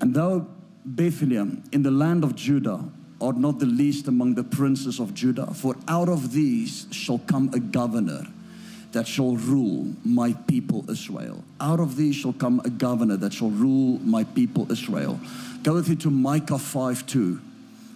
And 0.00 0.14
though 0.14 0.46
Bethlehem 0.84 1.62
in 1.72 1.82
the 1.82 1.90
land 1.90 2.24
of 2.24 2.34
Judah 2.34 2.84
are 3.20 3.32
not 3.32 3.58
the 3.58 3.66
least 3.66 4.08
among 4.08 4.34
the 4.34 4.44
princes 4.44 4.98
of 4.98 5.14
Judah, 5.14 5.52
for 5.52 5.76
out 5.88 6.08
of 6.08 6.32
these 6.32 6.86
shall 6.90 7.18
come 7.18 7.50
a 7.52 7.60
governor 7.60 8.26
that 8.92 9.06
shall 9.06 9.36
rule 9.36 9.86
my 10.04 10.32
people 10.32 10.88
Israel. 10.90 11.44
Out 11.60 11.80
of 11.80 11.96
these 11.96 12.16
shall 12.16 12.32
come 12.32 12.60
a 12.64 12.70
governor 12.70 13.16
that 13.18 13.32
shall 13.32 13.50
rule 13.50 13.98
my 14.00 14.24
people 14.24 14.70
Israel. 14.70 15.20
Go 15.62 15.74
with 15.74 15.88
me 15.88 15.96
to 15.96 16.10
Micah 16.10 16.58
5 16.58 17.06
2. 17.06 17.40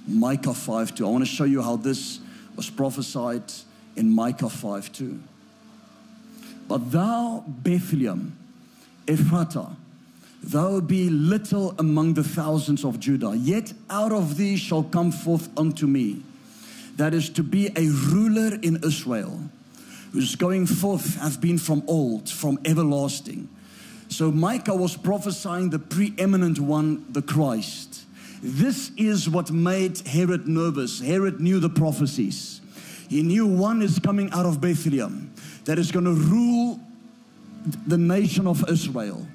Micah 0.07 0.54
5 0.54 0.94
2. 0.94 1.07
I 1.07 1.11
want 1.11 1.24
to 1.24 1.30
show 1.30 1.44
you 1.44 1.62
how 1.62 1.76
this 1.76 2.20
was 2.57 2.70
prophesied 2.70 3.42
in 3.96 4.11
Micah 4.11 4.48
5 4.48 4.92
2. 4.92 5.20
But 6.68 6.90
thou, 6.92 7.44
Bethlehem, 7.46 8.37
Ephratah, 9.07 9.74
thou 10.42 10.80
be 10.80 11.11
little 11.11 11.74
among 11.78 12.14
the 12.14 12.24
thousands 12.24 12.85
of 12.85 13.00
Judah, 13.00 13.35
yet 13.37 13.72
out 13.90 14.12
of 14.12 14.37
thee 14.37 14.57
shall 14.57 14.83
come 14.83 15.11
forth 15.11 15.48
unto 15.59 15.87
me, 15.87 16.22
that 16.96 17.12
is 17.12 17.28
to 17.30 17.42
be 17.42 17.68
a 17.76 17.88
ruler 17.88 18.59
in 18.62 18.83
Israel, 18.85 19.40
whose 20.14 20.37
going 20.37 20.64
forth 20.64 21.16
has 21.16 21.37
been 21.37 21.59
from 21.59 21.83
old, 21.88 22.31
from 22.31 22.57
everlasting. 22.64 23.48
So 24.09 24.31
Micah 24.31 24.74
was 24.74 24.96
prophesying 24.96 25.70
the 25.70 25.81
preeminent 25.81 26.61
one, 26.61 27.05
the 27.12 27.20
Christ. 27.20 28.05
This 28.40 28.92
is 28.96 29.29
what 29.29 29.50
made 29.50 29.98
Herod 30.07 30.46
nervous. 30.46 31.00
Herod 31.00 31.40
knew 31.40 31.59
the 31.59 31.68
prophecies. 31.68 32.61
He 33.09 33.22
knew 33.22 33.44
one 33.44 33.83
is 33.83 33.98
coming 33.98 34.31
out 34.31 34.46
of 34.46 34.61
Bethlehem 34.61 35.33
that 35.64 35.81
is 35.81 35.90
going 35.90 36.05
to 36.05 36.12
rule 36.12 36.79
the 37.85 37.98
nation 37.98 38.46
of 38.46 38.64
Israel. 38.70 39.27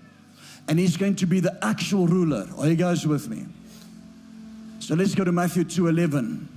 And 0.69 0.79
he's 0.79 0.95
going 0.95 1.17
to 1.17 1.25
be 1.25 1.41
the 1.41 1.57
actual 1.61 2.07
ruler. 2.07 2.47
Are 2.57 2.67
you 2.67 2.75
guys 2.75 3.05
with 3.05 3.27
me? 3.27 3.45
So 4.79 4.95
let's 4.95 5.13
go 5.13 5.25
to 5.25 5.33
Matthew 5.33 5.65
2:11. 5.65 6.47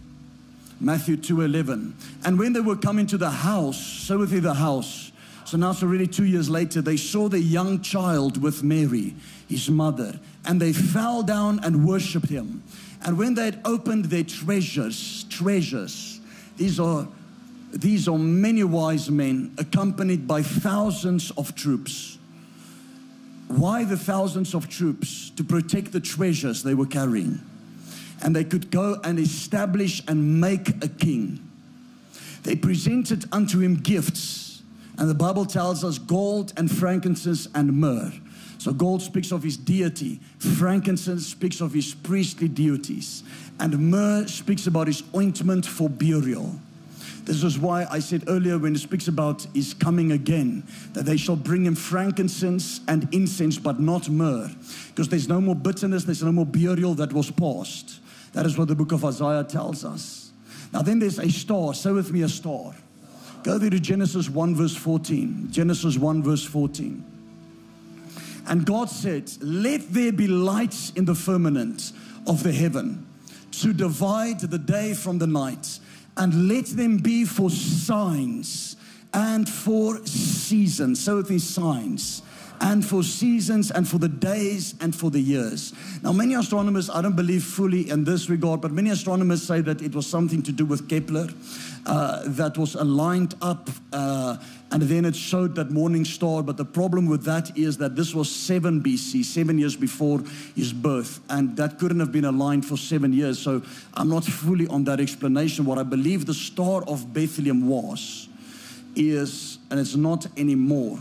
Matthew 0.82 1.16
2:11. 1.16 1.94
And 2.24 2.38
when 2.38 2.52
they 2.52 2.60
were 2.60 2.76
coming 2.76 3.06
to 3.06 3.16
the 3.16 3.30
house, 3.30 3.80
so 3.80 4.18
with 4.18 4.42
the 4.42 4.54
house. 4.54 5.12
So 5.44 5.56
now 5.56 5.70
it's 5.70 5.82
already 5.82 6.06
two 6.06 6.24
years 6.24 6.50
later, 6.50 6.82
they 6.82 6.96
saw 6.96 7.28
the 7.28 7.40
young 7.40 7.80
child 7.80 8.42
with 8.42 8.62
Mary, 8.62 9.14
his 9.48 9.68
mother, 9.70 10.18
and 10.44 10.60
they 10.60 10.72
fell 10.72 11.22
down 11.22 11.60
and 11.62 11.86
worshipped 11.86 12.28
him. 12.28 12.62
And 13.04 13.18
when 13.18 13.34
they 13.34 13.46
had 13.46 13.60
opened 13.64 14.06
their 14.06 14.24
treasures, 14.24 15.24
treasures, 15.28 16.20
these 16.56 16.80
are 16.80 17.06
these 17.72 18.06
are 18.08 18.18
many 18.18 18.64
wise 18.64 19.10
men 19.10 19.52
accompanied 19.58 20.26
by 20.26 20.42
thousands 20.42 21.30
of 21.32 21.54
troops. 21.54 22.18
Why 23.48 23.84
the 23.84 23.96
thousands 23.96 24.54
of 24.54 24.68
troops? 24.68 25.30
To 25.36 25.44
protect 25.44 25.92
the 25.92 26.00
treasures 26.00 26.62
they 26.62 26.74
were 26.74 26.86
carrying. 26.86 27.40
And 28.22 28.34
they 28.34 28.44
could 28.44 28.70
go 28.70 28.98
and 29.04 29.18
establish 29.18 30.02
and 30.06 30.40
make 30.40 30.68
a 30.82 30.88
king. 30.88 31.48
They 32.44 32.56
presented 32.56 33.24
unto 33.32 33.60
him 33.60 33.76
gifts. 33.76 34.62
And 34.98 35.08
the 35.08 35.14
Bible 35.14 35.44
tells 35.44 35.84
us 35.84 35.98
gold 35.98 36.52
and 36.56 36.70
frankincense 36.70 37.48
and 37.54 37.72
myrrh. 37.72 38.12
So 38.58 38.72
gold 38.72 39.02
speaks 39.02 39.32
of 39.32 39.42
his 39.42 39.56
deity, 39.56 40.20
frankincense 40.38 41.26
speaks 41.26 41.60
of 41.60 41.72
his 41.72 41.94
priestly 41.94 42.46
duties, 42.46 43.24
and 43.58 43.90
myrrh 43.90 44.28
speaks 44.28 44.68
about 44.68 44.86
his 44.86 45.02
ointment 45.16 45.66
for 45.66 45.90
burial. 45.90 46.60
This 47.24 47.42
is 47.42 47.58
why 47.58 47.86
I 47.90 47.98
said 47.98 48.24
earlier 48.28 48.58
when 48.58 48.76
it 48.76 48.78
speaks 48.78 49.08
about 49.08 49.46
his 49.52 49.74
coming 49.74 50.12
again, 50.12 50.62
that 50.92 51.06
they 51.06 51.16
shall 51.16 51.34
bring 51.34 51.64
him 51.64 51.74
frankincense 51.74 52.80
and 52.86 53.12
incense, 53.12 53.58
but 53.58 53.80
not 53.80 54.08
myrrh. 54.08 54.50
Because 54.88 55.08
there's 55.08 55.28
no 55.28 55.40
more 55.40 55.56
bitterness, 55.56 56.04
there's 56.04 56.22
no 56.22 56.30
more 56.30 56.46
burial 56.46 56.94
that 56.94 57.12
was 57.12 57.32
past. 57.32 57.98
That 58.32 58.46
is 58.46 58.56
what 58.56 58.68
the 58.68 58.74
book 58.74 58.92
of 58.92 59.04
Isaiah 59.04 59.44
tells 59.44 59.84
us. 59.84 60.30
Now, 60.72 60.82
then 60.82 60.98
there's 60.98 61.18
a 61.18 61.30
star. 61.30 61.74
Say 61.74 61.92
with 61.92 62.12
me 62.12 62.22
a 62.22 62.28
star. 62.28 62.74
Go 63.42 63.58
there 63.58 63.70
to 63.70 63.80
Genesis 63.80 64.30
1, 64.30 64.54
verse 64.54 64.74
14. 64.74 65.48
Genesis 65.50 65.98
1, 65.98 66.22
verse 66.22 66.44
14. 66.44 67.04
And 68.46 68.64
God 68.64 68.88
said, 68.88 69.30
Let 69.40 69.92
there 69.92 70.12
be 70.12 70.26
lights 70.26 70.90
in 70.96 71.04
the 71.04 71.14
firmament 71.14 71.92
of 72.26 72.42
the 72.42 72.52
heaven 72.52 73.06
to 73.52 73.72
divide 73.72 74.40
the 74.40 74.58
day 74.58 74.94
from 74.94 75.18
the 75.18 75.26
night, 75.26 75.78
and 76.16 76.48
let 76.48 76.66
them 76.66 76.98
be 76.98 77.24
for 77.24 77.50
signs 77.50 78.76
and 79.12 79.48
for 79.48 80.04
seasons. 80.06 81.02
So 81.04 81.20
these 81.20 81.44
signs 81.44 82.22
and 82.62 82.86
for 82.86 83.02
seasons 83.02 83.72
and 83.72 83.86
for 83.88 83.98
the 83.98 84.08
days 84.08 84.76
and 84.80 84.94
for 84.94 85.10
the 85.10 85.20
years. 85.20 85.74
Now, 86.00 86.12
many 86.12 86.34
astronomers, 86.34 86.88
I 86.88 87.02
don't 87.02 87.16
believe 87.16 87.42
fully 87.42 87.90
in 87.90 88.04
this 88.04 88.30
regard, 88.30 88.60
but 88.60 88.70
many 88.70 88.90
astronomers 88.90 89.42
say 89.42 89.60
that 89.62 89.82
it 89.82 89.94
was 89.94 90.06
something 90.06 90.42
to 90.44 90.52
do 90.52 90.64
with 90.64 90.88
Kepler 90.88 91.26
uh, 91.86 92.22
that 92.24 92.56
was 92.56 92.76
aligned 92.76 93.34
up. 93.42 93.68
Uh, 93.92 94.36
and 94.70 94.82
then 94.82 95.04
it 95.04 95.16
showed 95.16 95.56
that 95.56 95.70
morning 95.70 96.04
star. 96.04 96.42
But 96.42 96.56
the 96.56 96.64
problem 96.64 97.06
with 97.06 97.24
that 97.24 97.58
is 97.58 97.78
that 97.78 97.96
this 97.96 98.14
was 98.14 98.30
7 98.30 98.80
BC, 98.80 99.24
seven 99.24 99.58
years 99.58 99.76
before 99.76 100.22
his 100.54 100.72
birth. 100.72 101.20
And 101.28 101.56
that 101.56 101.80
couldn't 101.80 101.98
have 101.98 102.12
been 102.12 102.24
aligned 102.24 102.64
for 102.64 102.76
seven 102.76 103.12
years. 103.12 103.40
So 103.40 103.60
I'm 103.94 104.08
not 104.08 104.24
fully 104.24 104.68
on 104.68 104.84
that 104.84 105.00
explanation. 105.00 105.64
What 105.64 105.78
I 105.78 105.82
believe 105.82 106.26
the 106.26 106.34
star 106.34 106.84
of 106.84 107.12
Bethlehem 107.12 107.68
was 107.68 108.28
is, 108.94 109.58
and 109.70 109.80
it's 109.80 109.96
not 109.96 110.26
anymore, 110.38 110.98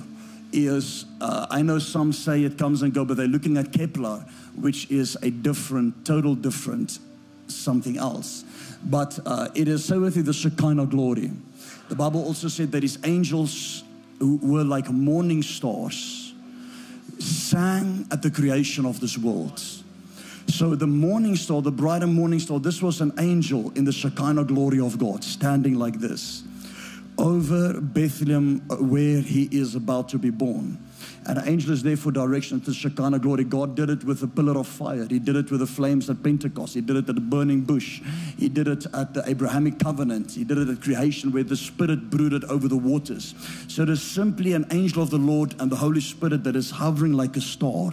is 0.53 1.05
uh, 1.19 1.47
I 1.49 1.61
know 1.61 1.79
some 1.79 2.13
say 2.13 2.43
it 2.43 2.57
comes 2.57 2.81
and 2.81 2.93
go, 2.93 3.05
but 3.05 3.17
they're 3.17 3.27
looking 3.27 3.57
at 3.57 3.71
Kepler, 3.71 4.25
which 4.55 4.89
is 4.89 5.17
a 5.21 5.29
different, 5.29 6.05
total 6.05 6.35
different 6.35 6.99
something 7.47 7.97
else. 7.97 8.43
But 8.83 9.19
uh, 9.25 9.49
it 9.55 9.67
is 9.67 9.85
so 9.85 9.99
with 9.99 10.25
the 10.25 10.33
Shekinah 10.33 10.87
glory. 10.87 11.31
The 11.89 11.95
Bible 11.95 12.23
also 12.23 12.47
said 12.47 12.71
that 12.71 12.83
his 12.83 12.97
angels 13.03 13.83
who 14.19 14.37
were 14.37 14.63
like 14.63 14.89
morning 14.89 15.43
stars 15.43 16.33
sang 17.19 18.07
at 18.11 18.21
the 18.21 18.31
creation 18.31 18.85
of 18.85 18.99
this 18.99 19.17
world. 19.17 19.59
So 20.47 20.75
the 20.75 20.87
morning 20.87 21.35
star, 21.35 21.61
the 21.61 21.71
bright 21.71 22.03
and 22.03 22.13
morning 22.13 22.39
star, 22.39 22.59
this 22.59 22.81
was 22.81 23.01
an 23.01 23.13
angel 23.19 23.71
in 23.75 23.85
the 23.85 23.91
Shekinah 23.91 24.45
glory 24.45 24.79
of 24.79 24.97
God, 24.97 25.23
standing 25.23 25.75
like 25.75 25.99
this 25.99 26.43
over 27.21 27.79
Bethlehem 27.79 28.65
uh, 28.69 28.77
where 28.77 29.21
he 29.21 29.43
is 29.51 29.75
about 29.75 30.09
to 30.09 30.17
be 30.17 30.31
born. 30.31 30.83
And 31.27 31.37
an 31.37 31.47
angel 31.47 31.71
is 31.71 31.83
there 31.83 31.95
for 31.95 32.11
direction 32.11 32.59
to 32.61 32.73
Shekinah 32.73 33.19
glory. 33.19 33.43
God 33.43 33.75
did 33.75 33.91
it 33.91 34.03
with 34.03 34.23
a 34.23 34.27
pillar 34.27 34.57
of 34.57 34.65
fire. 34.65 35.05
He 35.07 35.19
did 35.19 35.35
it 35.35 35.51
with 35.51 35.59
the 35.59 35.67
flames 35.67 36.09
at 36.09 36.23
Pentecost. 36.23 36.73
He 36.73 36.81
did 36.81 36.95
it 36.95 37.07
at 37.07 37.13
the 37.13 37.21
burning 37.21 37.61
bush. 37.61 38.01
He 38.39 38.49
did 38.49 38.67
it 38.67 38.87
at 38.95 39.13
the 39.13 39.23
Abrahamic 39.29 39.77
covenant. 39.77 40.31
He 40.31 40.43
did 40.43 40.57
it 40.57 40.67
at 40.67 40.81
creation 40.81 41.31
where 41.31 41.43
the 41.43 41.55
Spirit 41.55 42.09
brooded 42.09 42.43
over 42.45 42.67
the 42.67 42.77
waters. 42.77 43.35
So 43.67 43.83
it 43.83 43.89
is 43.89 44.01
simply 44.01 44.53
an 44.53 44.65
angel 44.71 45.03
of 45.03 45.11
the 45.11 45.19
Lord 45.19 45.53
and 45.59 45.71
the 45.71 45.75
Holy 45.75 46.01
Spirit 46.01 46.43
that 46.45 46.55
is 46.55 46.71
hovering 46.71 47.13
like 47.13 47.37
a 47.37 47.41
star 47.41 47.91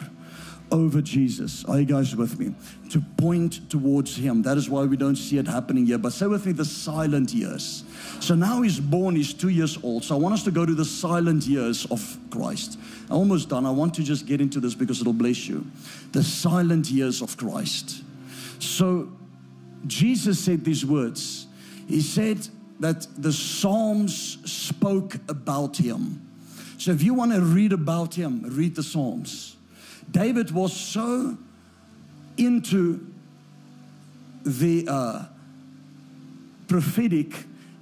over 0.71 1.01
Jesus. 1.01 1.65
Are 1.67 1.79
you 1.79 1.87
guys 1.87 2.15
with 2.17 2.39
me? 2.39 2.55
To 2.91 3.03
point 3.19 3.69
towards 3.71 4.17
Him. 4.17 4.43
That 4.43 4.57
is 4.57 4.69
why 4.71 4.85
we 4.85 4.97
don't 4.97 5.17
see 5.17 5.39
it 5.39 5.47
happening 5.47 5.87
here. 5.87 5.99
But 5.99 6.13
say 6.13 6.27
with 6.27 6.47
me 6.47 6.53
the 6.53 6.65
silent 6.65 7.33
years. 7.33 7.85
So 8.21 8.35
now 8.35 8.63
He's 8.63 8.81
born, 8.81 9.17
He's 9.17 9.33
two 9.33 9.49
years 9.49 9.79
old. 9.83 10.05
So 10.05 10.15
I 10.15 10.19
want 10.19 10.35
us 10.35 10.43
to 10.45 10.51
go 10.51 10.67
to 10.67 10.75
the 10.75 10.85
silent 10.85 11.47
years 11.47 11.87
of 11.87 12.19
Christ. 12.31 12.79
I'm 13.09 13.17
almost 13.17 13.49
done. 13.49 13.65
I 13.67 13.71
want 13.71 13.95
to 13.95 14.03
just 14.03 14.27
get 14.27 14.41
into 14.41 14.61
this 14.61 14.75
because 14.75 15.01
it'll 15.01 15.13
bless 15.13 15.49
you. 15.49 15.67
The 16.13 16.23
silent 16.23 16.91
years 16.91 17.23
of 17.23 17.37
Christ. 17.37 18.03
So 18.59 19.09
Jesus 19.87 20.39
said 20.39 20.65
these 20.65 20.85
words. 20.85 21.47
He 21.87 22.01
said 22.01 22.47
that 22.81 23.07
the 23.17 23.33
Psalms 23.33 24.39
spoke 24.51 25.17
about 25.29 25.77
Him. 25.77 26.25
So 26.79 26.93
if 26.93 27.03
you 27.03 27.15
want 27.15 27.33
to 27.33 27.41
read 27.41 27.73
about 27.73 28.15
Him, 28.15 28.43
read 28.45 28.75
the 28.75 28.83
Psalms. 28.83 29.57
David 30.11 30.51
was 30.51 30.75
so 30.75 31.37
into 32.37 33.07
the 34.45 34.87
uh, 34.89 35.25
prophetic 36.69 37.33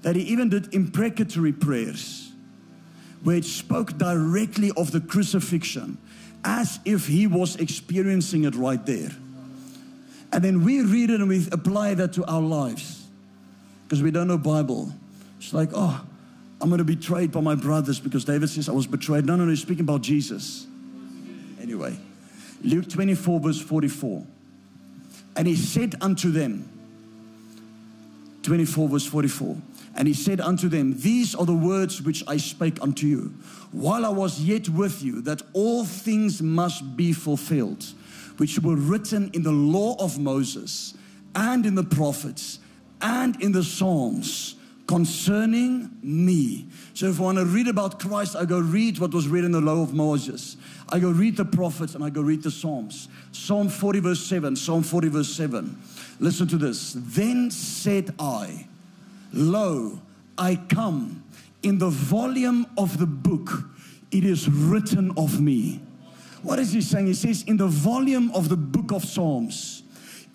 that 0.02 0.16
he 0.16 0.22
even 0.22 0.48
did 0.48 0.72
imprecatory 0.74 1.52
prayers 1.52 2.30
where 3.22 3.36
it 3.36 3.44
spoke 3.44 3.98
directly 3.98 4.70
of 4.76 4.92
the 4.92 5.00
crucifixion 5.00 5.98
as 6.44 6.78
if 6.84 7.06
he 7.06 7.26
was 7.26 7.56
experiencing 7.56 8.44
it 8.44 8.54
right 8.54 8.84
there. 8.86 9.10
And 10.32 10.44
then 10.44 10.64
we 10.64 10.82
read 10.82 11.10
it 11.10 11.20
and 11.20 11.28
we 11.28 11.46
apply 11.50 11.94
that 11.94 12.12
to 12.14 12.24
our 12.26 12.40
lives 12.40 13.04
because 13.84 14.02
we 14.02 14.10
don't 14.10 14.28
know 14.28 14.38
Bible. 14.38 14.92
It's 15.38 15.52
like, 15.52 15.70
oh, 15.74 16.04
I'm 16.60 16.68
going 16.68 16.78
to 16.78 16.84
be 16.84 16.94
betrayed 16.94 17.32
by 17.32 17.40
my 17.40 17.54
brothers 17.54 17.98
because 17.98 18.24
David 18.24 18.48
says 18.48 18.68
I 18.68 18.72
was 18.72 18.86
betrayed. 18.86 19.26
No, 19.26 19.36
no, 19.36 19.44
no, 19.44 19.50
he's 19.50 19.62
speaking 19.62 19.84
about 19.84 20.02
Jesus. 20.02 20.66
Anyway. 21.60 21.98
Luke 22.62 22.88
24, 22.88 23.40
verse 23.40 23.60
44. 23.60 24.24
And 25.36 25.46
he 25.46 25.56
said 25.56 25.94
unto 26.00 26.30
them, 26.30 26.68
24, 28.42 28.88
verse 28.88 29.06
44. 29.06 29.56
And 29.96 30.06
he 30.06 30.14
said 30.14 30.40
unto 30.40 30.68
them, 30.68 30.98
These 30.98 31.34
are 31.34 31.46
the 31.46 31.54
words 31.54 32.02
which 32.02 32.22
I 32.26 32.36
spake 32.36 32.80
unto 32.82 33.06
you, 33.06 33.34
while 33.72 34.04
I 34.04 34.10
was 34.10 34.40
yet 34.40 34.68
with 34.68 35.02
you, 35.02 35.22
that 35.22 35.42
all 35.54 35.84
things 35.84 36.42
must 36.42 36.96
be 36.96 37.12
fulfilled, 37.12 37.84
which 38.36 38.58
were 38.58 38.76
written 38.76 39.30
in 39.32 39.42
the 39.42 39.52
law 39.52 39.96
of 39.98 40.18
Moses, 40.18 40.94
and 41.34 41.64
in 41.64 41.74
the 41.74 41.84
prophets, 41.84 42.58
and 43.00 43.40
in 43.42 43.52
the 43.52 43.64
Psalms 43.64 44.56
concerning 44.86 45.90
me. 46.02 46.68
So 46.94 47.06
if 47.06 47.18
I 47.18 47.24
want 47.24 47.38
to 47.38 47.44
read 47.44 47.68
about 47.68 47.98
Christ, 47.98 48.36
I 48.36 48.44
go 48.44 48.60
read 48.60 48.98
what 48.98 49.12
was 49.12 49.28
written 49.28 49.46
in 49.46 49.52
the 49.52 49.60
law 49.60 49.82
of 49.82 49.92
Moses. 49.94 50.56
I 50.88 51.00
go 51.00 51.10
read 51.10 51.36
the 51.36 51.44
prophets 51.44 51.94
and 51.94 52.04
I 52.04 52.10
go 52.10 52.20
read 52.20 52.42
the 52.42 52.50
Psalms. 52.50 53.08
Psalm 53.32 53.68
40, 53.68 54.00
verse 54.00 54.24
7. 54.24 54.54
Psalm 54.54 54.82
40, 54.82 55.08
verse 55.08 55.34
7. 55.34 55.76
Listen 56.20 56.46
to 56.48 56.56
this. 56.56 56.94
Then 56.96 57.50
said 57.50 58.14
I, 58.18 58.68
Lo, 59.32 60.00
I 60.38 60.56
come 60.68 61.22
in 61.62 61.78
the 61.78 61.90
volume 61.90 62.66
of 62.78 62.98
the 62.98 63.06
book, 63.06 63.64
it 64.12 64.24
is 64.24 64.48
written 64.48 65.12
of 65.16 65.40
me. 65.40 65.80
What 66.42 66.60
is 66.60 66.72
he 66.72 66.80
saying? 66.80 67.06
He 67.06 67.14
says, 67.14 67.42
In 67.42 67.56
the 67.56 67.66
volume 67.66 68.30
of 68.32 68.48
the 68.48 68.56
book 68.56 68.92
of 68.92 69.04
Psalms, 69.04 69.82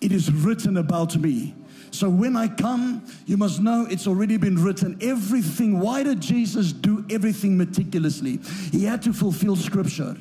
it 0.00 0.12
is 0.12 0.30
written 0.30 0.76
about 0.76 1.16
me. 1.16 1.54
So 1.90 2.08
when 2.08 2.36
I 2.36 2.48
come, 2.48 3.02
you 3.26 3.36
must 3.38 3.60
know 3.60 3.86
it's 3.88 4.06
already 4.06 4.36
been 4.36 4.62
written. 4.62 4.98
Everything. 5.00 5.78
Why 5.78 6.02
did 6.02 6.20
Jesus 6.20 6.72
do 6.72 7.04
everything 7.10 7.56
meticulously? 7.56 8.40
He 8.70 8.84
had 8.84 9.02
to 9.02 9.12
fulfill 9.12 9.56
scripture. 9.56 10.16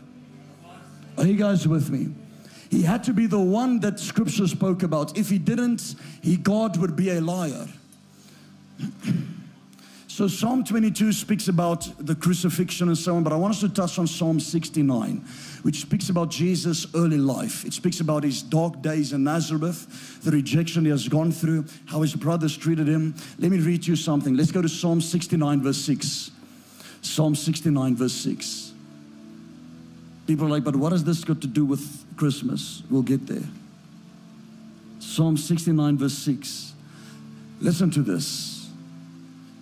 Are 1.18 1.26
you 1.26 1.36
guys 1.36 1.68
with 1.68 1.90
me? 1.90 2.14
He 2.70 2.84
had 2.84 3.04
to 3.04 3.14
be 3.14 3.26
the 3.26 3.40
one 3.40 3.82
that 3.82 4.00
scripture 4.00 4.48
spoke 4.48 4.84
about. 4.84 5.18
If 5.18 5.30
he 5.30 5.38
didn't, 5.38 5.96
he 6.22 6.38
God 6.38 6.78
would 6.78 6.96
be 6.96 7.10
a 7.10 7.20
liar. 7.20 7.68
so 10.08 10.28
Psalm 10.28 10.64
22 10.64 11.14
speaks 11.14 11.48
about 11.48 11.88
the 12.00 12.16
crucifixion 12.16 12.88
and 12.88 12.98
so 12.98 13.16
on, 13.16 13.24
but 13.24 13.34
I 13.34 13.36
want 13.36 13.54
us 13.54 13.60
to 13.62 13.70
touch 13.70 14.00
on 14.00 14.08
Psalm 14.08 14.40
69, 14.40 15.18
which 15.64 15.82
speaks 15.82 16.10
about 16.10 16.30
Jesus' 16.30 16.88
early 16.96 17.18
life. 17.18 17.66
It 17.66 17.74
speaks 17.74 18.00
about 18.00 18.24
his 18.24 18.42
dark 18.42 18.82
days 18.82 19.14
in 19.14 19.24
Nazareth, 19.24 20.22
the 20.24 20.32
rejection 20.32 20.86
he 20.86 20.92
has 20.92 21.08
gone 21.08 21.32
through, 21.32 21.66
how 21.86 22.02
his 22.02 22.16
brothers 22.16 22.58
treated 22.58 22.88
him. 22.88 23.16
Let 23.40 23.52
me 23.52 23.60
read 23.60 23.86
you 23.86 23.96
something. 23.96 24.36
Let's 24.36 24.52
go 24.52 24.62
to 24.62 24.70
Psalm 24.70 25.02
69, 25.02 25.62
verse 25.62 25.78
6. 25.78 26.32
Psalm 27.02 27.36
69, 27.36 27.96
verse 27.96 28.14
6. 28.14 28.74
People 30.28 30.46
are 30.46 30.50
like, 30.50 30.64
but 30.64 30.76
what 30.76 30.92
has 30.92 31.04
this 31.04 31.24
got 31.24 31.42
to 31.42 31.48
do 31.48 31.66
with 31.66 32.06
Christmas? 32.16 32.84
We'll 32.90 33.02
get 33.02 33.28
there. 33.28 33.44
Psalm 35.00 35.36
69, 35.36 35.98
verse 35.98 36.18
6. 36.20 36.74
Listen 37.60 37.92
to 37.92 38.02
this. 38.02 38.51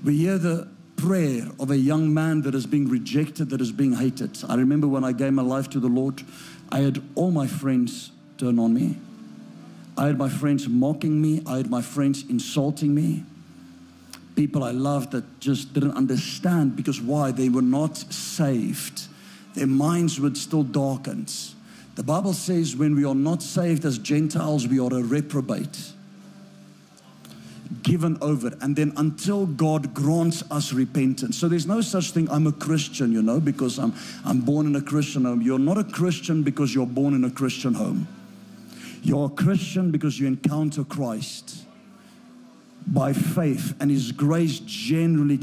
We 0.03 0.17
hear 0.17 0.37
the 0.37 0.67
prayer 0.95 1.47
of 1.59 1.71
a 1.71 1.77
young 1.77 2.13
man 2.13 2.41
that 2.41 2.55
is 2.55 2.65
being 2.65 2.89
rejected, 2.89 3.49
that 3.49 3.61
is 3.61 3.71
being 3.71 3.93
hated. 3.93 4.37
I 4.47 4.55
remember 4.55 4.87
when 4.87 5.03
I 5.03 5.11
gave 5.11 5.33
my 5.33 5.41
life 5.41 5.69
to 5.71 5.79
the 5.79 5.87
Lord, 5.87 6.21
I 6.71 6.79
had 6.79 7.01
all 7.15 7.31
my 7.31 7.47
friends 7.47 8.11
turn 8.37 8.59
on 8.59 8.73
me. 8.73 8.97
I 9.97 10.07
had 10.07 10.17
my 10.17 10.29
friends 10.29 10.67
mocking 10.67 11.21
me, 11.21 11.41
I 11.45 11.57
had 11.57 11.69
my 11.69 11.81
friends 11.81 12.23
insulting 12.29 12.93
me. 12.93 13.23
People 14.35 14.63
I 14.63 14.71
loved 14.71 15.11
that 15.11 15.39
just 15.39 15.73
didn't 15.73 15.97
understand 15.97 16.75
because 16.75 17.01
why? 17.01 17.31
They 17.31 17.49
were 17.49 17.61
not 17.61 17.97
saved 17.97 19.09
their 19.59 19.67
minds 19.67 20.19
were 20.19 20.33
still 20.35 20.63
darkened. 20.63 21.33
The 21.95 22.03
Bible 22.03 22.33
says 22.33 22.75
when 22.75 22.95
we 22.95 23.03
are 23.03 23.15
not 23.15 23.43
saved 23.43 23.83
as 23.83 23.97
Gentiles, 23.97 24.67
we 24.67 24.79
are 24.79 24.93
a 24.93 25.03
reprobate, 25.03 25.91
given 27.83 28.17
over, 28.21 28.51
and 28.61 28.75
then 28.75 28.93
until 28.97 29.45
God 29.45 29.93
grants 29.93 30.43
us 30.49 30.73
repentance. 30.73 31.37
So 31.37 31.47
there's 31.47 31.67
no 31.67 31.81
such 31.81 32.11
thing, 32.11 32.29
I'm 32.29 32.47
a 32.47 32.51
Christian, 32.51 33.11
you 33.11 33.21
know, 33.21 33.39
because 33.39 33.77
I'm, 33.77 33.93
I'm 34.25 34.41
born 34.41 34.65
in 34.65 34.75
a 34.75 34.81
Christian 34.81 35.25
home. 35.25 35.41
You're 35.41 35.59
not 35.59 35.77
a 35.77 35.83
Christian 35.83 36.41
because 36.41 36.73
you're 36.73 36.87
born 36.87 37.13
in 37.13 37.23
a 37.23 37.29
Christian 37.29 37.75
home. 37.75 38.07
You're 39.03 39.27
a 39.27 39.29
Christian 39.29 39.91
because 39.91 40.19
you 40.19 40.27
encounter 40.27 40.83
Christ 40.83 41.65
by 42.87 43.13
faith, 43.13 43.75
and 43.79 43.91
His 43.91 44.11
grace 44.11 44.59
genuinely, 44.59 45.39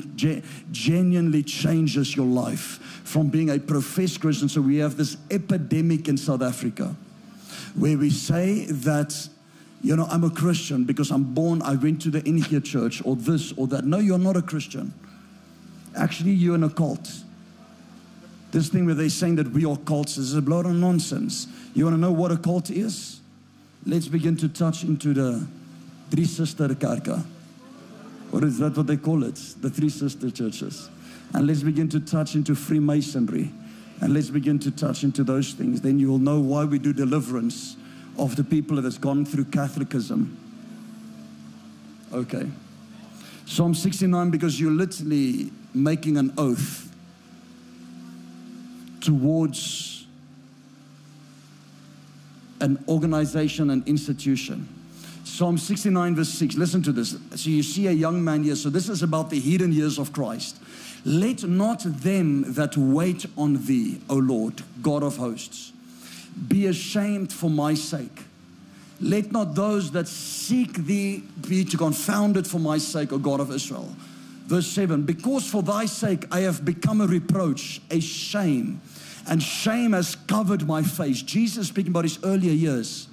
genuinely 0.72 1.44
changes 1.44 2.16
your 2.16 2.26
life 2.26 2.80
from 3.04 3.28
being 3.28 3.50
a 3.50 3.58
professed 3.58 4.20
Christian. 4.20 4.48
So 4.48 4.60
we 4.60 4.78
have 4.78 4.96
this 4.96 5.16
epidemic 5.30 6.08
in 6.08 6.16
South 6.16 6.42
Africa 6.42 6.96
where 7.76 7.96
we 7.96 8.10
say 8.10 8.64
that 8.66 9.28
you 9.82 9.94
know, 9.94 10.06
I'm 10.06 10.24
a 10.24 10.30
Christian 10.30 10.84
because 10.84 11.10
I'm 11.10 11.22
born, 11.22 11.62
I 11.62 11.74
went 11.74 12.02
to 12.02 12.10
the 12.10 12.26
in 12.26 12.38
here 12.38 12.60
church 12.60 13.02
or 13.04 13.16
this 13.16 13.52
or 13.52 13.66
that. 13.68 13.84
No, 13.84 13.98
you're 13.98 14.18
not 14.18 14.36
a 14.36 14.42
Christian. 14.42 14.92
Actually, 15.94 16.32
you're 16.32 16.54
in 16.54 16.64
a 16.64 16.70
cult. 16.70 17.22
This 18.52 18.68
thing 18.68 18.86
where 18.86 18.94
they're 18.94 19.08
saying 19.08 19.36
that 19.36 19.50
we 19.50 19.64
are 19.64 19.76
cults 19.76 20.16
is 20.16 20.34
a 20.34 20.42
blood 20.42 20.66
of 20.66 20.72
nonsense. 20.72 21.46
You 21.74 21.84
want 21.84 21.94
to 21.94 22.00
know 22.00 22.12
what 22.12 22.32
a 22.32 22.36
cult 22.36 22.70
is? 22.70 23.20
Let's 23.84 24.08
begin 24.08 24.36
to 24.38 24.48
touch 24.48 24.82
into 24.82 25.14
the 25.14 25.46
Three 26.10 26.24
Sister. 26.24 26.68
What 28.30 28.44
is 28.44 28.58
that 28.58 28.76
what 28.76 28.86
they 28.86 28.96
call 28.96 29.24
it? 29.24 29.36
The 29.60 29.70
Three 29.70 29.88
Sister 29.88 30.30
Churches. 30.30 30.88
And 31.32 31.46
let's 31.46 31.62
begin 31.62 31.88
to 31.90 32.00
touch 32.00 32.34
into 32.34 32.54
Freemasonry. 32.54 33.52
And 34.00 34.12
let's 34.12 34.30
begin 34.30 34.58
to 34.60 34.70
touch 34.70 35.04
into 35.04 35.24
those 35.24 35.52
things. 35.52 35.80
Then 35.80 35.98
you 35.98 36.08
will 36.08 36.18
know 36.18 36.40
why 36.40 36.64
we 36.64 36.78
do 36.78 36.92
deliverance 36.92 37.76
of 38.18 38.36
the 38.36 38.44
people 38.44 38.76
that 38.76 38.84
has 38.84 38.98
gone 38.98 39.24
through 39.24 39.44
Catholicism. 39.44 40.36
Okay. 42.12 42.46
Psalm 43.46 43.74
69, 43.74 44.30
because 44.30 44.60
you're 44.60 44.70
literally 44.70 45.50
making 45.74 46.16
an 46.16 46.32
oath 46.38 46.90
towards 49.00 50.06
an 52.60 52.82
organization, 52.88 53.70
an 53.70 53.82
institution. 53.86 54.68
Psalm 55.24 55.58
69, 55.58 56.16
verse 56.16 56.30
6. 56.30 56.56
Listen 56.56 56.82
to 56.82 56.92
this. 56.92 57.16
So 57.34 57.50
you 57.50 57.62
see 57.62 57.88
a 57.88 57.92
young 57.92 58.24
man 58.24 58.42
here. 58.42 58.56
So 58.56 58.70
this 58.70 58.88
is 58.88 59.02
about 59.02 59.30
the 59.30 59.38
hidden 59.38 59.72
years 59.72 59.98
of 59.98 60.12
Christ. 60.12 60.56
Let 61.04 61.44
not 61.44 61.82
them 61.84 62.54
that 62.54 62.76
wait 62.76 63.26
on 63.36 63.64
thee, 63.66 64.00
O 64.08 64.16
Lord, 64.16 64.62
God 64.82 65.02
of 65.02 65.16
hosts, 65.18 65.72
be 66.48 66.66
ashamed 66.66 67.32
for 67.32 67.50
my 67.50 67.74
sake. 67.74 68.24
Let 69.00 69.30
not 69.32 69.54
those 69.54 69.90
that 69.92 70.08
seek 70.08 70.72
thee 70.74 71.22
be 71.46 71.64
confounded 71.64 72.46
for 72.46 72.58
my 72.58 72.78
sake, 72.78 73.12
O 73.12 73.18
God 73.18 73.40
of 73.40 73.50
Israel. 73.50 73.94
Verse 74.46 74.66
7 74.68 75.02
Because 75.02 75.48
for 75.48 75.62
thy 75.62 75.86
sake 75.86 76.24
I 76.30 76.40
have 76.40 76.64
become 76.64 77.00
a 77.00 77.06
reproach, 77.06 77.80
a 77.90 78.00
shame, 78.00 78.80
and 79.28 79.42
shame 79.42 79.92
has 79.92 80.14
covered 80.14 80.66
my 80.66 80.82
face. 80.82 81.20
Jesus 81.22 81.68
speaking 81.68 81.90
about 81.90 82.04
his 82.04 82.18
earlier 82.24 82.52
years. 82.52 83.08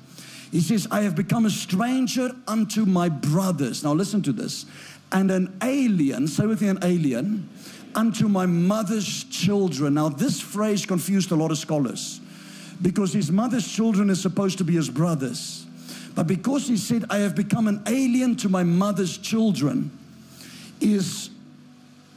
He 0.51 0.61
says, 0.61 0.88
I 0.91 1.01
have 1.01 1.15
become 1.15 1.47
a 1.47 1.49
stranger 1.49 2.30
unto 2.47 2.86
my 2.86 3.09
brothers. 3.09 3.84
Now 3.84 3.93
listen 3.93 4.21
to 4.21 4.32
this. 4.32 4.67
And 5.11 5.32
an 5.32 5.57
alien, 5.63 6.28
say 6.28 6.45
with 6.45 6.61
me, 6.61 6.67
an 6.67 6.80
alien, 6.84 7.49
unto 7.95 8.28
my 8.28 8.45
mother's 8.45 9.24
children. 9.26 9.95
Now, 9.95 10.09
this 10.09 10.39
phrase 10.39 10.86
confused 10.86 11.32
a 11.32 11.36
lot 11.36 11.49
of 11.49 11.57
scholars 11.57 12.19
because 12.84 13.13
his 13.13 13.31
mother's 13.31 13.67
children 13.67 14.11
are 14.11 14.15
supposed 14.15 14.59
to 14.59 14.63
be 14.63 14.73
his 14.73 14.89
brothers. 14.89 15.65
But 16.13 16.27
because 16.27 16.67
he 16.67 16.77
said, 16.77 17.05
I 17.09 17.19
have 17.19 17.34
become 17.34 17.67
an 17.67 17.81
alien 17.88 18.36
to 18.38 18.49
my 18.49 18.63
mother's 18.63 19.17
children, 19.17 19.89
is 20.79 21.31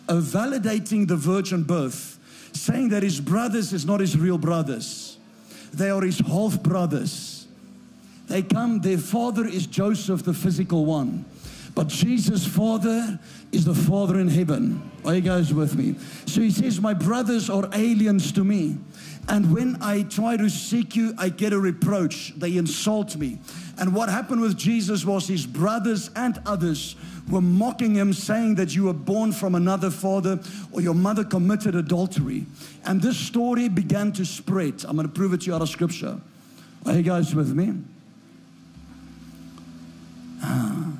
validating 0.08 1.06
the 1.06 1.16
virgin 1.16 1.62
birth, 1.62 2.18
saying 2.52 2.90
that 2.90 3.02
his 3.02 3.20
brothers 3.20 3.72
is 3.72 3.86
not 3.86 4.00
his 4.00 4.18
real 4.18 4.38
brothers, 4.38 5.16
they 5.72 5.88
are 5.88 6.02
his 6.02 6.18
half 6.18 6.62
brothers. 6.62 7.46
They 8.26 8.42
come, 8.42 8.80
their 8.80 8.98
father 8.98 9.46
is 9.46 9.68
Joseph, 9.68 10.24
the 10.24 10.34
physical 10.34 10.84
one. 10.84 11.24
But 11.76 11.88
Jesus' 11.88 12.46
father 12.46 13.20
is 13.52 13.66
the 13.66 13.74
Father 13.74 14.18
in 14.18 14.28
heaven. 14.28 14.90
Are 15.04 15.14
you 15.14 15.20
guys 15.20 15.52
with 15.52 15.76
me? 15.76 15.94
So 16.24 16.40
he 16.40 16.50
says, 16.50 16.80
My 16.80 16.94
brothers 16.94 17.50
are 17.50 17.68
aliens 17.74 18.32
to 18.32 18.42
me. 18.42 18.78
And 19.28 19.52
when 19.52 19.82
I 19.82 20.02
try 20.02 20.36
to 20.36 20.48
seek 20.48 20.94
you, 20.94 21.12
I 21.18 21.30
get 21.30 21.52
a 21.52 21.58
reproach. 21.58 22.32
They 22.36 22.56
insult 22.56 23.16
me. 23.16 23.40
And 23.78 23.94
what 23.94 24.08
happened 24.08 24.40
with 24.40 24.56
Jesus 24.56 25.04
was 25.04 25.26
his 25.26 25.46
brothers 25.46 26.10
and 26.14 26.40
others 26.46 26.94
were 27.28 27.40
mocking 27.40 27.94
him, 27.94 28.12
saying 28.12 28.54
that 28.54 28.74
you 28.74 28.84
were 28.84 28.92
born 28.92 29.32
from 29.32 29.56
another 29.56 29.90
father 29.90 30.38
or 30.70 30.80
your 30.80 30.94
mother 30.94 31.24
committed 31.24 31.74
adultery. 31.74 32.46
And 32.84 33.02
this 33.02 33.18
story 33.18 33.68
began 33.68 34.12
to 34.12 34.24
spread. 34.24 34.84
I'm 34.86 34.94
going 34.94 35.08
to 35.08 35.12
prove 35.12 35.34
it 35.34 35.40
to 35.42 35.46
you 35.46 35.54
out 35.54 35.62
of 35.62 35.68
scripture. 35.68 36.20
Are 36.84 36.92
you 36.92 37.02
guys 37.02 37.34
with 37.34 37.52
me? 37.52 37.74
Ah. 40.40 40.92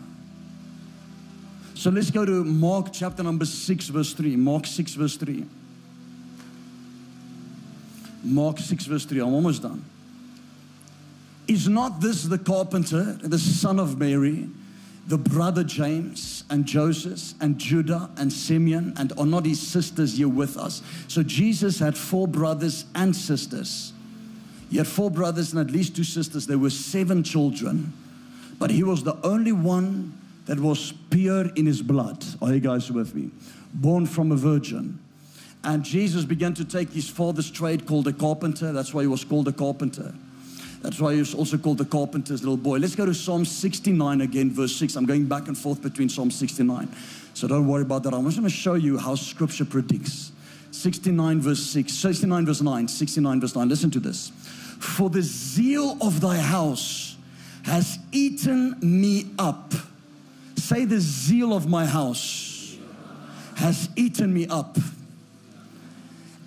So 1.75 1.91
let's 1.91 2.11
go 2.11 2.25
to 2.25 2.43
Mark 2.43 2.89
chapter 2.93 3.23
number 3.23 3.45
6, 3.45 3.89
verse 3.89 4.13
3. 4.15 4.35
Mark 4.35 4.67
6, 4.67 4.95
verse 4.95 5.17
3. 5.17 5.47
Mark 8.27 8.59
6, 8.59 8.87
verse 8.87 9.05
3. 9.05 9.21
I'm 9.21 9.35
almost 9.35 9.63
done. 9.63 9.85
Is 11.49 11.69
not 11.69 12.01
this 12.01 12.25
the 12.25 12.39
carpenter, 12.39 13.19
the 13.23 13.39
son 13.39 13.79
of 13.79 13.99
Mary, 13.99 14.49
the 15.07 15.17
brother 15.17 15.63
James 15.63 16.43
and 16.51 16.67
Joseph 16.67 17.41
and 17.41 17.57
Judah 17.57 18.11
and 18.17 18.33
Simeon, 18.33 18.95
and 18.97 19.13
are 19.17 19.27
not 19.27 19.47
his 19.47 19.61
sisters 19.61 20.17
here 20.17 20.29
with 20.29 20.57
us? 20.57 20.83
So 21.07 21.23
Jesus 21.23 21.79
had 21.79 21.97
four 21.97 22.27
brothers 22.27 22.87
and 22.97 23.15
sisters. 23.15 23.93
He 24.71 24.79
had 24.79 24.89
four 24.89 25.11
brothers 25.11 25.53
and 25.53 25.61
at 25.61 25.73
least 25.73 25.95
two 25.95 26.03
sisters. 26.03 26.49
There 26.49 26.59
were 26.59 26.71
seven 26.71 27.23
children, 27.23 27.93
but 28.59 28.71
he 28.71 28.83
was 28.83 29.05
the 29.05 29.17
only 29.23 29.53
one 29.53 30.19
that 30.47 30.59
was 30.59 30.93
pure 31.11 31.47
in 31.55 31.67
his 31.67 31.83
blood. 31.83 32.25
Are 32.43 32.53
you 32.53 32.61
guys 32.61 32.91
with 32.91 33.15
me? 33.15 33.31
Born 33.73 34.07
from 34.07 34.33
a 34.33 34.37
virgin. 34.37 34.99
And 35.67 35.83
Jesus 35.83 36.25
began 36.25 36.55
to 36.55 36.65
take 36.65 36.91
his 36.91 37.09
father's 37.09 37.51
trade 37.51 37.87
called 37.87 38.07
a 38.07 38.13
carpenter. 38.13 38.73
That's 38.73 38.95
why 38.95 39.03
he 39.03 39.09
was 39.09 39.25
called 39.25 39.49
a 39.49 39.53
carpenter. 39.53 40.15
That's 40.81 41.01
why 41.01 41.15
he 41.15 41.19
was 41.19 41.35
also 41.35 41.59
called 41.59 41.79
the 41.79 41.85
carpenter's 41.85 42.43
little 42.43 42.57
boy. 42.57 42.79
Let's 42.79 42.95
go 42.95 43.05
to 43.05 43.13
Psalm 43.13 43.45
69 43.45 44.21
again, 44.21 44.53
verse 44.53 44.77
6. 44.77 44.95
I'm 44.95 45.07
going 45.07 45.27
back 45.27 45.49
and 45.49 45.59
forth 45.59 45.83
between 45.83 46.09
Psalm 46.09 46.31
69. 46.31 46.89
So 47.35 47.49
don't 47.49 47.67
worry 47.67 47.83
about 47.83 48.05
that. 48.05 48.15
I'm 48.15 48.25
just 48.27 48.37
going 48.37 48.49
to 48.49 48.57
show 48.57 48.75
you 48.75 48.97
how 48.97 49.17
scripture 49.17 49.65
predicts. 49.65 50.31
69 50.71 51.41
verse 51.41 51.65
6, 51.65 51.93
69 51.93 52.47
verse 52.47 52.63
9, 52.63 52.87
69 52.87 53.41
verse 53.41 53.57
9. 53.57 53.69
Listen 53.69 53.91
to 53.91 53.99
this. 53.99 54.31
For 54.79 55.11
the 55.11 55.23
zeal 55.23 55.99
of 56.01 56.21
thy 56.21 56.37
house 56.37 57.17
has 57.65 57.99
eaten 58.13 58.77
me 58.81 59.33
up. 59.37 59.75
Say, 60.55 60.85
the 60.85 61.01
zeal 61.01 61.53
of 61.53 61.69
my 61.69 61.87
house 61.87 62.77
has 63.57 63.89
eaten 63.97 64.33
me 64.33 64.47
up. 64.47 64.77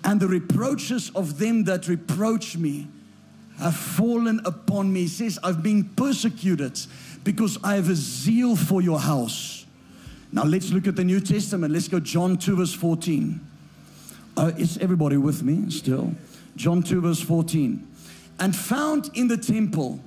And 0.04 0.20
the 0.20 0.28
reproaches 0.28 1.10
of 1.14 1.38
them 1.38 1.64
that 1.64 1.88
reproach 1.88 2.56
me 2.56 2.88
have 3.58 3.76
fallen 3.76 4.40
upon 4.44 4.92
me. 4.92 5.02
He 5.02 5.08
says, 5.08 5.38
I've 5.42 5.62
been 5.62 5.84
persecuted 5.84 6.80
because 7.22 7.58
I 7.62 7.74
have 7.76 7.90
a 7.90 7.94
zeal 7.94 8.56
for 8.56 8.80
your 8.80 8.98
house. 8.98 9.66
Now 10.32 10.44
let's 10.44 10.70
look 10.70 10.86
at 10.86 10.96
the 10.96 11.04
New 11.04 11.20
Testament. 11.20 11.72
Let's 11.72 11.88
go 11.88 12.00
John 12.00 12.36
2 12.36 12.56
verse 12.56 12.72
14. 12.72 13.40
Uh, 14.36 14.52
is 14.56 14.78
everybody 14.78 15.16
with 15.16 15.42
me 15.42 15.70
still? 15.70 16.14
John 16.56 16.82
2 16.82 17.00
verse 17.00 17.20
14. 17.20 17.86
And 18.38 18.56
found 18.56 19.10
in 19.14 19.28
the 19.28 19.36
temple 19.36 20.00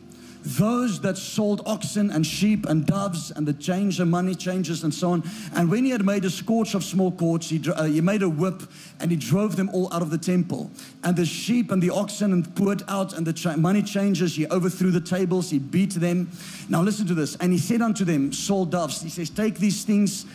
those 0.44 1.00
that 1.02 1.18
sold 1.18 1.62
oxen 1.66 2.12
and 2.12 2.26
sheep 2.26 2.66
and 2.66 2.86
doves 2.86 3.32
and 3.32 3.48
the 3.48 3.54
change 3.54 3.84
changer, 3.84 4.06
money 4.06 4.36
changers 4.36 4.84
and 4.84 4.94
so 4.94 5.12
on. 5.12 5.24
And 5.56 5.70
when 5.70 5.84
he 5.84 5.92
had 5.92 6.06
made 6.06 6.26
a 6.26 6.30
scourge 6.30 6.76
of 6.76 6.84
small 6.84 7.12
cords, 7.12 7.50
he, 7.50 7.62
uh, 7.70 7.84
he 7.84 8.02
made 8.02 8.22
a 8.22 8.30
whip 8.30 8.64
and 9.00 9.12
he 9.12 9.18
drove 9.18 9.56
them 9.56 9.70
all 9.70 9.92
out 9.94 10.02
of 10.02 10.10
the 10.10 10.18
temple. 10.18 10.72
And 11.04 11.16
the 11.16 11.26
sheep 11.26 11.72
and 11.72 11.82
the 11.82 11.90
oxen 11.90 12.34
and 12.34 12.56
poured 12.56 12.84
out 12.88 13.14
and 13.14 13.26
the 13.26 13.34
cha- 13.34 13.58
money 13.58 13.82
changers, 13.84 14.36
he 14.36 14.48
overthrew 14.48 14.92
the 14.92 15.02
tables, 15.02 15.50
he 15.50 15.60
beat 15.60 15.92
them. 15.92 16.30
Now 16.70 16.82
listen 16.82 17.08
to 17.08 17.14
this. 17.14 17.36
And 17.38 17.52
he 17.52 17.60
said 17.60 17.82
unto 17.82 18.06
them, 18.06 18.32
sold 18.32 18.72
doves, 18.72 19.02
he 19.02 19.10
says, 19.10 19.30
take 19.30 19.56
these 19.56 19.84
things 19.84 20.26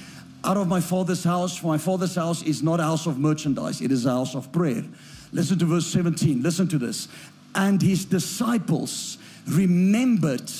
out 0.45 0.57
of 0.57 0.69
my 0.69 0.81
father's 0.81 1.25
house, 1.25 1.57
for 1.57 1.67
my 1.67 1.79
father's 1.79 2.15
house 2.15 2.43
is 2.43 2.63
not 2.63 2.81
a 2.81 2.85
house 2.85 3.07
of 3.07 3.19
merchandise, 3.19 3.81
it 3.81 3.91
is 3.91 4.07
a 4.07 4.11
house 4.11 4.35
of 4.35 4.53
prayer. 4.53 4.85
Listen 5.33 5.59
to 5.59 5.65
verse 5.65 5.87
17. 5.87 6.43
Listen 6.43 6.69
to 6.69 6.79
this. 6.79 7.09
And 7.55 7.83
his 7.83 8.05
disciples 8.05 9.18
remembered 9.49 10.51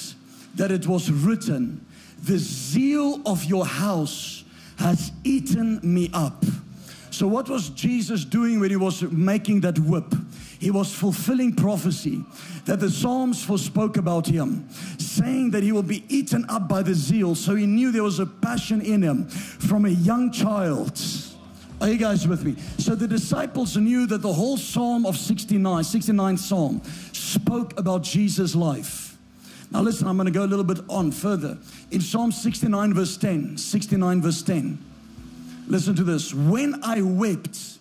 that 0.55 0.70
it 0.70 0.86
was 0.86 1.11
written, 1.11 1.84
The 2.22 2.39
zeal 2.39 3.20
of 3.26 3.45
your 3.45 3.66
house 3.66 4.45
has 4.78 5.12
eaten 5.24 5.80
me 5.82 6.11
up. 6.12 6.45
So, 7.11 7.26
what 7.26 7.49
was 7.49 7.70
Jesus 7.70 8.24
doing 8.24 8.61
when 8.61 8.70
he 8.70 8.76
was 8.76 9.03
making 9.03 9.62
that 9.62 9.78
whip? 9.78 10.14
He 10.61 10.70
was 10.70 10.93
fulfilling 10.93 11.55
prophecy 11.55 12.24
that 12.64 12.80
the 12.80 12.91
Psalms 12.91 13.45
spoke 13.64 13.97
about 13.97 14.26
him, 14.26 14.68
saying 14.99 15.53
that 15.53 15.62
he 15.62 15.72
will 15.72 15.82
be 15.82 16.05
eaten 16.09 16.45
up 16.49 16.68
by 16.68 16.82
the 16.82 16.95
zeal. 16.95 17.34
So, 17.34 17.55
he 17.55 17.66
knew 17.66 17.91
there 17.91 18.03
was 18.03 18.18
a 18.18 18.26
passion 18.26 18.80
in 18.80 19.03
him 19.03 19.26
from 19.28 19.84
a 19.84 19.91
young 19.91 20.30
child. 20.30 21.01
Are 21.80 21.88
you 21.88 21.96
guys 21.96 22.26
with 22.26 22.44
me? 22.44 22.56
So 22.78 22.94
the 22.94 23.06
disciples 23.06 23.76
knew 23.76 24.06
that 24.06 24.20
the 24.20 24.32
whole 24.32 24.56
Psalm 24.56 25.06
of 25.06 25.16
69, 25.16 25.84
69 25.84 26.36
Psalm, 26.36 26.82
spoke 27.12 27.78
about 27.78 28.02
Jesus' 28.02 28.56
life. 28.56 29.16
Now 29.70 29.82
listen, 29.82 30.08
I'm 30.08 30.16
going 30.16 30.26
to 30.26 30.32
go 30.32 30.44
a 30.44 30.46
little 30.46 30.64
bit 30.64 30.80
on 30.88 31.12
further. 31.12 31.56
In 31.90 32.00
Psalm 32.00 32.32
69 32.32 32.94
verse 32.94 33.16
10, 33.16 33.58
69 33.58 34.22
verse 34.22 34.42
10, 34.42 34.78
listen 35.68 35.94
to 35.94 36.04
this. 36.04 36.34
When 36.34 36.82
I 36.82 37.02
wept 37.02 37.78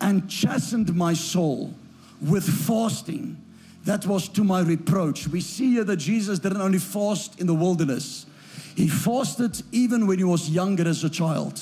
and 0.00 0.28
chastened 0.30 0.94
my 0.94 1.12
soul 1.12 1.74
with 2.22 2.44
fasting, 2.44 3.36
that 3.84 4.06
was 4.06 4.28
to 4.30 4.44
my 4.44 4.60
reproach. 4.60 5.28
We 5.28 5.40
see 5.40 5.72
here 5.72 5.84
that 5.84 5.96
Jesus 5.96 6.38
didn't 6.38 6.60
only 6.60 6.78
fast 6.78 7.40
in 7.40 7.46
the 7.46 7.54
wilderness, 7.54 8.24
he 8.76 8.88
fasted 8.88 9.62
even 9.72 10.06
when 10.06 10.18
he 10.18 10.24
was 10.24 10.48
younger 10.48 10.88
as 10.88 11.04
a 11.04 11.10
child. 11.10 11.60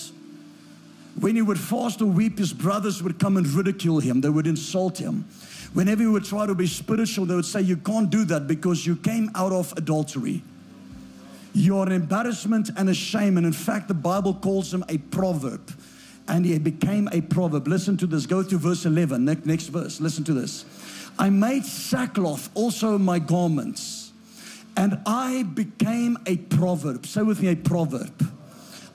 When 1.19 1.37
he 1.37 1.43
would 1.43 1.59
fast 1.59 2.01
or 2.01 2.07
weep, 2.07 2.39
his 2.39 2.53
brothers 2.53 3.03
would 3.03 3.19
come 3.19 3.37
and 3.37 3.47
ridicule 3.47 4.01
him, 4.01 4.21
they 4.21 4.29
would 4.29 4.47
insult 4.47 4.99
him. 4.99 5.25
Whenever 5.75 6.03
he 6.03 6.09
would 6.09 6.25
try 6.25 6.47
to 6.47 6.55
be 6.55 6.67
spiritual, 6.67 7.27
they 7.27 7.35
would 7.35 7.45
say, 7.45 7.61
You 7.61 7.77
can't 7.77 8.09
do 8.09 8.25
that 8.27 8.47
because 8.47 8.87
you 8.87 8.97
came 8.97 9.31
out 9.35 9.53
of 9.53 9.73
adultery. 9.77 10.43
You're 11.53 11.87
an 11.87 11.93
embarrassment 11.93 12.71
and 12.77 12.89
a 12.89 12.95
shame. 12.95 13.37
And 13.37 13.45
in 13.45 13.53
fact, 13.53 13.89
the 13.89 13.95
Bible 13.95 14.35
calls 14.35 14.73
him 14.73 14.85
a 14.89 14.99
proverb. 14.99 15.73
And 16.29 16.45
he 16.45 16.59
became 16.59 17.09
a 17.11 17.23
proverb. 17.23 17.67
Listen 17.67 17.97
to 17.99 18.07
this. 18.07 18.27
Go 18.27 18.43
to 18.43 18.59
verse 18.59 18.85
11. 18.85 19.25
Next, 19.25 19.47
next 19.47 19.67
verse. 19.69 20.01
Listen 20.01 20.25
to 20.25 20.35
this. 20.35 20.65
I 21.19 21.31
made 21.31 21.65
sackcloth 21.65 22.49
also 22.55 22.97
my 22.97 23.19
garments, 23.19 24.13
and 24.77 25.01
I 25.05 25.43
became 25.43 26.17
a 26.27 26.37
proverb. 26.37 27.07
Say 27.07 27.23
with 27.23 27.43
me, 27.43 27.49
a 27.49 27.57
proverb. 27.57 28.13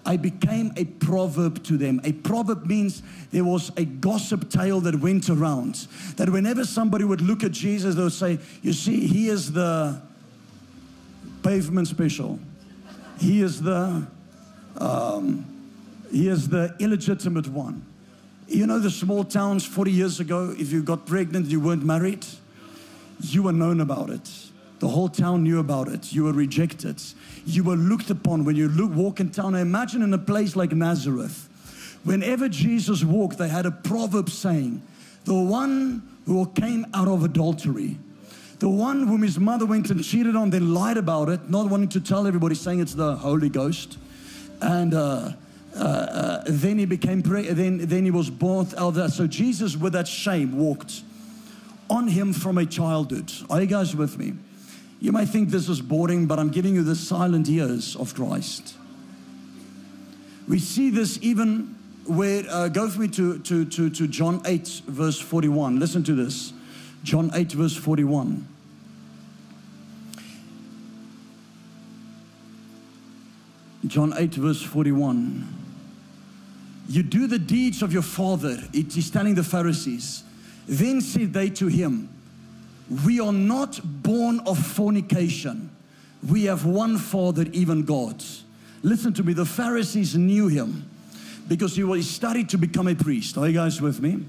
I 0.05 0.17
became 0.17 0.73
a 0.75 0.85
proverb 0.85 1.63
to 1.65 1.77
them. 1.77 2.01
A 2.03 2.11
proverb 2.11 2.65
means 2.65 3.03
there 3.31 3.45
was 3.45 3.71
a 3.77 3.85
gossip 3.85 4.49
tale 4.49 4.81
that 4.81 4.99
went 4.99 5.29
around. 5.29 5.87
That 6.17 6.29
whenever 6.29 6.65
somebody 6.65 7.05
would 7.05 7.21
look 7.21 7.43
at 7.43 7.51
Jesus, 7.51 7.95
they 7.95 8.03
would 8.03 8.11
say, 8.11 8.39
You 8.61 8.73
see, 8.73 9.07
he 9.07 9.29
is 9.29 9.51
the 9.51 10.01
pavement 11.41 11.87
special. 11.87 12.39
He 13.19 13.41
is 13.41 13.61
the 13.61 14.05
um, 14.77 15.45
he 16.11 16.27
is 16.27 16.49
the 16.49 16.75
illegitimate 16.79 17.47
one. 17.47 17.85
You 18.47 18.67
know 18.67 18.79
the 18.79 18.91
small 18.91 19.23
towns 19.23 19.65
40 19.65 19.91
years 19.91 20.19
ago, 20.19 20.53
if 20.57 20.71
you 20.71 20.83
got 20.83 21.05
pregnant, 21.05 21.47
you 21.47 21.59
weren't 21.59 21.83
married, 21.83 22.25
you 23.21 23.43
were 23.43 23.53
known 23.53 23.81
about 23.81 24.09
it. 24.09 24.29
The 24.83 24.89
whole 24.89 25.07
town 25.07 25.43
knew 25.43 25.59
about 25.59 25.87
it. 25.87 26.11
You 26.11 26.25
were 26.25 26.33
rejected. 26.33 27.01
You 27.45 27.63
were 27.63 27.77
looked 27.77 28.09
upon 28.09 28.43
when 28.43 28.57
you 28.57 28.67
look, 28.67 28.93
walk 28.93 29.21
in 29.21 29.29
town. 29.29 29.55
I 29.55 29.61
imagine 29.61 30.01
in 30.01 30.13
a 30.13 30.17
place 30.17 30.57
like 30.57 30.73
Nazareth, 30.73 31.47
whenever 32.03 32.49
Jesus 32.49 33.01
walked, 33.01 33.37
they 33.37 33.47
had 33.47 33.65
a 33.65 33.71
proverb 33.71 34.29
saying, 34.29 34.81
The 35.23 35.35
one 35.35 36.05
who 36.25 36.45
came 36.47 36.85
out 36.93 37.07
of 37.07 37.23
adultery, 37.23 37.97
the 38.59 38.67
one 38.67 39.07
whom 39.07 39.21
his 39.21 39.39
mother 39.39 39.65
went 39.65 39.89
and 39.89 40.03
cheated 40.03 40.35
on, 40.35 40.49
then 40.49 40.73
lied 40.73 40.97
about 40.97 41.29
it, 41.29 41.49
not 41.49 41.69
wanting 41.69 41.87
to 41.87 42.01
tell 42.01 42.27
everybody, 42.27 42.53
saying 42.53 42.81
it's 42.81 42.93
the 42.93 43.15
Holy 43.15 43.47
Ghost. 43.47 43.97
And 44.59 44.93
uh, 44.93 45.31
uh, 45.77 45.79
uh, 45.79 46.43
then 46.45 46.77
he 46.77 46.83
became, 46.83 47.21
then, 47.21 47.77
then 47.87 48.03
he 48.03 48.11
was 48.11 48.29
born 48.29 48.67
out 48.75 48.89
of 48.89 48.95
that. 48.95 49.11
So 49.11 49.27
Jesus, 49.27 49.77
with 49.77 49.93
that 49.93 50.09
shame, 50.09 50.57
walked 50.57 51.03
on 51.89 52.09
him 52.09 52.33
from 52.33 52.57
a 52.57 52.65
childhood. 52.65 53.31
Are 53.49 53.61
you 53.61 53.67
guys 53.67 53.95
with 53.95 54.17
me? 54.17 54.33
You 55.03 55.11
might 55.11 55.27
think 55.27 55.49
this 55.49 55.67
is 55.67 55.81
boring, 55.81 56.27
but 56.27 56.39
I'm 56.39 56.49
giving 56.49 56.73
you 56.73 56.81
the 56.81 56.95
silent 56.95 57.49
years 57.49 57.97
of 57.97 58.15
Christ. 58.15 58.75
We 60.47 60.59
see 60.59 60.91
this 60.91 61.19
even 61.21 61.75
where, 62.05 62.45
uh, 62.49 62.69
go 62.69 62.85
with 62.85 62.97
me 62.97 63.09
to, 63.09 63.37
to, 63.39 63.65
to, 63.65 63.89
to 63.89 64.07
John 64.07 64.41
8, 64.45 64.83
verse 64.87 65.19
41. 65.19 65.77
Listen 65.77 66.05
to 66.05 66.15
this. 66.15 66.53
John 67.03 67.31
8, 67.33 67.51
verse 67.51 67.75
41. 67.75 68.47
John 73.85 74.13
8, 74.15 74.35
verse 74.35 74.61
41. 74.61 75.53
You 76.87 77.03
do 77.03 77.27
the 77.27 77.39
deeds 77.39 77.81
of 77.81 77.91
your 77.91 78.03
father. 78.03 78.57
It 78.71 78.95
is 78.95 79.11
telling 79.11 79.35
the 79.35 79.43
Pharisees. 79.43 80.23
Then 80.65 81.01
said 81.01 81.33
they 81.33 81.49
to 81.49 81.67
him, 81.67 82.07
We 83.05 83.19
are 83.19 83.33
not 83.33 83.79
born 83.83 84.39
of 84.41 84.57
fornication. 84.57 85.69
We 86.27 86.45
have 86.45 86.65
one 86.65 86.97
father, 86.97 87.45
even 87.51 87.83
God. 87.83 88.23
Listen 88.81 89.13
to 89.13 89.23
me, 89.23 89.33
the 89.33 89.45
Pharisees 89.45 90.15
knew 90.15 90.47
him 90.47 90.89
because 91.47 91.75
he 91.75 91.83
was 91.83 92.09
studied 92.09 92.49
to 92.49 92.57
become 92.57 92.87
a 92.87 92.95
priest. 92.95 93.37
Are 93.37 93.47
you 93.47 93.53
guys 93.53 93.81
with 93.81 94.01
me? 94.01 94.23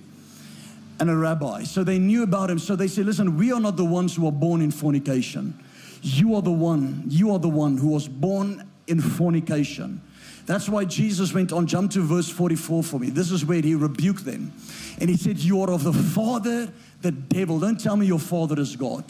And 1.01 1.11
a 1.11 1.17
rabbi. 1.17 1.65
So 1.65 1.83
they 1.83 1.99
knew 1.99 2.23
about 2.23 2.51
him. 2.51 2.59
So 2.59 2.77
they 2.77 2.87
said, 2.87 3.07
Listen, 3.07 3.37
we 3.37 3.53
are 3.53 3.61
not 3.61 3.77
the 3.77 3.85
ones 3.85 4.15
who 4.15 4.27
are 4.29 4.33
born 4.33 4.63
in 4.63 4.71
fornication. 4.71 5.59
You 6.03 6.37
are 6.37 6.43
the 6.43 6.53
one, 6.53 7.05
you 7.09 7.33
are 7.33 7.39
the 7.39 7.49
one 7.49 7.77
who 7.77 7.89
was 7.89 8.07
born 8.07 8.69
in 8.87 9.01
fornication. 9.01 10.01
That's 10.47 10.69
why 10.69 10.85
Jesus 10.85 11.33
went 11.33 11.53
on, 11.53 11.67
jump 11.67 11.93
to 11.93 12.03
verse 12.03 12.29
44 12.29 12.83
for 12.83 13.01
me. 13.01 13.09
This 13.09 13.31
is 13.31 13.47
where 13.47 13.63
he 13.63 13.75
rebuked 13.75 14.25
them. 14.25 14.53
And 15.01 15.09
he 15.09 15.17
said, 15.17 15.39
You 15.39 15.63
are 15.63 15.71
of 15.71 15.85
the 15.85 15.93
father, 15.93 16.71
the 17.01 17.13
devil. 17.13 17.59
Don't 17.59 17.81
tell 17.81 17.97
me 17.97 18.07
your 18.07 18.19
father 18.19 18.61
is 18.61 18.77
God. 18.77 19.05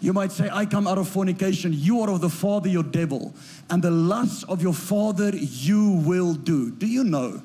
You 0.00 0.12
might 0.12 0.30
say, 0.30 0.48
I 0.52 0.64
come 0.66 0.86
out 0.86 0.98
of 0.98 1.08
fornication. 1.08 1.72
You 1.72 2.02
are 2.02 2.10
of 2.10 2.20
the 2.20 2.28
father, 2.28 2.68
your 2.68 2.82
devil. 2.82 3.34
And 3.70 3.82
the 3.82 3.90
lusts 3.90 4.44
of 4.44 4.62
your 4.62 4.74
father 4.74 5.34
you 5.34 6.02
will 6.04 6.34
do. 6.34 6.70
Do 6.70 6.86
you 6.86 7.02
know 7.02 7.42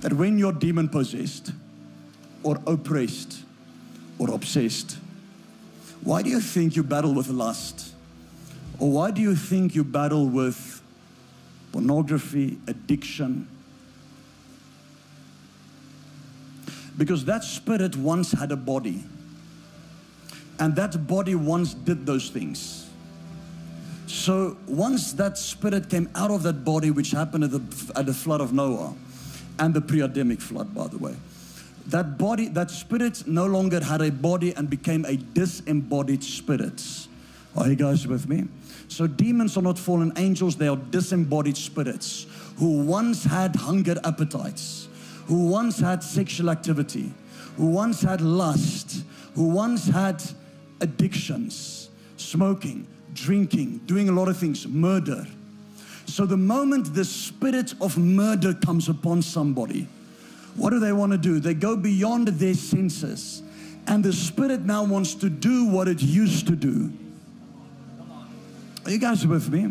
that 0.00 0.12
when 0.12 0.38
you're 0.38 0.52
demon 0.52 0.88
possessed, 0.88 1.52
or 2.42 2.58
oppressed, 2.66 3.42
or 4.18 4.30
obsessed, 4.30 4.98
why 6.02 6.22
do 6.22 6.30
you 6.30 6.40
think 6.40 6.76
you 6.76 6.84
battle 6.84 7.12
with 7.12 7.28
lust? 7.28 7.92
Or 8.78 8.92
why 8.92 9.10
do 9.10 9.20
you 9.20 9.34
think 9.34 9.74
you 9.74 9.82
battle 9.82 10.26
with 10.26 10.77
pornography, 11.72 12.58
addiction. 12.66 13.48
Because 16.96 17.24
that 17.26 17.44
spirit 17.44 17.96
once 17.96 18.32
had 18.32 18.50
a 18.50 18.56
body. 18.56 19.04
And 20.58 20.74
that 20.76 21.06
body 21.06 21.34
once 21.34 21.74
did 21.74 22.04
those 22.06 22.30
things. 22.30 22.90
So 24.06 24.56
once 24.66 25.12
that 25.12 25.38
spirit 25.38 25.88
came 25.88 26.08
out 26.14 26.30
of 26.30 26.42
that 26.42 26.64
body, 26.64 26.90
which 26.90 27.10
happened 27.10 27.44
at 27.44 27.50
the, 27.50 27.92
at 27.94 28.06
the 28.06 28.14
flood 28.14 28.40
of 28.40 28.52
Noah, 28.52 28.94
and 29.58 29.74
the 29.74 29.80
pre-Adamic 29.80 30.40
flood, 30.40 30.74
by 30.74 30.86
the 30.86 30.98
way, 30.98 31.14
that 31.86 32.18
body, 32.18 32.48
that 32.48 32.70
spirit 32.70 33.26
no 33.26 33.46
longer 33.46 33.82
had 33.82 34.00
a 34.00 34.10
body 34.10 34.54
and 34.54 34.68
became 34.68 35.04
a 35.04 35.16
disembodied 35.16 36.22
spirit. 36.22 36.82
Are 37.56 37.68
you 37.68 37.76
guys 37.76 38.06
with 38.06 38.28
me? 38.28 38.44
So 38.88 39.06
demons 39.06 39.56
are 39.56 39.62
not 39.62 39.78
fallen 39.78 40.12
angels, 40.16 40.56
they 40.56 40.68
are 40.68 40.76
disembodied 40.76 41.56
spirits 41.56 42.26
who 42.58 42.82
once 42.82 43.24
had 43.24 43.54
hunger 43.54 43.96
appetites, 44.04 44.88
who 45.26 45.48
once 45.48 45.78
had 45.78 46.02
sexual 46.02 46.50
activity, 46.50 47.12
who 47.56 47.66
once 47.66 48.00
had 48.00 48.20
lust, 48.20 49.04
who 49.34 49.48
once 49.50 49.86
had 49.86 50.22
addictions, 50.80 51.90
smoking, 52.16 52.86
drinking, 53.14 53.78
doing 53.86 54.08
a 54.08 54.12
lot 54.12 54.28
of 54.28 54.36
things, 54.36 54.66
murder. 54.66 55.26
So 56.06 56.24
the 56.24 56.36
moment 56.36 56.94
the 56.94 57.04
spirit 57.04 57.74
of 57.80 57.98
murder 57.98 58.54
comes 58.54 58.88
upon 58.88 59.22
somebody, 59.22 59.86
what 60.56 60.70
do 60.70 60.80
they 60.80 60.92
want 60.92 61.12
to 61.12 61.18
do? 61.18 61.38
They 61.38 61.54
go 61.54 61.76
beyond 61.76 62.28
their 62.28 62.54
senses. 62.54 63.42
And 63.86 64.04
the 64.04 64.12
spirit 64.12 64.62
now 64.62 64.84
wants 64.84 65.14
to 65.16 65.30
do 65.30 65.66
what 65.66 65.88
it 65.88 66.02
used 66.02 66.46
to 66.48 66.56
do. 66.56 66.92
Are 68.88 68.90
you 68.90 68.98
guys 68.98 69.26
with 69.26 69.50
me? 69.50 69.70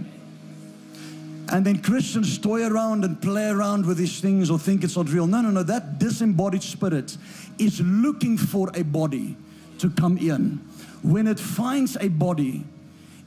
And 1.49 1.65
then 1.65 1.81
Christians 1.81 2.37
toy 2.37 2.67
around 2.67 3.03
and 3.03 3.19
play 3.19 3.49
around 3.49 3.83
with 3.87 3.97
these 3.97 4.21
things 4.21 4.51
or 4.51 4.59
think 4.59 4.83
it's 4.83 4.95
not 4.95 5.09
real. 5.09 5.25
No, 5.25 5.41
no, 5.41 5.49
no. 5.49 5.63
That 5.63 5.97
disembodied 5.97 6.61
spirit 6.61 7.17
is 7.57 7.81
looking 7.81 8.37
for 8.37 8.69
a 8.75 8.83
body 8.83 9.35
to 9.79 9.89
come 9.89 10.19
in. 10.19 10.57
When 11.01 11.25
it 11.25 11.39
finds 11.39 11.97
a 11.99 12.09
body, 12.09 12.63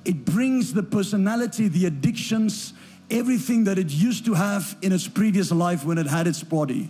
it 0.04 0.24
brings 0.24 0.72
the 0.72 0.84
personality, 0.84 1.66
the 1.66 1.86
addictions, 1.86 2.72
everything 3.10 3.64
that 3.64 3.76
it 3.76 3.90
used 3.90 4.24
to 4.26 4.34
have 4.34 4.76
in 4.82 4.92
its 4.92 5.08
previous 5.08 5.50
life 5.50 5.84
when 5.84 5.98
it 5.98 6.06
had 6.06 6.28
its 6.28 6.44
body. 6.44 6.88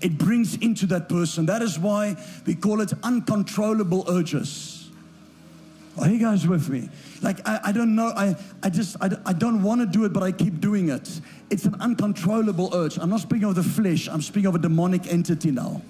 It 0.00 0.18
brings 0.18 0.54
into 0.58 0.86
that 0.86 1.08
person. 1.08 1.46
That 1.46 1.62
is 1.62 1.80
why 1.80 2.14
we 2.46 2.54
call 2.54 2.80
it 2.80 2.92
uncontrollable 3.02 4.04
urges. 4.08 4.85
Are 5.98 6.08
you 6.08 6.18
guys 6.18 6.46
with 6.46 6.68
me? 6.68 6.90
Like, 7.22 7.46
I, 7.48 7.60
I 7.64 7.72
don't 7.72 7.94
know, 7.94 8.08
I, 8.08 8.36
I 8.62 8.68
just, 8.68 8.96
I, 9.00 9.10
I 9.24 9.32
don't 9.32 9.62
want 9.62 9.80
to 9.80 9.86
do 9.86 10.04
it, 10.04 10.12
but 10.12 10.22
I 10.22 10.30
keep 10.30 10.60
doing 10.60 10.90
it. 10.90 11.20
It's 11.48 11.64
an 11.64 11.74
uncontrollable 11.80 12.70
urge. 12.74 12.98
I'm 12.98 13.08
not 13.08 13.20
speaking 13.20 13.48
of 13.48 13.54
the 13.54 13.62
flesh, 13.62 14.06
I'm 14.08 14.20
speaking 14.20 14.46
of 14.46 14.54
a 14.54 14.58
demonic 14.58 15.10
entity 15.10 15.50
now. 15.50 15.80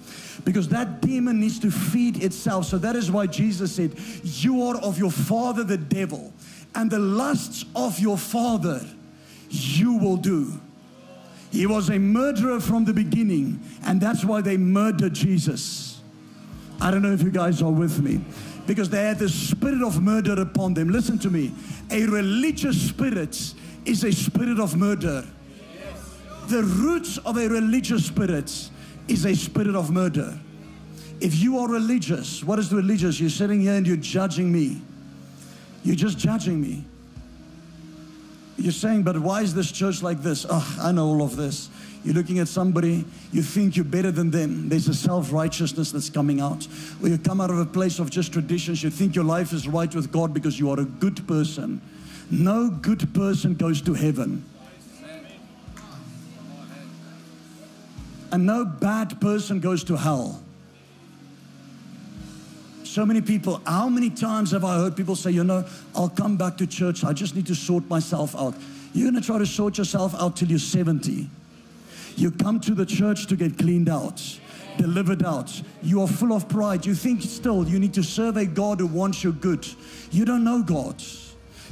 Because 0.45 0.69
that 0.69 1.01
demon 1.01 1.41
needs 1.41 1.59
to 1.59 1.71
feed 1.71 2.23
itself. 2.23 2.65
So 2.65 2.77
that 2.77 2.95
is 2.95 3.11
why 3.11 3.27
Jesus 3.27 3.75
said, 3.75 3.99
You 4.23 4.63
are 4.63 4.77
of 4.77 4.97
your 4.97 5.11
father, 5.11 5.63
the 5.63 5.77
devil, 5.77 6.31
and 6.73 6.89
the 6.89 6.99
lusts 6.99 7.65
of 7.75 7.99
your 7.99 8.17
father 8.17 8.85
you 9.49 9.97
will 9.97 10.17
do. 10.17 10.59
He 11.51 11.65
was 11.65 11.89
a 11.89 11.97
murderer 11.97 12.59
from 12.59 12.85
the 12.85 12.93
beginning, 12.93 13.61
and 13.85 13.99
that's 13.99 14.23
why 14.23 14.41
they 14.41 14.57
murdered 14.57 15.13
Jesus. 15.13 16.01
I 16.79 16.91
don't 16.91 17.01
know 17.01 17.13
if 17.13 17.23
you 17.23 17.31
guys 17.31 17.61
are 17.61 17.71
with 17.71 17.99
me 17.99 18.21
because 18.67 18.89
they 18.89 19.03
had 19.03 19.17
the 19.17 19.29
spirit 19.29 19.81
of 19.81 20.01
murder 20.03 20.39
upon 20.39 20.73
them. 20.73 20.89
Listen 20.89 21.17
to 21.19 21.29
me. 21.29 21.53
A 21.89 22.05
religious 22.05 22.79
spirit 22.79 23.53
is 23.85 24.03
a 24.03 24.11
spirit 24.11 24.59
of 24.59 24.75
murder. 24.75 25.25
The 26.47 26.63
roots 26.63 27.17
of 27.19 27.37
a 27.37 27.47
religious 27.47 28.05
spirit 28.05 28.69
is 29.07 29.25
a 29.25 29.35
spirit 29.35 29.75
of 29.75 29.89
murder. 29.89 30.37
If 31.19 31.35
you 31.39 31.57
are 31.59 31.67
religious, 31.67 32.43
what 32.43 32.59
is 32.59 32.71
religious? 32.71 33.19
You're 33.19 33.29
sitting 33.29 33.61
here 33.61 33.73
and 33.73 33.87
you're 33.87 33.97
judging 33.97 34.51
me. 34.51 34.81
You're 35.83 35.95
just 35.95 36.17
judging 36.17 36.61
me. 36.61 36.83
You're 38.57 38.71
saying, 38.71 39.03
but 39.03 39.17
why 39.19 39.41
is 39.41 39.53
this 39.53 39.71
church 39.71 40.01
like 40.01 40.21
this? 40.21 40.45
Oh, 40.49 40.77
I 40.81 40.91
know 40.91 41.07
all 41.07 41.21
of 41.21 41.35
this. 41.35 41.69
You're 42.03 42.13
looking 42.13 42.39
at 42.39 42.47
somebody, 42.47 43.05
you 43.31 43.41
think 43.41 43.75
you're 43.75 43.85
better 43.85 44.11
than 44.11 44.31
them. 44.31 44.69
There's 44.69 44.87
a 44.87 44.93
self 44.93 45.33
righteousness 45.33 45.91
that's 45.91 46.09
coming 46.09 46.39
out. 46.39 46.67
Or 47.01 47.09
you 47.09 47.17
come 47.17 47.41
out 47.41 47.49
of 47.49 47.59
a 47.59 47.65
place 47.65 47.99
of 47.99 48.09
just 48.09 48.31
traditions. 48.31 48.83
You 48.83 48.89
think 48.89 49.15
your 49.15 49.25
life 49.25 49.51
is 49.51 49.67
right 49.67 49.93
with 49.93 50.11
God 50.11 50.33
because 50.33 50.59
you 50.59 50.69
are 50.71 50.79
a 50.79 50.85
good 50.85 51.27
person. 51.27 51.81
No 52.29 52.69
good 52.69 53.13
person 53.13 53.55
goes 53.55 53.81
to 53.81 53.93
heaven. 53.93 54.45
And 58.31 58.45
no 58.45 58.65
bad 58.65 59.19
person 59.21 59.59
goes 59.59 59.83
to 59.85 59.95
hell. 59.95 60.43
So 62.83 63.05
many 63.05 63.21
people, 63.21 63.61
how 63.65 63.89
many 63.89 64.09
times 64.09 64.51
have 64.51 64.65
I 64.65 64.77
heard 64.77 64.95
people 64.95 65.15
say, 65.15 65.31
you 65.31 65.43
know, 65.43 65.65
I'll 65.95 66.09
come 66.09 66.35
back 66.35 66.57
to 66.57 66.67
church, 66.67 67.03
I 67.03 67.13
just 67.13 67.35
need 67.35 67.45
to 67.47 67.55
sort 67.55 67.87
myself 67.89 68.35
out. 68.35 68.55
You're 68.93 69.11
going 69.11 69.21
to 69.21 69.25
try 69.25 69.37
to 69.37 69.45
sort 69.45 69.77
yourself 69.77 70.15
out 70.15 70.35
till 70.35 70.47
you're 70.47 70.57
70. 70.57 71.29
You 72.17 72.31
come 72.31 72.59
to 72.61 72.73
the 72.73 72.85
church 72.85 73.27
to 73.27 73.35
get 73.35 73.59
cleaned 73.59 73.89
out, 73.89 74.21
delivered 74.77 75.23
out. 75.23 75.61
You 75.83 76.01
are 76.01 76.07
full 76.07 76.33
of 76.33 76.49
pride. 76.49 76.83
You 76.83 76.95
think 76.95 77.21
still 77.21 77.67
you 77.67 77.77
need 77.77 77.93
to 77.93 78.03
serve 78.03 78.37
a 78.37 78.45
God 78.45 78.79
who 78.79 78.87
wants 78.87 79.23
your 79.23 79.33
good. 79.33 79.67
You 80.09 80.25
don't 80.25 80.43
know 80.43 80.63
God. 80.63 80.99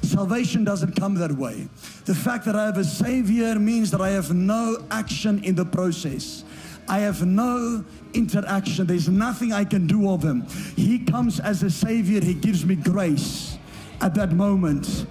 Salvation 0.04 0.64
doesn't 0.64 0.96
come 0.96 1.16
that 1.16 1.32
way. 1.32 1.68
The 2.06 2.14
fact 2.14 2.46
that 2.46 2.56
I 2.56 2.66
have 2.66 2.78
a 2.78 2.84
Savior 2.84 3.56
means 3.58 3.90
that 3.90 4.02
I 4.02 4.10
have 4.12 4.36
no 4.36 4.78
action 4.92 5.44
in 5.44 5.56
the 5.56 5.66
process. 5.66 6.44
I 6.88 7.00
have 7.00 7.26
no 7.26 7.84
interaction. 8.14 8.86
There's 8.86 9.10
nothing 9.10 9.52
I 9.52 9.64
can 9.64 9.88
do 9.88 10.12
of 10.12 10.24
Him. 10.24 10.46
He 10.76 11.00
comes 11.00 11.40
as 11.40 11.64
a 11.64 11.72
Savior, 11.72 12.22
He 12.22 12.36
gives 12.36 12.64
me 12.64 12.76
grace 12.76 13.58
at 14.00 14.14
that 14.14 14.32
moment. 14.34 15.08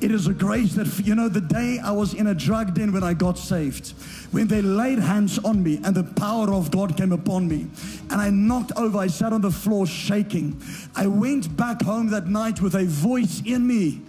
It 0.00 0.10
is 0.10 0.26
a 0.26 0.34
grace 0.34 0.74
that, 0.74 0.86
you 1.06 1.14
know, 1.14 1.30
the 1.30 1.40
day 1.40 1.78
I 1.82 1.90
was 1.92 2.12
in 2.12 2.26
a 2.26 2.34
drug 2.34 2.74
den 2.74 2.92
when 2.92 3.02
I 3.02 3.14
got 3.14 3.38
saved, 3.38 3.94
when 4.34 4.48
they 4.48 4.60
laid 4.60 4.98
hands 4.98 5.38
on 5.38 5.62
me 5.62 5.80
and 5.84 5.94
the 5.94 6.02
power 6.02 6.52
of 6.52 6.72
God 6.72 6.96
came 6.96 7.12
upon 7.12 7.46
me, 7.46 7.68
and 8.10 8.20
I 8.20 8.30
knocked 8.30 8.72
over, 8.76 8.98
I 8.98 9.06
sat 9.06 9.32
on 9.32 9.40
the 9.40 9.50
floor 9.50 9.86
shaking. 9.86 10.60
I 10.96 11.06
went 11.06 11.56
back 11.56 11.80
home 11.82 12.10
that 12.10 12.26
night 12.26 12.60
with 12.60 12.74
a 12.74 12.84
voice 12.84 13.42
in 13.46 13.64
me 13.64 14.02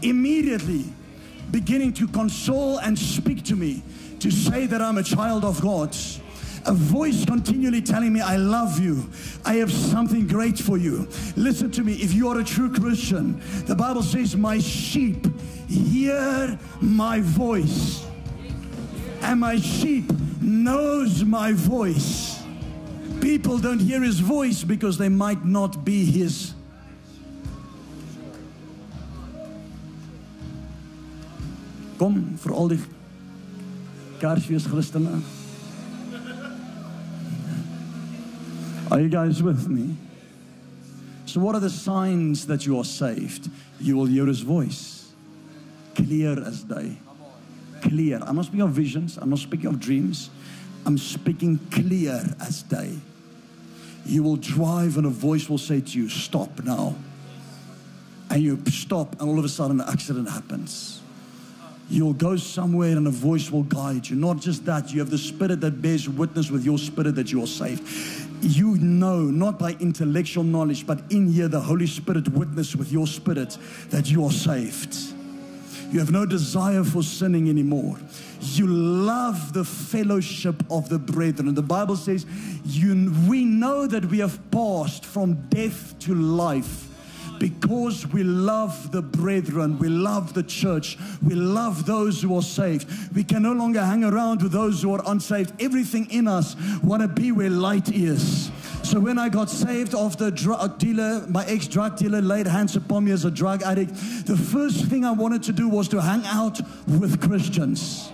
immediately 0.00 0.84
beginning 1.50 1.92
to 1.92 2.08
console 2.08 2.78
and 2.78 2.98
speak 2.98 3.44
to 3.44 3.54
me 3.54 3.82
to 4.20 4.30
say 4.30 4.64
that 4.66 4.80
I'm 4.80 4.96
a 4.96 5.02
child 5.02 5.44
of 5.44 5.60
God. 5.60 5.94
A 6.64 6.72
voice 6.72 7.26
continually 7.26 7.82
telling 7.82 8.14
me, 8.14 8.22
I 8.22 8.36
love 8.36 8.80
you. 8.80 9.10
I 9.44 9.54
have 9.54 9.72
something 9.72 10.26
great 10.26 10.58
for 10.58 10.78
you. 10.78 11.06
Listen 11.36 11.70
to 11.72 11.82
me. 11.82 11.94
If 11.94 12.14
you 12.14 12.28
are 12.28 12.38
a 12.38 12.44
true 12.44 12.72
Christian, 12.72 13.40
the 13.66 13.74
Bible 13.74 14.02
says, 14.02 14.36
My 14.36 14.58
sheep 14.58 15.26
hear 15.68 16.58
my 16.80 17.20
voice. 17.20 18.07
And 19.22 19.40
my 19.40 19.58
sheep 19.58 20.10
knows 20.40 21.24
my 21.24 21.52
voice. 21.52 22.42
People 23.20 23.58
don't 23.58 23.80
hear 23.80 24.02
his 24.02 24.20
voice 24.20 24.64
because 24.64 24.98
they 24.98 25.08
might 25.08 25.44
not 25.44 25.84
be 25.84 26.04
his 26.04 26.54
Kom 31.98 32.14
vir 32.38 32.52
al 32.54 32.68
die 32.70 32.78
Kersfees 34.20 34.66
Christene. 34.70 35.20
Are 38.90 39.00
you 39.00 39.08
guys 39.08 39.42
with 39.42 39.66
me? 39.68 39.96
So 41.26 41.40
what 41.40 41.56
are 41.56 41.60
the 41.60 41.70
signs 41.70 42.46
that 42.46 42.64
you 42.64 42.78
are 42.78 42.84
saved? 42.84 43.50
You 43.80 43.96
will 43.96 44.06
hear 44.06 44.26
his 44.26 44.40
voice. 44.40 45.10
Clear 45.94 46.40
as 46.42 46.62
day. 46.62 46.98
Clear. 47.82 48.20
I'm 48.22 48.36
not 48.36 48.46
speaking 48.46 48.62
of 48.62 48.70
visions. 48.70 49.18
I'm 49.18 49.30
not 49.30 49.38
speaking 49.38 49.66
of 49.66 49.80
dreams. 49.80 50.30
I'm 50.86 50.98
speaking 50.98 51.58
clear 51.70 52.22
as 52.40 52.62
day. 52.62 52.96
You 54.06 54.22
will 54.22 54.36
drive 54.36 54.96
and 54.96 55.06
a 55.06 55.10
voice 55.10 55.48
will 55.48 55.58
say 55.58 55.80
to 55.80 55.98
you, 55.98 56.08
stop 56.08 56.62
now. 56.64 56.94
And 58.30 58.42
you 58.42 58.62
stop 58.70 59.20
and 59.20 59.28
all 59.28 59.38
of 59.38 59.44
a 59.44 59.48
sudden 59.48 59.80
an 59.80 59.88
accident 59.88 60.30
happens. 60.30 61.00
You'll 61.90 62.12
go 62.12 62.36
somewhere 62.36 62.96
and 62.96 63.06
a 63.06 63.10
voice 63.10 63.50
will 63.50 63.62
guide 63.62 64.08
you. 64.08 64.16
Not 64.16 64.40
just 64.40 64.66
that, 64.66 64.92
you 64.92 65.00
have 65.00 65.10
the 65.10 65.18
spirit 65.18 65.60
that 65.62 65.80
bears 65.80 66.08
witness 66.08 66.50
with 66.50 66.64
your 66.64 66.78
spirit 66.78 67.14
that 67.14 67.32
you 67.32 67.42
are 67.42 67.46
saved. 67.46 67.82
You 68.42 68.76
know, 68.76 69.22
not 69.22 69.58
by 69.58 69.72
intellectual 69.80 70.44
knowledge, 70.44 70.86
but 70.86 71.00
in 71.10 71.32
here, 71.32 71.48
the 71.48 71.60
Holy 71.60 71.86
Spirit 71.86 72.28
witness 72.28 72.76
with 72.76 72.92
your 72.92 73.06
spirit 73.06 73.56
that 73.88 74.10
you 74.10 74.24
are 74.24 74.30
saved. 74.30 74.96
You 75.90 76.00
have 76.00 76.10
no 76.10 76.26
desire 76.26 76.84
for 76.84 77.02
sinning 77.02 77.48
anymore. 77.48 77.98
You 78.40 78.66
love 78.66 79.52
the 79.52 79.64
fellowship 79.64 80.62
of 80.70 80.88
the 80.88 80.98
brethren. 80.98 81.54
The 81.54 81.62
Bible 81.62 81.96
says, 81.96 82.26
you, 82.64 83.14
we 83.26 83.44
know 83.44 83.86
that 83.86 84.04
we 84.04 84.18
have 84.18 84.38
passed 84.50 85.04
from 85.04 85.48
death 85.48 85.98
to 86.00 86.14
life 86.14 86.88
because 87.38 88.06
we 88.06 88.22
love 88.22 88.90
the 88.90 89.02
brethren, 89.02 89.78
we 89.78 89.88
love 89.88 90.34
the 90.34 90.42
church, 90.42 90.98
we 91.22 91.34
love 91.34 91.86
those 91.86 92.20
who 92.20 92.36
are 92.36 92.42
saved. 92.42 93.14
We 93.14 93.24
can 93.24 93.42
no 93.42 93.52
longer 93.52 93.84
hang 93.84 94.04
around 94.04 94.42
with 94.42 94.52
those 94.52 94.82
who 94.82 94.92
are 94.94 95.02
unsaved. 95.06 95.52
Everything 95.60 96.10
in 96.10 96.28
us 96.28 96.56
want 96.82 97.02
to 97.02 97.08
be 97.08 97.32
where 97.32 97.50
light 97.50 97.90
is. 97.90 98.50
So 98.82 99.00
when 99.00 99.18
I 99.18 99.28
got 99.28 99.50
saved 99.50 99.94
after 99.94 100.26
the 100.26 100.30
drug 100.30 100.78
dealer, 100.78 101.26
my 101.28 101.44
ex-drug 101.44 101.96
dealer 101.98 102.22
laid 102.22 102.46
hands 102.46 102.74
upon 102.74 103.04
me 103.04 103.12
as 103.12 103.24
a 103.24 103.30
drug 103.30 103.62
addict, 103.62 103.94
the 104.26 104.36
first 104.36 104.86
thing 104.86 105.04
I 105.04 105.12
wanted 105.12 105.42
to 105.44 105.52
do 105.52 105.68
was 105.68 105.88
to 105.88 106.00
hang 106.00 106.24
out 106.24 106.58
with 106.86 107.20
Christians. 107.20 108.10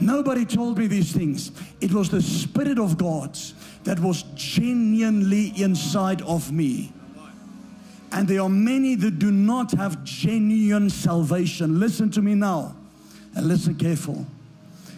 Nobody 0.00 0.44
told 0.44 0.78
me 0.78 0.86
these 0.86 1.12
things. 1.12 1.52
It 1.80 1.92
was 1.92 2.08
the 2.08 2.22
Spirit 2.22 2.78
of 2.78 2.96
God 2.98 3.38
that 3.84 4.00
was 4.00 4.24
genuinely 4.34 5.52
inside 5.56 6.22
of 6.22 6.50
me. 6.50 6.92
And 8.12 8.26
there 8.26 8.42
are 8.42 8.48
many 8.48 8.94
that 8.96 9.18
do 9.18 9.30
not 9.30 9.72
have 9.72 10.02
genuine 10.04 10.90
salvation. 10.90 11.80
Listen 11.80 12.10
to 12.10 12.22
me 12.22 12.34
now 12.34 12.74
and 13.34 13.46
listen 13.46 13.74
careful. 13.74 14.26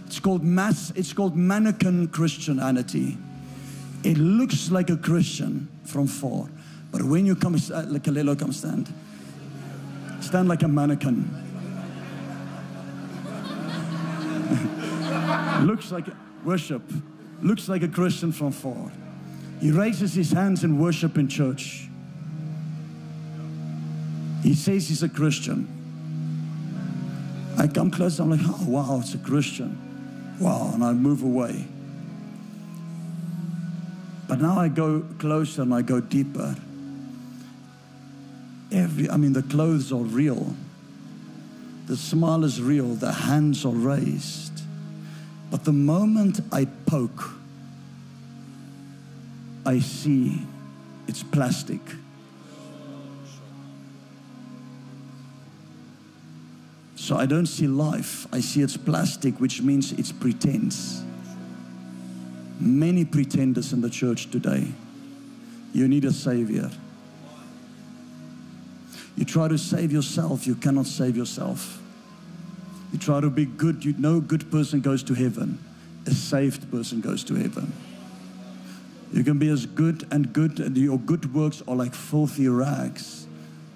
It's 0.07 0.18
called 0.18 0.43
mass, 0.43 0.93
it's 0.97 1.12
called 1.12 1.37
mannequin 1.37 2.09
Christianity. 2.09 3.16
It 4.05 4.19
looks 4.19 4.71
like 4.71 4.91
a 4.91 4.97
Christian 4.97 5.69
from 5.85 6.07
far. 6.07 6.49
But 6.93 7.03
when 7.03 7.25
you 7.25 7.35
come, 7.35 7.55
uh, 7.55 7.85
like 7.89 8.03
Kalelo, 8.05 8.39
come 8.39 8.53
stand. 8.53 8.93
Stand 10.21 10.49
like 10.49 10.63
a 10.63 10.69
mannequin. 10.69 11.29
looks 15.67 15.91
like 15.91 16.07
worship. 16.45 16.83
Looks 17.43 17.69
like 17.69 17.83
a 17.83 17.89
Christian 17.89 18.31
from 18.31 18.53
far. 18.53 18.93
He 19.61 19.71
raises 19.71 20.13
his 20.15 20.31
hands 20.31 20.65
in 20.65 20.79
worship 20.79 21.17
in 21.17 21.27
church. 21.27 21.89
He 24.43 24.55
says 24.55 24.89
he's 24.89 25.03
a 25.03 25.09
Christian. 25.09 25.67
I 27.57 27.67
come 27.67 27.91
close, 27.91 28.19
I'm 28.19 28.31
like, 28.31 28.41
oh, 28.45 28.65
wow, 28.67 29.01
it's 29.01 29.15
a 29.15 29.19
Christian. 29.19 30.37
Wow, 30.39 30.73
and 30.75 30.85
I 30.85 30.93
move 30.93 31.23
away. 31.23 31.67
But 34.27 34.41
now 34.41 34.59
I 34.59 34.68
go 34.68 35.05
closer 35.18 35.62
and 35.62 35.75
I 35.75 35.83
go 35.83 36.01
deeper. 36.01 36.57
Every, 38.72 39.09
I 39.09 39.16
mean, 39.16 39.33
the 39.33 39.43
clothes 39.43 39.93
are 39.93 39.97
real. 40.03 40.55
The 41.87 41.97
smile 41.97 42.45
is 42.45 42.61
real. 42.61 42.95
The 42.95 43.12
hands 43.12 43.64
are 43.64 43.72
raised. 43.72 44.62
But 45.51 45.64
the 45.64 45.72
moment 45.72 46.41
I 46.51 46.64
poke, 46.87 47.31
I 49.66 49.79
see 49.81 50.43
it's 51.07 51.22
plastic. 51.22 51.81
So 56.97 57.16
I 57.16 57.27
don't 57.27 57.47
see 57.47 57.66
life. 57.66 58.27
I 58.33 58.41
see 58.41 58.62
it's 58.62 58.79
plastic, 58.79 59.39
which 59.39 59.61
means 59.61 59.93
it's 59.93 60.11
pretense. 60.11 61.05
Many 62.65 63.05
pretenders 63.05 63.75
in 63.75 63.83
the 63.83 63.91
church 63.91 64.31
today. 64.31 64.67
You 65.75 65.87
need 65.87 66.07
a 66.07 66.12
savior. 66.12 66.71
You 69.17 69.27
try 69.27 69.49
to 69.49 69.59
save 69.59 69.93
yourself, 69.93 70.47
you 70.47 70.55
cannot 70.55 70.87
save 70.87 71.15
yourself. 71.15 71.79
You 72.91 72.99
try 72.99 73.21
to 73.21 73.29
be 73.29 73.45
good, 73.45 73.85
you 73.85 73.95
no 73.99 74.19
good 74.19 74.51
person 74.51 74.81
goes 74.81 75.03
to 75.05 75.15
heaven. 75.15 75.59
A 76.07 76.12
saved 76.12 76.71
person 76.71 77.03
goes 77.03 77.23
to 77.25 77.35
heaven. 77.35 77.71
You 79.12 79.25
can 79.25 79.39
be 79.39 79.51
as 79.51 79.67
good 79.67 80.09
and 80.11 80.33
good, 80.33 80.59
and 80.59 80.75
your 80.75 80.99
good 80.99 81.35
works 81.35 81.62
are 81.69 81.77
like 81.77 81.95
filthy 81.95 82.49
rags 82.49 83.27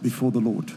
before 0.00 0.30
the 0.30 0.40
Lord. 0.40 0.72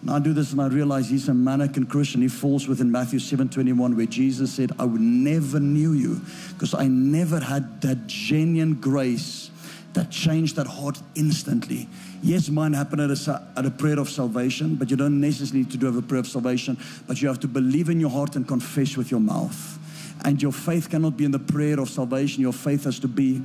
And 0.00 0.10
I 0.10 0.18
do 0.18 0.32
this 0.32 0.52
and 0.52 0.60
I 0.60 0.68
realize 0.68 1.10
he's 1.10 1.28
a 1.28 1.34
mannequin 1.34 1.86
Christian. 1.86 2.22
He 2.22 2.28
falls 2.28 2.66
within 2.66 2.90
Matthew 2.90 3.18
7:21, 3.18 3.96
where 3.96 4.06
Jesus 4.06 4.52
said, 4.52 4.72
I 4.78 4.84
would 4.84 5.00
never 5.00 5.60
knew 5.60 5.92
you, 5.92 6.20
because 6.54 6.74
I 6.74 6.86
never 6.86 7.40
had 7.40 7.82
that 7.82 8.06
genuine 8.06 8.74
grace 8.74 9.50
that 9.92 10.10
changed 10.10 10.56
that 10.56 10.66
heart 10.66 11.00
instantly. 11.14 11.88
Yes, 12.22 12.48
mine 12.48 12.72
happened 12.72 13.02
at 13.02 13.10
a, 13.10 13.48
at 13.56 13.66
a 13.66 13.70
prayer 13.70 13.98
of 13.98 14.08
salvation, 14.08 14.76
but 14.76 14.90
you 14.90 14.96
don't 14.96 15.20
necessarily 15.20 15.64
need 15.64 15.70
to 15.72 15.76
do 15.76 15.86
have 15.86 15.96
a 15.96 16.02
prayer 16.02 16.20
of 16.20 16.28
salvation, 16.28 16.78
but 17.06 17.20
you 17.20 17.28
have 17.28 17.40
to 17.40 17.48
believe 17.48 17.88
in 17.88 17.98
your 17.98 18.10
heart 18.10 18.36
and 18.36 18.46
confess 18.46 18.96
with 18.96 19.10
your 19.10 19.20
mouth. 19.20 19.78
And 20.24 20.40
your 20.40 20.52
faith 20.52 20.90
cannot 20.90 21.16
be 21.16 21.24
in 21.24 21.30
the 21.30 21.38
prayer 21.38 21.80
of 21.80 21.88
salvation. 21.88 22.42
Your 22.42 22.52
faith 22.52 22.84
has 22.84 22.98
to 23.00 23.08
be 23.08 23.42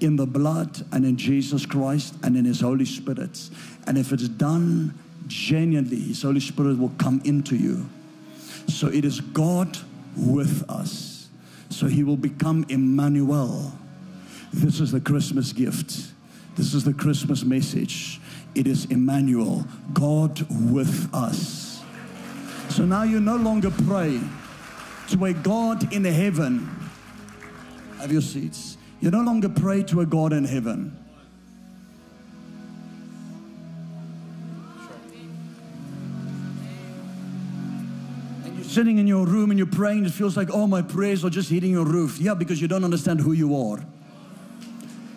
in 0.00 0.16
the 0.16 0.26
blood 0.26 0.84
and 0.92 1.04
in 1.04 1.16
Jesus 1.16 1.66
Christ 1.66 2.14
and 2.22 2.36
in 2.36 2.44
His 2.44 2.60
Holy 2.60 2.84
Spirit. 2.84 3.50
And 3.86 3.98
if 3.98 4.12
it's 4.12 4.28
done 4.28 4.94
genuinely, 5.26 6.00
His 6.00 6.22
Holy 6.22 6.40
Spirit 6.40 6.78
will 6.78 6.92
come 6.98 7.20
into 7.24 7.56
you. 7.56 7.88
So 8.68 8.88
it 8.88 9.04
is 9.04 9.20
God 9.20 9.76
with 10.16 10.68
us. 10.68 11.28
So 11.70 11.86
He 11.86 12.02
will 12.02 12.16
become 12.16 12.64
Emmanuel. 12.68 13.72
This 14.52 14.80
is 14.80 14.92
the 14.92 15.00
Christmas 15.00 15.52
gift. 15.52 16.12
This 16.56 16.72
is 16.72 16.84
the 16.84 16.94
Christmas 16.94 17.44
message. 17.44 18.20
It 18.54 18.66
is 18.66 18.86
Emmanuel, 18.86 19.66
God 19.92 20.46
with 20.72 21.12
us. 21.14 21.82
So 22.70 22.84
now 22.84 23.02
you 23.02 23.20
no 23.20 23.36
longer 23.36 23.70
pray 23.70 24.20
to 25.08 25.24
a 25.26 25.34
God 25.34 25.92
in 25.92 26.04
heaven. 26.04 26.68
Have 27.98 28.10
your 28.10 28.22
seats. 28.22 28.78
You 29.00 29.10
no 29.10 29.20
longer 29.20 29.48
pray 29.48 29.82
to 29.84 30.00
a 30.00 30.06
God 30.06 30.32
in 30.32 30.44
heaven. 30.44 30.96
Sitting 38.76 38.98
in 38.98 39.06
your 39.06 39.24
room 39.24 39.50
and 39.50 39.56
you're 39.56 39.66
praying, 39.66 40.04
it 40.04 40.12
feels 40.12 40.36
like, 40.36 40.50
oh, 40.52 40.66
my 40.66 40.82
prayers 40.82 41.24
are 41.24 41.30
just 41.30 41.48
hitting 41.48 41.70
your 41.70 41.86
roof. 41.86 42.18
Yeah, 42.18 42.34
because 42.34 42.60
you 42.60 42.68
don't 42.68 42.84
understand 42.84 43.20
who 43.20 43.32
you 43.32 43.56
are. 43.56 43.82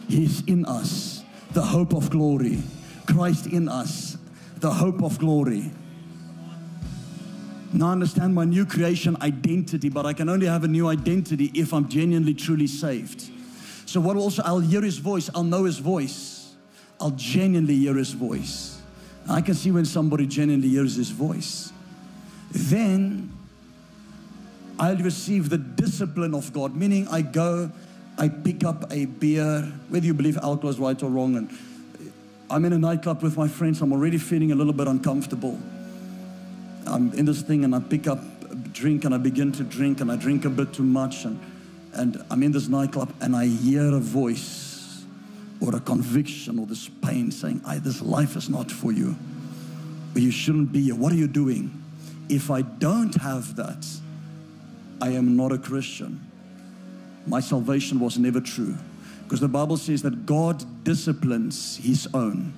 He's 0.07 0.45
in 0.45 0.63
us, 0.63 1.25
the 1.51 1.61
hope 1.61 1.93
of 1.93 2.09
glory. 2.09 2.59
Christ 3.05 3.47
in 3.47 3.67
us, 3.67 4.17
the 4.59 4.71
hope 4.71 5.03
of 5.03 5.19
glory. 5.19 5.71
Now 7.73 7.89
I 7.89 7.91
understand 7.91 8.33
my 8.33 8.45
new 8.45 8.65
creation 8.65 9.17
identity, 9.21 9.89
but 9.89 10.05
I 10.05 10.13
can 10.13 10.29
only 10.29 10.47
have 10.47 10.63
a 10.63 10.69
new 10.69 10.87
identity 10.87 11.51
if 11.53 11.73
I'm 11.73 11.89
genuinely, 11.89 12.35
truly 12.35 12.65
saved. 12.65 13.29
So, 13.85 13.99
what 13.99 14.15
also, 14.15 14.41
I'll 14.45 14.59
hear 14.59 14.81
his 14.81 14.99
voice, 14.99 15.29
I'll 15.35 15.43
know 15.43 15.65
his 15.65 15.79
voice, 15.79 16.55
I'll 17.01 17.11
genuinely 17.11 17.75
hear 17.75 17.95
his 17.95 18.13
voice. 18.13 18.81
I 19.27 19.41
can 19.41 19.53
see 19.53 19.69
when 19.69 19.83
somebody 19.83 20.27
genuinely 20.27 20.69
hears 20.69 20.95
his 20.95 21.09
voice. 21.09 21.73
Then 22.51 23.33
I'll 24.79 24.97
receive 24.97 25.49
the 25.49 25.57
discipline 25.57 26.33
of 26.33 26.53
God, 26.53 26.73
meaning 26.73 27.07
I 27.09 27.21
go, 27.21 27.69
I 28.17 28.29
pick 28.29 28.63
up 28.63 28.91
a 28.91 29.05
beer, 29.05 29.61
whether 29.89 30.05
you 30.05 30.13
believe 30.13 30.37
alcohol 30.37 30.69
is 30.69 30.79
right 30.79 31.01
or 31.03 31.09
wrong, 31.09 31.35
and 31.35 31.49
I'm 32.49 32.63
in 32.63 32.71
a 32.71 32.79
nightclub 32.79 33.21
with 33.21 33.37
my 33.37 33.47
friends, 33.47 33.81
I'm 33.81 33.91
already 33.91 34.17
feeling 34.17 34.53
a 34.53 34.55
little 34.55 34.73
bit 34.73 34.87
uncomfortable. 34.87 35.59
I'm 36.87 37.13
in 37.13 37.25
this 37.25 37.41
thing 37.41 37.63
and 37.63 37.75
I 37.75 37.79
pick 37.79 38.07
up 38.07 38.19
a 38.49 38.55
drink 38.55 39.05
and 39.05 39.13
I 39.13 39.17
begin 39.17 39.51
to 39.51 39.63
drink 39.63 40.01
and 40.01 40.11
I 40.11 40.15
drink 40.15 40.45
a 40.45 40.49
bit 40.49 40.73
too 40.73 40.83
much 40.83 41.25
and, 41.25 41.39
and 41.93 42.23
I'm 42.31 42.41
in 42.41 42.51
this 42.51 42.67
nightclub 42.67 43.13
and 43.21 43.35
I 43.35 43.45
hear 43.45 43.93
a 43.93 43.99
voice 43.99 45.03
or 45.61 45.75
a 45.75 45.79
conviction 45.79 46.57
or 46.57 46.65
this 46.65 46.89
pain 47.03 47.31
saying, 47.31 47.61
this 47.83 48.01
life 48.01 48.35
is 48.35 48.49
not 48.49 48.71
for 48.71 48.91
you. 48.91 49.15
You 50.15 50.31
shouldn't 50.31 50.71
be 50.71 50.83
here. 50.83 50.95
What 50.95 51.11
are 51.11 51.17
you 51.17 51.27
doing? 51.27 51.83
If 52.29 52.49
I 52.49 52.61
don't 52.63 53.13
have 53.15 53.55
that, 53.57 53.85
I 55.01 55.09
am 55.09 55.35
not 55.35 55.51
a 55.51 55.57
Christian. 55.57 56.19
My 57.25 57.39
salvation 57.39 57.99
was 57.99 58.17
never 58.17 58.41
true. 58.41 58.75
Because 59.23 59.39
the 59.39 59.47
Bible 59.47 59.77
says 59.77 60.01
that 60.01 60.25
God 60.25 60.63
disciplines 60.83 61.77
his 61.77 62.07
own. 62.13 62.53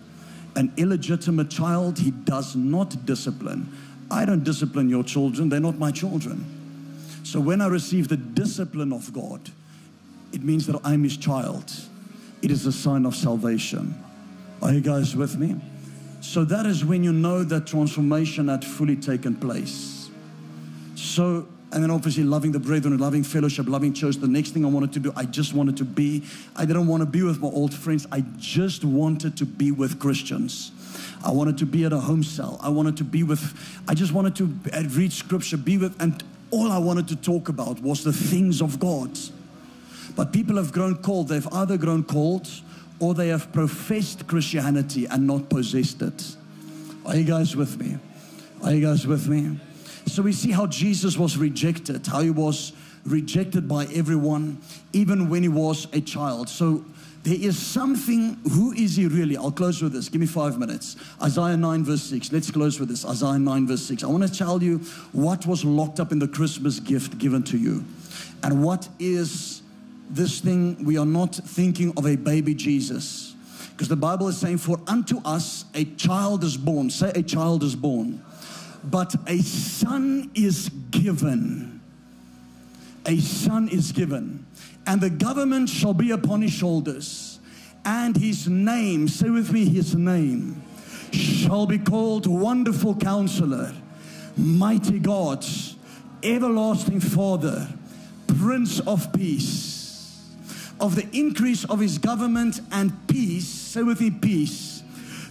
An 0.55 0.71
illegitimate 0.77 1.49
child, 1.49 1.99
he 1.99 2.11
does 2.11 2.55
not 2.55 3.05
discipline. 3.05 3.71
I 4.09 4.25
don't 4.25 4.43
discipline 4.43 4.89
your 4.89 5.03
children, 5.03 5.49
they're 5.49 5.59
not 5.59 5.77
my 5.77 5.91
children. 5.91 6.45
So 7.23 7.39
when 7.39 7.61
I 7.61 7.67
receive 7.67 8.07
the 8.07 8.17
discipline 8.17 8.91
of 8.91 9.13
God, 9.13 9.51
it 10.33 10.43
means 10.43 10.67
that 10.67 10.79
I'm 10.83 11.03
his 11.03 11.17
child. 11.17 11.71
It 12.41 12.51
is 12.51 12.65
a 12.65 12.71
sign 12.71 13.05
of 13.05 13.15
salvation. 13.15 13.95
Are 14.61 14.73
you 14.73 14.81
guys 14.81 15.15
with 15.15 15.37
me? 15.37 15.55
So 16.21 16.43
that 16.45 16.65
is 16.65 16.85
when 16.85 17.03
you 17.03 17.11
know 17.11 17.43
that 17.43 17.67
transformation 17.67 18.47
had 18.47 18.63
fully 18.63 18.95
taken 18.95 19.35
place. 19.35 20.09
So, 20.95 21.47
and 21.71 21.81
then 21.81 21.89
obviously 21.89 22.23
loving 22.23 22.51
the 22.51 22.59
brethren, 22.59 22.97
loving 22.97 23.23
fellowship, 23.23 23.67
loving 23.67 23.93
church. 23.93 24.17
The 24.17 24.27
next 24.27 24.51
thing 24.51 24.65
I 24.65 24.67
wanted 24.67 24.91
to 24.93 24.99
do, 24.99 25.13
I 25.15 25.25
just 25.25 25.53
wanted 25.53 25.77
to 25.77 25.85
be, 25.85 26.23
I 26.55 26.65
didn't 26.65 26.87
want 26.87 27.01
to 27.01 27.05
be 27.05 27.23
with 27.23 27.39
my 27.39 27.47
old 27.47 27.73
friends. 27.73 28.05
I 28.11 28.23
just 28.37 28.83
wanted 28.83 29.37
to 29.37 29.45
be 29.45 29.71
with 29.71 29.99
Christians. 29.99 30.71
I 31.23 31.31
wanted 31.31 31.57
to 31.59 31.65
be 31.65 31.85
at 31.85 31.93
a 31.93 31.99
home 31.99 32.23
cell. 32.23 32.59
I 32.61 32.69
wanted 32.69 32.97
to 32.97 33.03
be 33.03 33.23
with, 33.23 33.81
I 33.87 33.93
just 33.93 34.11
wanted 34.11 34.35
to 34.37 34.45
read 34.89 35.13
scripture, 35.13 35.55
be 35.55 35.77
with, 35.77 35.99
and 36.01 36.21
all 36.51 36.69
I 36.69 36.77
wanted 36.77 37.07
to 37.09 37.15
talk 37.15 37.47
about 37.47 37.79
was 37.79 38.03
the 38.03 38.11
things 38.11 38.61
of 38.61 38.79
God. 38.79 39.17
But 40.15 40.33
people 40.33 40.57
have 40.57 40.73
grown 40.73 40.97
cold. 40.97 41.29
They've 41.29 41.47
either 41.53 41.77
grown 41.77 42.03
cold 42.03 42.49
or 42.99 43.13
they 43.13 43.29
have 43.29 43.53
professed 43.53 44.27
Christianity 44.27 45.05
and 45.05 45.25
not 45.25 45.49
possessed 45.49 46.01
it. 46.01 46.35
Are 47.05 47.15
you 47.15 47.23
guys 47.23 47.55
with 47.55 47.79
me? 47.79 47.97
Are 48.61 48.73
you 48.73 48.85
guys 48.85 49.07
with 49.07 49.27
me? 49.27 49.57
So 50.05 50.21
we 50.23 50.33
see 50.33 50.51
how 50.51 50.67
Jesus 50.67 51.17
was 51.17 51.37
rejected, 51.37 52.05
how 52.07 52.21
he 52.21 52.29
was 52.29 52.73
rejected 53.05 53.67
by 53.67 53.85
everyone, 53.93 54.61
even 54.93 55.29
when 55.29 55.43
he 55.43 55.49
was 55.49 55.87
a 55.93 56.01
child. 56.01 56.49
So 56.49 56.83
there 57.23 57.37
is 57.39 57.57
something, 57.57 58.37
who 58.51 58.71
is 58.71 58.95
he 58.95 59.07
really? 59.07 59.37
I'll 59.37 59.51
close 59.51 59.81
with 59.81 59.93
this. 59.93 60.09
Give 60.09 60.21
me 60.21 60.27
five 60.27 60.57
minutes. 60.57 60.95
Isaiah 61.21 61.55
9, 61.55 61.83
verse 61.83 62.03
6. 62.03 62.31
Let's 62.31 62.49
close 62.49 62.79
with 62.79 62.89
this. 62.89 63.05
Isaiah 63.05 63.37
9, 63.37 63.67
verse 63.67 63.83
6. 63.83 64.03
I 64.03 64.07
want 64.07 64.23
to 64.23 64.33
tell 64.33 64.61
you 64.61 64.79
what 65.11 65.45
was 65.45 65.63
locked 65.63 65.99
up 65.99 66.11
in 66.11 66.19
the 66.19 66.27
Christmas 66.27 66.79
gift 66.79 67.19
given 67.19 67.43
to 67.43 67.57
you. 67.57 67.85
And 68.43 68.63
what 68.63 68.89
is 68.97 69.61
this 70.09 70.39
thing? 70.39 70.83
We 70.83 70.97
are 70.97 71.05
not 71.05 71.35
thinking 71.35 71.93
of 71.95 72.07
a 72.07 72.15
baby 72.15 72.55
Jesus. 72.55 73.35
Because 73.69 73.87
the 73.87 73.95
Bible 73.95 74.27
is 74.27 74.37
saying, 74.37 74.57
For 74.57 74.79
unto 74.87 75.21
us 75.23 75.65
a 75.75 75.85
child 75.85 76.43
is 76.43 76.57
born. 76.57 76.89
Say, 76.89 77.11
a 77.13 77.21
child 77.21 77.63
is 77.63 77.75
born. 77.75 78.23
But 78.83 79.15
a 79.27 79.39
son 79.39 80.31
is 80.33 80.69
given. 80.89 81.81
A 83.05 83.17
son 83.17 83.69
is 83.69 83.91
given 83.91 84.45
and 84.85 85.01
the 85.01 85.09
government 85.09 85.69
shall 85.69 85.93
be 85.93 86.11
upon 86.11 86.41
his 86.41 86.51
shoulders, 86.51 87.39
and 87.85 88.15
his 88.15 88.47
name, 88.47 89.07
say 89.07 89.29
with 89.29 89.51
me, 89.51 89.65
his 89.65 89.95
name 89.95 90.61
shall 91.11 91.65
be 91.65 91.77
called 91.77 92.27
Wonderful 92.27 92.95
Counselor, 92.95 93.73
Mighty 94.37 94.99
God, 94.99 95.45
Everlasting 96.23 96.99
Father, 96.99 97.67
Prince 98.27 98.79
of 98.81 99.11
Peace. 99.13 99.67
Of 100.79 100.95
the 100.95 101.07
increase 101.15 101.63
of 101.65 101.79
his 101.79 101.99
government 101.99 102.59
and 102.71 102.91
peace, 103.07 103.47
say 103.47 103.83
with 103.83 104.01
me, 104.01 104.09
peace, 104.09 104.81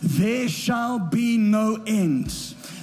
there 0.00 0.48
shall 0.48 0.98
be 0.98 1.36
no 1.36 1.82
end 1.86 2.32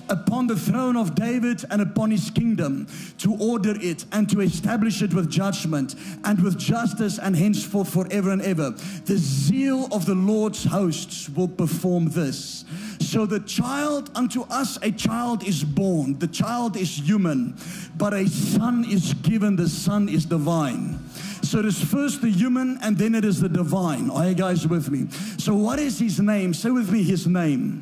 upon 0.10 0.48
the 0.48 0.56
throne 0.56 0.96
of 0.96 1.16
David 1.16 1.64
and 1.70 1.82
upon 1.82 2.12
his 2.12 2.30
kingdom 2.30 2.88
to 3.20 3.36
order 3.36 3.76
it 3.82 4.06
and 4.12 4.30
to 4.30 4.42
establish 4.42 5.02
it 5.02 5.14
with 5.14 5.30
judgment 5.30 5.96
and 6.24 6.42
with 6.42 6.58
justice 6.58 7.20
and 7.20 7.36
henceforth 7.36 7.92
forever 7.92 8.32
and 8.32 8.42
ever. 8.42 8.72
The 9.06 9.18
zeal 9.18 9.88
of 9.92 10.06
the 10.06 10.16
Lord's 10.16 10.64
hosts 10.64 11.30
will 11.30 11.48
perform 11.48 12.10
this. 12.10 12.66
So 13.00 13.26
the 13.26 13.40
child, 13.42 14.12
unto 14.16 14.42
us 14.44 14.78
a 14.82 14.92
child 14.92 15.44
is 15.44 15.64
born, 15.64 16.20
the 16.20 16.28
child 16.28 16.76
is 16.76 16.98
human, 16.98 17.56
but 17.98 18.14
a 18.14 18.28
son 18.28 18.86
is 18.86 19.14
given, 19.14 19.56
the 19.56 19.70
son 19.70 20.10
is 20.10 20.26
divine. 20.26 21.00
So 21.42 21.60
it 21.60 21.66
is 21.66 21.82
first 21.82 22.22
the 22.22 22.30
human 22.30 22.78
and 22.82 22.98
then 22.98 23.16
it 23.16 23.24
is 23.24 23.40
the 23.40 23.48
divine. 23.48 24.10
Are 24.10 24.28
you 24.28 24.36
guys 24.36 24.68
with 24.68 24.90
me? 24.90 25.08
So, 25.38 25.56
what 25.56 25.80
is 25.80 26.00
his 26.00 26.20
name? 26.20 26.54
Say 26.54 26.72
with 26.72 26.92
me 26.92 27.04
his 27.04 27.26
name. 27.26 27.82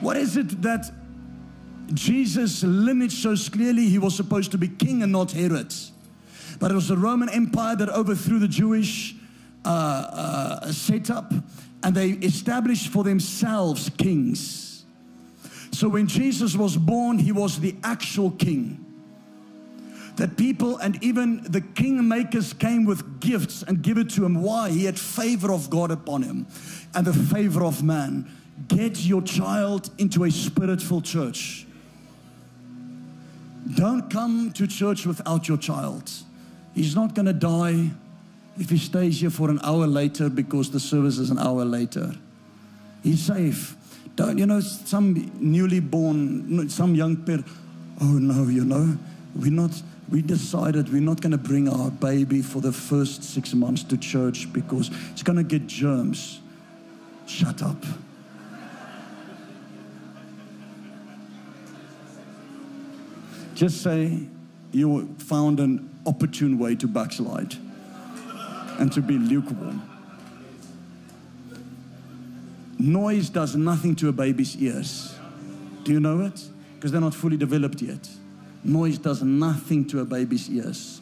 What 0.00 0.16
is 0.16 0.36
it 0.36 0.62
that 0.62 0.90
Jesus' 1.94 2.62
lineage 2.62 3.12
shows 3.12 3.48
clearly 3.48 3.88
he 3.88 3.98
was 3.98 4.14
supposed 4.14 4.50
to 4.52 4.58
be 4.58 4.68
king 4.68 5.02
and 5.02 5.12
not 5.12 5.32
Herod. 5.32 5.74
But 6.58 6.70
it 6.70 6.74
was 6.74 6.88
the 6.88 6.96
Roman 6.96 7.28
Empire 7.28 7.76
that 7.76 7.88
overthrew 7.88 8.38
the 8.38 8.48
Jewish 8.48 9.14
uh, 9.64 9.68
uh, 9.68 10.72
setup 10.72 11.32
and 11.82 11.94
they 11.94 12.10
established 12.10 12.88
for 12.88 13.04
themselves 13.04 13.90
kings. 13.96 14.84
So 15.72 15.88
when 15.88 16.06
Jesus 16.06 16.56
was 16.56 16.76
born, 16.76 17.18
he 17.18 17.32
was 17.32 17.60
the 17.60 17.76
actual 17.84 18.30
king. 18.30 18.82
That 20.16 20.38
people 20.38 20.78
and 20.78 21.02
even 21.04 21.42
the 21.42 21.60
kingmakers 21.60 22.58
came 22.58 22.86
with 22.86 23.20
gifts 23.20 23.62
and 23.62 23.82
give 23.82 23.98
it 23.98 24.08
to 24.10 24.24
him. 24.24 24.40
Why? 24.42 24.70
He 24.70 24.86
had 24.86 24.98
favor 24.98 25.52
of 25.52 25.68
God 25.68 25.90
upon 25.90 26.22
him 26.22 26.46
and 26.94 27.06
the 27.06 27.12
favor 27.12 27.64
of 27.64 27.82
man 27.82 28.30
Get 28.68 29.04
your 29.04 29.22
child 29.22 29.90
into 29.98 30.24
a 30.24 30.30
spirit-filled 30.30 31.04
church. 31.04 31.65
Don't 33.74 34.08
come 34.10 34.52
to 34.52 34.66
church 34.66 35.06
without 35.06 35.48
your 35.48 35.58
child. 35.58 36.10
He's 36.74 36.94
not 36.94 37.14
going 37.14 37.26
to 37.26 37.32
die 37.32 37.90
if 38.58 38.70
he 38.70 38.78
stays 38.78 39.20
here 39.20 39.30
for 39.30 39.50
an 39.50 39.60
hour 39.62 39.86
later 39.86 40.28
because 40.30 40.70
the 40.70 40.80
service 40.80 41.18
is 41.18 41.30
an 41.30 41.38
hour 41.38 41.64
later. 41.64 42.14
He's 43.02 43.20
safe. 43.20 43.76
Don't 44.14 44.38
you 44.38 44.46
know 44.46 44.60
some 44.60 45.30
newly 45.38 45.80
born, 45.80 46.68
some 46.70 46.94
young 46.94 47.16
pair, 47.16 47.44
Oh 48.00 48.04
no, 48.04 48.44
you 48.48 48.64
know, 48.64 48.98
we're 49.34 49.50
not. 49.50 49.70
We 50.08 50.22
decided 50.22 50.92
we're 50.92 51.00
not 51.00 51.20
going 51.20 51.32
to 51.32 51.38
bring 51.38 51.68
our 51.68 51.90
baby 51.90 52.40
for 52.40 52.60
the 52.60 52.72
first 52.72 53.24
six 53.24 53.54
months 53.54 53.82
to 53.84 53.96
church 53.96 54.52
because 54.52 54.90
it's 55.10 55.22
going 55.22 55.36
to 55.36 55.42
get 55.42 55.66
germs. 55.66 56.40
Shut 57.26 57.62
up. 57.62 57.84
Just 63.56 63.82
say 63.82 64.20
you 64.70 65.14
found 65.16 65.60
an 65.60 65.88
opportune 66.04 66.58
way 66.58 66.76
to 66.76 66.86
backslide 66.86 67.54
and 68.78 68.92
to 68.92 69.00
be 69.00 69.16
lukewarm. 69.16 69.82
Noise 72.78 73.30
does 73.30 73.56
nothing 73.56 73.96
to 73.96 74.10
a 74.10 74.12
baby's 74.12 74.54
ears. 74.58 75.14
Do 75.84 75.92
you 75.92 76.00
know 76.00 76.20
it? 76.20 76.38
Because 76.74 76.92
they're 76.92 77.00
not 77.00 77.14
fully 77.14 77.38
developed 77.38 77.80
yet. 77.80 78.06
Noise 78.62 78.98
does 78.98 79.22
nothing 79.22 79.86
to 79.86 80.00
a 80.00 80.04
baby's 80.04 80.50
ears. 80.50 81.00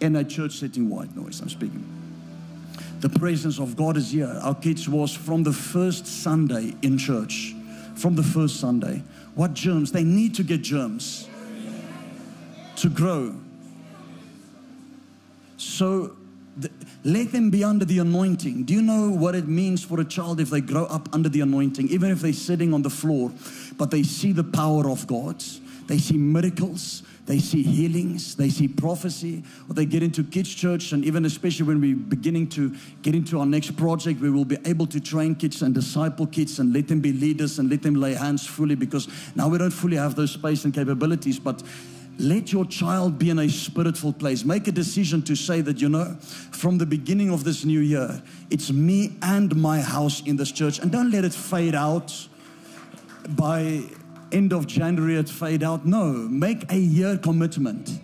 In 0.00 0.16
a 0.16 0.24
church 0.24 0.54
setting, 0.54 0.90
white 0.90 1.14
noise, 1.14 1.40
I'm 1.40 1.48
speaking. 1.48 1.86
The 2.98 3.08
presence 3.08 3.60
of 3.60 3.76
God 3.76 3.96
is 3.96 4.10
here. 4.10 4.36
Our 4.42 4.56
kids 4.56 4.88
was 4.88 5.14
from 5.14 5.44
the 5.44 5.52
first 5.52 6.08
Sunday 6.08 6.74
in 6.82 6.98
church. 6.98 7.54
From 7.94 8.16
the 8.16 8.24
first 8.24 8.58
Sunday. 8.58 9.04
What 9.38 9.54
germs? 9.54 9.92
They 9.92 10.02
need 10.02 10.34
to 10.34 10.42
get 10.42 10.62
germs 10.62 11.28
to 12.74 12.88
grow. 12.88 13.36
So 15.56 16.16
the, 16.56 16.68
let 17.04 17.30
them 17.30 17.48
be 17.48 17.62
under 17.62 17.84
the 17.84 18.00
anointing. 18.00 18.64
Do 18.64 18.74
you 18.74 18.82
know 18.82 19.10
what 19.10 19.36
it 19.36 19.46
means 19.46 19.84
for 19.84 20.00
a 20.00 20.04
child 20.04 20.40
if 20.40 20.50
they 20.50 20.60
grow 20.60 20.86
up 20.86 21.08
under 21.12 21.28
the 21.28 21.40
anointing, 21.40 21.86
even 21.86 22.10
if 22.10 22.20
they're 22.20 22.32
sitting 22.32 22.74
on 22.74 22.82
the 22.82 22.90
floor, 22.90 23.30
but 23.76 23.92
they 23.92 24.02
see 24.02 24.32
the 24.32 24.42
power 24.42 24.90
of 24.90 25.06
God? 25.06 25.40
They 25.86 25.98
see 25.98 26.16
miracles, 26.16 27.04
they 27.28 27.38
see 27.38 27.62
healings, 27.62 28.34
they 28.36 28.48
see 28.48 28.66
prophecy, 28.66 29.44
or 29.68 29.74
they 29.74 29.84
get 29.84 30.02
into 30.02 30.24
kids' 30.24 30.54
church, 30.54 30.92
and 30.92 31.04
even 31.04 31.26
especially 31.26 31.66
when 31.66 31.78
we're 31.78 31.94
beginning 31.94 32.48
to 32.48 32.74
get 33.02 33.14
into 33.14 33.38
our 33.38 33.44
next 33.44 33.76
project, 33.76 34.18
we 34.18 34.30
will 34.30 34.46
be 34.46 34.56
able 34.64 34.86
to 34.86 34.98
train 34.98 35.34
kids 35.34 35.60
and 35.60 35.74
disciple 35.74 36.26
kids 36.26 36.58
and 36.58 36.72
let 36.72 36.88
them 36.88 37.00
be 37.00 37.12
leaders 37.12 37.58
and 37.58 37.68
let 37.68 37.82
them 37.82 37.94
lay 37.96 38.14
hands 38.14 38.46
fully 38.46 38.74
because 38.74 39.08
now 39.36 39.46
we 39.46 39.58
don't 39.58 39.72
fully 39.72 39.98
have 39.98 40.14
those 40.14 40.30
space 40.30 40.64
and 40.64 40.72
capabilities, 40.72 41.38
but 41.38 41.62
let 42.18 42.50
your 42.50 42.64
child 42.64 43.18
be 43.18 43.28
in 43.28 43.38
a 43.40 43.48
spiritual 43.50 44.14
place. 44.14 44.42
Make 44.42 44.66
a 44.66 44.72
decision 44.72 45.20
to 45.24 45.36
say 45.36 45.60
that, 45.60 45.82
you 45.82 45.90
know, 45.90 46.16
from 46.50 46.78
the 46.78 46.86
beginning 46.86 47.30
of 47.30 47.44
this 47.44 47.62
new 47.62 47.80
year, 47.80 48.22
it's 48.48 48.72
me 48.72 49.12
and 49.20 49.54
my 49.54 49.82
house 49.82 50.22
in 50.22 50.36
this 50.36 50.50
church. 50.50 50.78
And 50.78 50.90
don't 50.90 51.10
let 51.10 51.26
it 51.26 51.34
fade 51.34 51.74
out 51.74 52.26
by 53.28 53.82
end 54.32 54.52
of 54.52 54.66
January, 54.66 55.16
it 55.16 55.28
fade 55.28 55.62
out. 55.62 55.86
No, 55.86 56.12
make 56.12 56.70
a 56.72 56.78
year 56.78 57.16
commitment. 57.18 58.00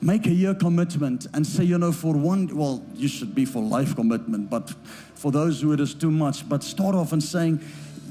Make 0.00 0.26
a 0.26 0.32
year 0.32 0.54
commitment 0.54 1.26
and 1.34 1.46
say, 1.46 1.64
you 1.64 1.76
know, 1.76 1.90
for 1.90 2.14
one, 2.14 2.54
well, 2.56 2.84
you 2.94 3.08
should 3.08 3.34
be 3.34 3.44
for 3.44 3.62
life 3.62 3.96
commitment, 3.96 4.48
but 4.48 4.72
for 5.14 5.32
those 5.32 5.60
who 5.60 5.72
it 5.72 5.80
is 5.80 5.92
too 5.92 6.10
much, 6.10 6.48
but 6.48 6.62
start 6.62 6.94
off 6.94 7.12
and 7.12 7.22
saying, 7.22 7.60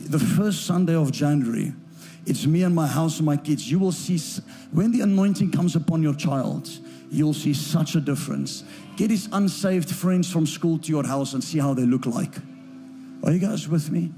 the 0.09 0.19
first 0.19 0.65
Sunday 0.65 0.95
of 0.95 1.11
January, 1.11 1.73
it's 2.25 2.45
me 2.45 2.63
and 2.63 2.75
my 2.75 2.88
house 2.88 3.17
and 3.17 3.25
my 3.25 3.38
kids. 3.38 3.71
You 3.71 3.79
will 3.79 3.93
see, 3.93 4.19
when 4.71 4.91
the 4.91 5.01
anointing 5.01 5.51
comes 5.51 5.77
upon 5.77 6.03
your 6.03 6.13
child, 6.13 6.69
you'll 7.09 7.33
see 7.33 7.53
such 7.53 7.95
a 7.95 8.01
difference. 8.01 8.65
Get 8.97 9.11
his 9.11 9.29
unsaved 9.31 9.89
friends 9.89 10.29
from 10.29 10.45
school 10.45 10.77
to 10.79 10.89
your 10.89 11.05
house 11.05 11.33
and 11.33 11.43
see 11.43 11.59
how 11.59 11.73
they 11.73 11.85
look 11.85 12.05
like. 12.05 12.35
Are 13.23 13.31
you 13.31 13.39
guys 13.39 13.69
with 13.69 13.89
me? 13.89 14.11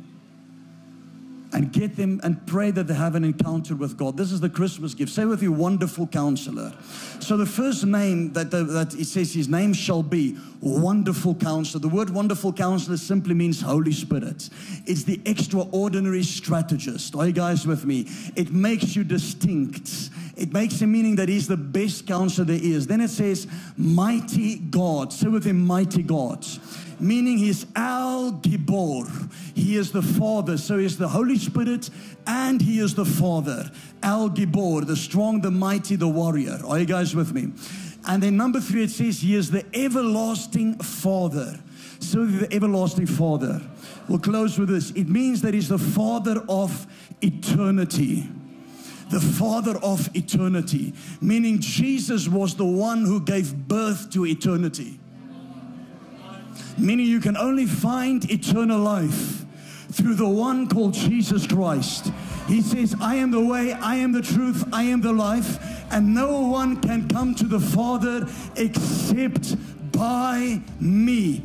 And 1.51 1.71
get 1.71 1.95
them 1.95 2.19
and 2.23 2.45
pray 2.45 2.71
that 2.71 2.87
they 2.87 2.93
have 2.93 3.15
an 3.15 3.23
encounter 3.23 3.75
with 3.75 3.97
God. 3.97 4.17
This 4.17 4.31
is 4.31 4.39
the 4.39 4.49
Christmas 4.49 4.93
gift. 4.93 5.11
Say 5.11 5.25
with 5.25 5.41
you, 5.41 5.51
wonderful 5.51 6.07
counselor. 6.07 6.73
So 7.19 7.37
the 7.37 7.45
first 7.45 7.85
name 7.85 8.33
that, 8.33 8.51
the, 8.51 8.63
that 8.65 8.93
it 8.93 9.05
says 9.05 9.33
his 9.33 9.47
name 9.47 9.73
shall 9.73 10.03
be 10.03 10.37
wonderful 10.61 11.35
counselor. 11.35 11.81
The 11.81 11.89
word 11.89 12.11
wonderful 12.11 12.53
counselor 12.53 12.97
simply 12.97 13.33
means 13.33 13.61
Holy 13.61 13.93
Spirit. 13.93 14.49
It's 14.85 15.03
the 15.03 15.19
extraordinary 15.25 16.23
strategist. 16.23 17.15
Are 17.15 17.27
you 17.27 17.33
guys 17.33 17.65
with 17.65 17.85
me? 17.85 18.07
It 18.35 18.51
makes 18.51 18.95
you 18.95 19.03
distinct. 19.03 20.11
It 20.37 20.53
makes 20.53 20.81
a 20.81 20.87
meaning 20.87 21.15
that 21.15 21.29
he's 21.29 21.47
the 21.47 21.57
best 21.57 22.05
counselor 22.05 22.45
there 22.45 22.59
is. 22.61 22.87
Then 22.87 23.01
it 23.01 23.09
says 23.09 23.47
mighty 23.75 24.57
God. 24.57 25.11
Say 25.11 25.27
with 25.27 25.45
him, 25.45 25.65
mighty 25.65 26.03
God 26.03 26.45
meaning 26.99 27.37
he's 27.37 27.65
Al 27.75 28.33
Gibor. 28.33 29.31
He 29.55 29.75
is 29.75 29.91
the 29.91 30.01
Father. 30.01 30.57
So 30.57 30.77
he's 30.77 30.97
the 30.97 31.07
Holy 31.07 31.37
Spirit 31.37 31.89
and 32.27 32.61
he 32.61 32.79
is 32.79 32.95
the 32.95 33.05
Father. 33.05 33.71
Al 34.03 34.29
Gibor, 34.29 34.85
the 34.85 34.95
strong, 34.95 35.41
the 35.41 35.51
mighty, 35.51 35.95
the 35.95 36.07
warrior. 36.07 36.59
Are 36.67 36.79
you 36.79 36.85
guys 36.85 37.15
with 37.15 37.33
me? 37.33 37.51
And 38.07 38.23
then 38.23 38.37
number 38.37 38.59
three, 38.59 38.83
it 38.83 38.91
says 38.91 39.21
he 39.21 39.35
is 39.35 39.51
the 39.51 39.65
everlasting 39.73 40.75
Father. 40.79 41.59
So 41.99 42.25
the 42.25 42.53
everlasting 42.53 43.07
Father. 43.07 43.61
We'll 44.07 44.19
close 44.19 44.57
with 44.57 44.69
this. 44.69 44.91
It 44.91 45.09
means 45.09 45.41
that 45.41 45.53
he's 45.53 45.69
the 45.69 45.77
Father 45.77 46.43
of 46.47 46.87
eternity 47.21 48.29
the 49.09 49.19
Father 49.19 49.75
of 49.81 50.15
eternity, 50.15 50.93
meaning 51.19 51.59
Jesus 51.59 52.27
was 52.27 52.55
the 52.55 52.65
one 52.65 53.05
who 53.05 53.19
gave 53.19 53.55
birth 53.67 54.11
to 54.11 54.23
eternity 54.25 54.98
meaning 56.79 57.05
you 57.05 57.19
can 57.19 57.37
only 57.37 57.65
find 57.65 58.29
eternal 58.31 58.79
life 58.79 59.45
through 59.91 60.15
the 60.15 60.27
one 60.27 60.67
called 60.67 60.93
Jesus 60.93 61.47
Christ. 61.47 62.11
He 62.47 62.61
says, 62.61 62.95
I 63.01 63.15
am 63.15 63.31
the 63.31 63.43
way, 63.43 63.73
I 63.73 63.95
am 63.95 64.11
the 64.11 64.21
truth, 64.21 64.63
I 64.71 64.83
am 64.83 65.01
the 65.01 65.13
life, 65.13 65.59
and 65.91 66.13
no 66.13 66.41
one 66.41 66.81
can 66.81 67.07
come 67.07 67.35
to 67.35 67.45
the 67.45 67.59
Father 67.59 68.27
except 68.55 69.55
by 69.91 70.61
me. 70.79 71.41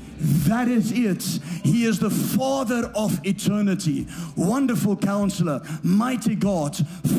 That 0.48 0.68
is 0.68 0.92
it. 0.92 1.22
He 1.62 1.84
is 1.84 1.98
the 1.98 2.10
Father 2.10 2.90
of 2.94 3.20
eternity. 3.26 4.06
Wonderful 4.36 4.96
counselor, 4.96 5.60
mighty 5.82 6.34
God, 6.34 6.76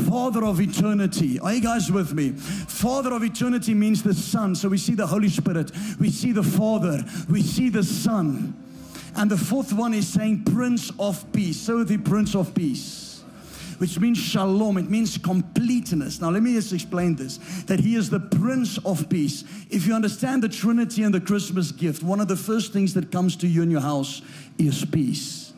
Father 0.09 0.43
of 0.43 0.59
eternity. 0.59 1.39
Are 1.39 1.53
you 1.53 1.61
guys 1.61 1.91
with 1.91 2.13
me? 2.13 2.31
Father 2.31 3.13
of 3.13 3.23
eternity 3.23 3.73
means 3.73 4.01
the 4.01 4.13
Son. 4.13 4.55
So 4.55 4.69
we 4.69 4.77
see 4.77 4.95
the 4.95 5.07
Holy 5.07 5.29
Spirit, 5.29 5.71
we 5.99 6.09
see 6.09 6.31
the 6.31 6.43
Father, 6.43 7.03
we 7.29 7.41
see 7.41 7.69
the 7.69 7.83
Son. 7.83 8.53
And 9.15 9.29
the 9.29 9.37
fourth 9.37 9.71
one 9.71 9.93
is 9.93 10.07
saying 10.07 10.43
Prince 10.43 10.91
of 10.99 11.31
Peace. 11.31 11.61
So 11.61 11.83
the 11.83 11.97
Prince 11.97 12.35
of 12.35 12.53
Peace 12.53 13.14
which 13.77 13.99
means 13.99 14.17
shalom. 14.17 14.77
It 14.77 14.89
means 14.89 15.17
completeness. 15.17 16.21
Now, 16.21 16.29
let 16.29 16.43
me 16.43 16.53
just 16.53 16.73
explain 16.73 17.15
this 17.15 17.37
that 17.63 17.79
He 17.79 17.95
is 17.95 18.09
the 18.09 18.19
Prince 18.19 18.77
of 18.79 19.09
Peace. 19.09 19.43
If 19.69 19.85
you 19.85 19.93
understand 19.93 20.43
the 20.43 20.49
Trinity 20.49 21.03
and 21.03 21.13
the 21.13 21.21
Christmas 21.21 21.71
gift, 21.71 22.03
one 22.03 22.19
of 22.19 22.27
the 22.27 22.35
first 22.35 22.73
things 22.73 22.93
that 22.93 23.11
comes 23.11 23.35
to 23.37 23.47
you 23.47 23.63
in 23.63 23.71
your 23.71 23.81
house 23.81 24.21
is 24.57 24.85
peace. 24.85 25.53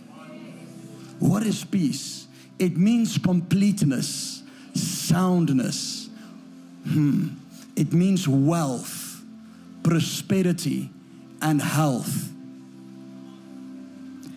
What 1.20 1.44
is 1.44 1.64
peace? 1.64 2.28
It 2.60 2.78
means 2.78 3.18
completeness, 3.18 4.44
soundness. 4.74 6.10
Hmm. 6.88 7.30
It 7.76 7.94
means 7.94 8.28
wealth, 8.28 9.22
prosperity, 9.84 10.90
and 11.42 11.62
health. 11.62 12.32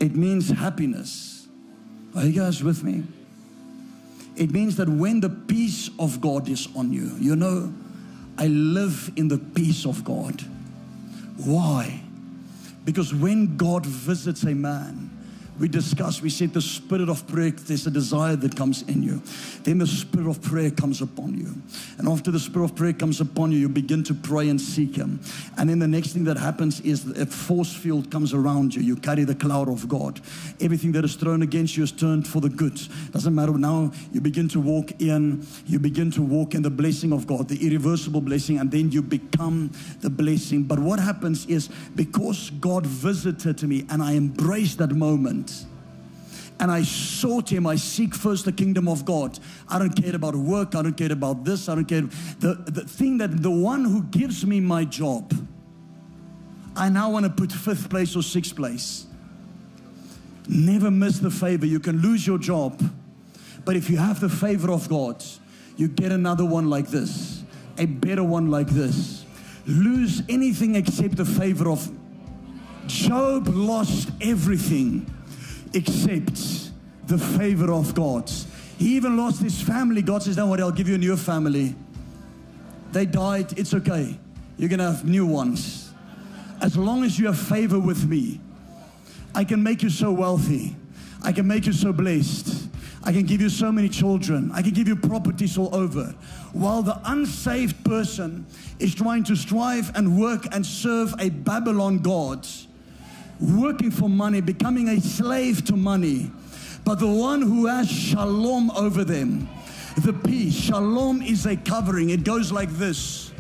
It 0.01 0.15
means 0.15 0.51
happiness. 0.51 1.49
Are 2.15 2.25
you 2.25 2.33
guys 2.33 2.63
with 2.63 2.83
me? 2.83 3.05
It 4.41 4.53
means 4.53 4.77
that 4.77 4.89
when 4.89 5.21
the 5.21 5.29
peace 5.29 5.91
of 5.99 6.19
God 6.23 6.49
is 6.49 6.67
on 6.75 6.95
you, 6.95 7.15
you 7.21 7.37
know, 7.37 7.75
I 8.39 8.47
live 8.47 9.13
in 9.15 9.29
the 9.29 9.37
peace 9.37 9.85
of 9.85 10.03
God. 10.03 10.41
Why? 11.45 12.01
Because 12.87 13.13
when 13.13 13.59
God 13.59 13.85
visits 13.85 14.43
a 14.45 14.55
man, 14.55 15.10
we 15.61 15.69
discussed, 15.69 16.23
we 16.23 16.31
said 16.31 16.55
the 16.55 16.63
spirit 16.63 17.11
of 17.11 17.27
prayer, 17.29 17.51
there's 17.51 17.87
a 17.87 17.91
desire 17.91 18.35
that 18.35 18.57
comes 18.57 18.81
in 18.89 19.03
you. 19.03 19.21
Then 19.63 19.77
the 19.77 19.87
spirit 19.87 20.27
of 20.27 20.41
prayer 20.41 20.71
comes 20.71 21.03
upon 21.03 21.37
you. 21.37 21.55
And 21.99 22.09
after 22.09 22.31
the 22.31 22.41
spirit 22.41 22.65
of 22.65 22.75
prayer 22.75 22.95
comes 22.95 23.21
upon 23.21 23.53
you, 23.53 23.59
you 23.59 23.69
begin 23.69 24.03
to 24.05 24.15
pray 24.15 24.49
and 24.49 24.59
seek 24.59 24.97
Him. 24.97 25.21
And 25.59 25.69
then 25.69 25.79
the 25.79 25.87
next 25.87 26.15
thing 26.15 26.25
that 26.25 26.39
happens 26.39 26.81
is 26.81 27.07
a 27.11 27.27
force 27.27 27.75
field 27.75 28.11
comes 28.11 28.33
around 28.33 28.75
you. 28.75 28.81
You 28.81 28.97
carry 28.97 29.25
the 29.25 29.35
cloud 29.35 29.69
of 29.69 29.87
God. 29.87 30.23
Everything 30.63 30.93
that 30.93 31.05
is 31.05 31.15
thrown 31.15 31.43
against 31.43 31.77
you 31.77 31.83
is 31.83 31.93
turned 31.93 32.27
for 32.27 32.41
the 32.41 32.49
good. 32.49 32.81
Doesn't 33.11 33.35
matter 33.35 33.53
now, 33.53 33.93
you 34.15 34.23
begin 34.23 34.49
to 34.49 34.61
walk 34.61 34.93
in, 35.03 35.47
you 35.67 35.79
begin 35.79 36.11
to 36.13 36.23
walk 36.23 36.55
in 36.55 36.63
the 36.63 36.71
blessing 36.71 37.13
of 37.13 37.27
God, 37.27 37.49
the 37.49 37.67
irreversible 37.67 38.23
blessing, 38.23 38.59
and 38.59 38.71
then 38.71 38.91
you 38.91 39.03
become 39.03 39.71
the 40.01 40.09
blessing. 40.09 40.63
But 40.63 40.79
what 40.79 40.99
happens 40.99 41.45
is 41.45 41.69
because 41.95 42.49
God 42.49 42.87
visited 42.87 43.63
me 43.63 43.85
and 43.91 44.03
I 44.03 44.15
embraced 44.15 44.79
that 44.79 44.93
moment. 44.93 45.50
And 46.61 46.71
I 46.71 46.83
sought 46.83 47.51
him. 47.51 47.67
I 47.67 47.77
seek 47.77 48.15
first 48.15 48.45
the 48.45 48.53
kingdom 48.53 48.87
of 48.87 49.05
God. 49.05 49.39
I 49.69 49.79
don't 49.79 49.95
care 49.95 50.15
about 50.15 50.37
work. 50.37 50.75
I 50.75 50.83
don't 50.83 50.97
care 50.97 51.11
about 51.11 51.45
this. 51.45 51.69
I 51.69 51.75
don't 51.75 51.87
care. 51.87 52.03
The, 52.39 52.63
the 52.67 52.83
thing 52.83 53.19
that 53.19 53.43
the 53.43 53.51
one 53.51 53.85
who 53.85 54.03
gives 54.05 54.45
me 54.45 54.61
my 54.61 54.85
job, 54.85 55.33
I 56.77 56.91
now 56.91 57.11
want 57.11 57.25
to 57.25 57.31
put 57.31 57.51
fifth 57.51 57.89
place 57.89 58.15
or 58.15 58.23
sixth 58.23 58.55
place. 58.55 59.07
Never 60.49 60.91
miss 60.91 61.19
the 61.19 61.31
favor. 61.31 61.65
You 61.65 61.81
can 61.81 62.03
lose 62.03 62.27
your 62.27 62.39
job, 62.39 62.83
but 63.65 63.75
if 63.75 63.89
you 63.89 63.97
have 63.97 64.21
the 64.21 64.29
favor 64.29 64.71
of 64.71 64.89
God, 64.89 65.25
you 65.77 65.89
get 65.89 66.13
another 66.13 66.45
one 66.45 66.69
like 66.69 66.89
this, 66.89 67.43
a 67.79 67.87
better 67.87 68.25
one 68.25 68.51
like 68.51 68.69
this. 68.69 69.25
Lose 69.67 70.23
anything 70.29 70.75
except 70.75 71.17
the 71.17 71.25
favor 71.25 71.71
of 71.71 71.89
Job 72.91 73.47
lost 73.47 74.11
everything 74.21 75.07
except 75.73 76.71
the 77.07 77.19
favor 77.19 77.73
of 77.73 77.95
God. 77.95 78.31
He 78.79 78.97
even 78.97 79.17
lost 79.17 79.43
his 79.43 79.61
family. 79.61 80.03
God 80.03 80.23
says, 80.23 80.37
Don't 80.37 80.49
worry, 80.49 80.63
I'll 80.63 80.71
give 80.71 80.89
you 80.89 80.95
a 80.95 80.99
new 80.99 81.17
family. 81.17 81.75
They 82.93 83.07
died, 83.07 83.59
it's 83.59 83.75
okay. 83.75 84.19
You're 84.57 84.69
to 84.71 84.83
have 84.83 85.05
new 85.05 85.27
ones. 85.27 85.93
As 86.61 86.77
long 86.77 87.05
as 87.05 87.19
you 87.19 87.27
have 87.27 87.39
favor 87.39 87.79
with 87.79 88.07
me, 88.07 88.41
I 89.35 89.45
can 89.45 89.63
make 89.63 89.83
you 89.83 89.91
so 89.91 90.13
wealthy. 90.13 90.77
I 91.23 91.33
can 91.33 91.47
make 91.47 91.67
you 91.67 91.73
so 91.73 91.93
blessed. 91.93 92.69
I 93.03 93.13
can 93.13 93.25
give 93.25 93.41
you 93.41 93.49
so 93.49 93.73
many 93.73 93.89
children. 93.89 94.51
I 94.53 94.61
can 94.61 94.73
give 94.73 94.87
you 94.87 94.97
properties 94.97 95.57
all 95.57 95.75
over. 95.75 96.15
While 96.53 96.83
the 96.83 97.01
unsaved 97.05 97.83
person 97.85 98.47
is 98.79 98.95
trying 98.95 99.25
to 99.25 99.37
strive 99.37 99.95
and 99.97 100.21
work 100.21 100.47
and 100.55 100.65
serve 100.65 101.15
a 101.19 101.31
Babylon 101.31 101.99
God, 101.99 102.47
working 103.41 103.91
for 103.91 104.09
money, 104.09 104.41
becoming 104.41 104.89
a 104.89 105.01
slave 105.01 105.65
to 105.67 105.77
money. 105.77 106.31
But 106.85 106.99
the 106.99 107.07
one 107.07 107.43
who 107.43 107.67
has 107.67 107.91
shalom 107.91 108.71
over 108.73 109.05
them, 109.05 109.49
the 109.99 110.13
peace, 110.13 110.55
shalom 110.55 111.23
is 111.23 111.47
a 111.47 111.57
covering. 111.57 112.11
It 112.11 112.25
goes 112.25 112.53
like 112.53 112.71
this 112.71 113.33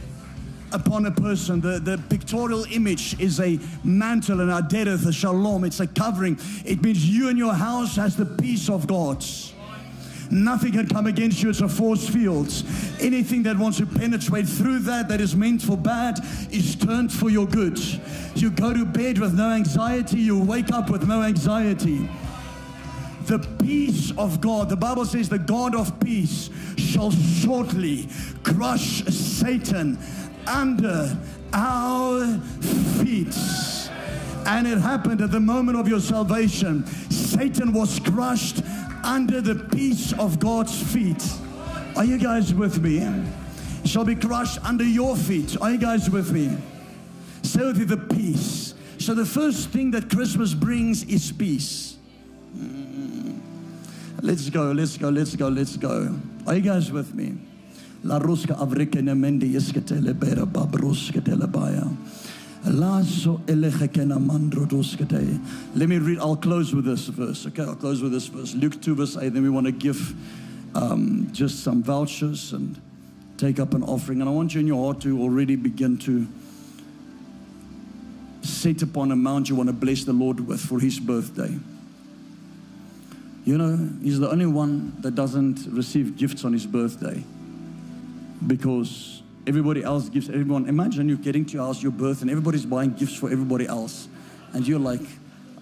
upon 0.72 1.06
a 1.06 1.10
person. 1.10 1.60
The, 1.60 1.78
the 1.78 1.98
pictorial 2.08 2.64
image 2.64 3.18
is 3.20 3.40
a 3.40 3.58
mantle, 3.84 4.40
and 4.40 4.50
adereth, 4.50 5.06
a 5.06 5.12
shalom. 5.12 5.64
It's 5.64 5.80
a 5.80 5.86
covering. 5.86 6.38
It 6.64 6.82
means 6.82 7.08
you 7.08 7.28
and 7.28 7.38
your 7.38 7.54
house 7.54 7.96
has 7.96 8.16
the 8.16 8.26
peace 8.26 8.68
of 8.68 8.86
God. 8.86 9.24
Nothing 10.30 10.72
can 10.72 10.86
come 10.86 11.06
against 11.06 11.42
you. 11.42 11.50
It's 11.50 11.60
a 11.60 11.68
force 11.68 12.08
field. 12.08 12.52
Anything 13.00 13.42
that 13.42 13.58
wants 13.58 13.78
to 13.78 13.86
penetrate 13.86 14.48
through 14.48 14.80
that 14.80 15.08
that 15.08 15.20
is 15.20 15.34
meant 15.34 15.60
for 15.62 15.76
bad 15.76 16.18
is 16.50 16.76
turned 16.76 17.12
for 17.12 17.30
your 17.30 17.46
good. 17.46 17.78
You 18.36 18.50
go 18.50 18.72
to 18.72 18.84
bed 18.84 19.18
with 19.18 19.34
no 19.34 19.50
anxiety. 19.50 20.20
You 20.20 20.42
wake 20.42 20.72
up 20.72 20.88
with 20.88 21.06
no 21.06 21.22
anxiety. 21.22 22.08
The 23.26 23.38
peace 23.60 24.12
of 24.16 24.40
God, 24.40 24.68
the 24.68 24.76
Bible 24.76 25.04
says, 25.04 25.28
the 25.28 25.38
God 25.38 25.74
of 25.74 25.98
peace 26.00 26.50
shall 26.76 27.10
shortly 27.10 28.08
crush 28.42 29.04
Satan 29.04 29.98
under 30.46 31.16
our 31.52 32.38
feet. 33.02 33.36
And 34.46 34.66
it 34.66 34.78
happened 34.78 35.20
at 35.20 35.30
the 35.30 35.40
moment 35.40 35.78
of 35.78 35.86
your 35.86 36.00
salvation. 36.00 36.86
Satan 37.10 37.72
was 37.72 38.00
crushed 38.00 38.62
under 39.04 39.40
the 39.40 39.54
peace 39.54 40.12
of 40.18 40.38
God's 40.38 40.80
feet. 40.92 41.24
Are 41.96 42.04
you 42.04 42.18
guys 42.18 42.54
with 42.54 42.80
me? 42.80 43.24
Shall 43.84 44.04
be 44.04 44.14
crushed 44.14 44.58
under 44.64 44.84
your 44.84 45.16
feet. 45.16 45.56
Are 45.60 45.72
you 45.72 45.78
guys 45.78 46.08
with 46.10 46.32
me? 46.32 46.56
So 47.42 47.72
the 47.72 47.96
peace. 47.96 48.74
So 48.98 49.14
the 49.14 49.24
first 49.24 49.70
thing 49.70 49.90
that 49.92 50.10
Christmas 50.10 50.54
brings 50.54 51.04
is 51.04 51.32
peace. 51.32 51.96
Mm. 52.56 53.40
Let's 54.22 54.50
go, 54.50 54.72
let's 54.72 54.98
go, 54.98 55.08
let's 55.08 55.34
go, 55.34 55.48
let's 55.48 55.76
go. 55.76 56.14
Are 56.46 56.54
you 56.54 56.60
guys 56.60 56.92
with 56.92 57.14
me? 57.14 57.38
La 58.04 58.18
ruska 58.18 58.54
avrikene 58.56 59.16
mendi 59.16 59.54
isketele 59.54 60.18
bera 60.18 60.46
babrusketele 60.46 61.50
baya. 61.50 61.84
Let 65.74 65.88
me 65.88 65.98
read, 65.98 66.18
I'll 66.18 66.36
close 66.36 66.74
with 66.74 66.84
this 66.84 67.06
verse. 67.06 67.46
Okay, 67.46 67.62
I'll 67.62 67.74
close 67.74 68.02
with 68.02 68.12
this 68.12 68.26
verse. 68.26 68.54
Luke 68.54 68.80
2, 68.82 68.94
verse 68.94 69.16
8. 69.16 69.30
Then 69.30 69.42
we 69.42 69.50
want 69.50 69.66
to 69.66 69.72
give 69.72 70.14
um, 70.74 71.28
just 71.32 71.64
some 71.64 71.82
vouchers 71.82 72.52
and 72.52 72.80
take 73.38 73.58
up 73.58 73.72
an 73.72 73.82
offering. 73.82 74.20
And 74.20 74.28
I 74.28 74.32
want 74.32 74.54
you 74.54 74.60
in 74.60 74.66
your 74.66 74.84
heart 74.84 75.00
to 75.02 75.20
already 75.20 75.56
begin 75.56 75.96
to 75.98 76.26
set 78.42 78.82
upon 78.82 79.10
amount 79.10 79.48
you 79.48 79.56
want 79.56 79.68
to 79.68 79.72
bless 79.72 80.04
the 80.04 80.12
Lord 80.12 80.46
with 80.46 80.60
for 80.60 80.78
his 80.78 81.00
birthday. 81.00 81.58
You 83.44 83.56
know, 83.56 83.88
he's 84.02 84.18
the 84.20 84.30
only 84.30 84.46
one 84.46 85.00
that 85.00 85.14
doesn't 85.14 85.66
receive 85.70 86.16
gifts 86.16 86.44
on 86.44 86.52
his 86.52 86.66
birthday 86.66 87.24
because 88.46 89.19
Everybody 89.46 89.82
else 89.82 90.08
gives 90.08 90.28
everyone. 90.28 90.68
Imagine 90.68 91.08
you're 91.08 91.18
getting 91.18 91.44
to 91.46 91.52
your 91.54 91.66
house, 91.66 91.82
your 91.82 91.92
birth, 91.92 92.22
and 92.22 92.30
everybody's 92.30 92.66
buying 92.66 92.92
gifts 92.92 93.14
for 93.14 93.30
everybody 93.30 93.66
else. 93.66 94.06
And 94.52 94.66
you're 94.66 94.78
like, 94.78 95.00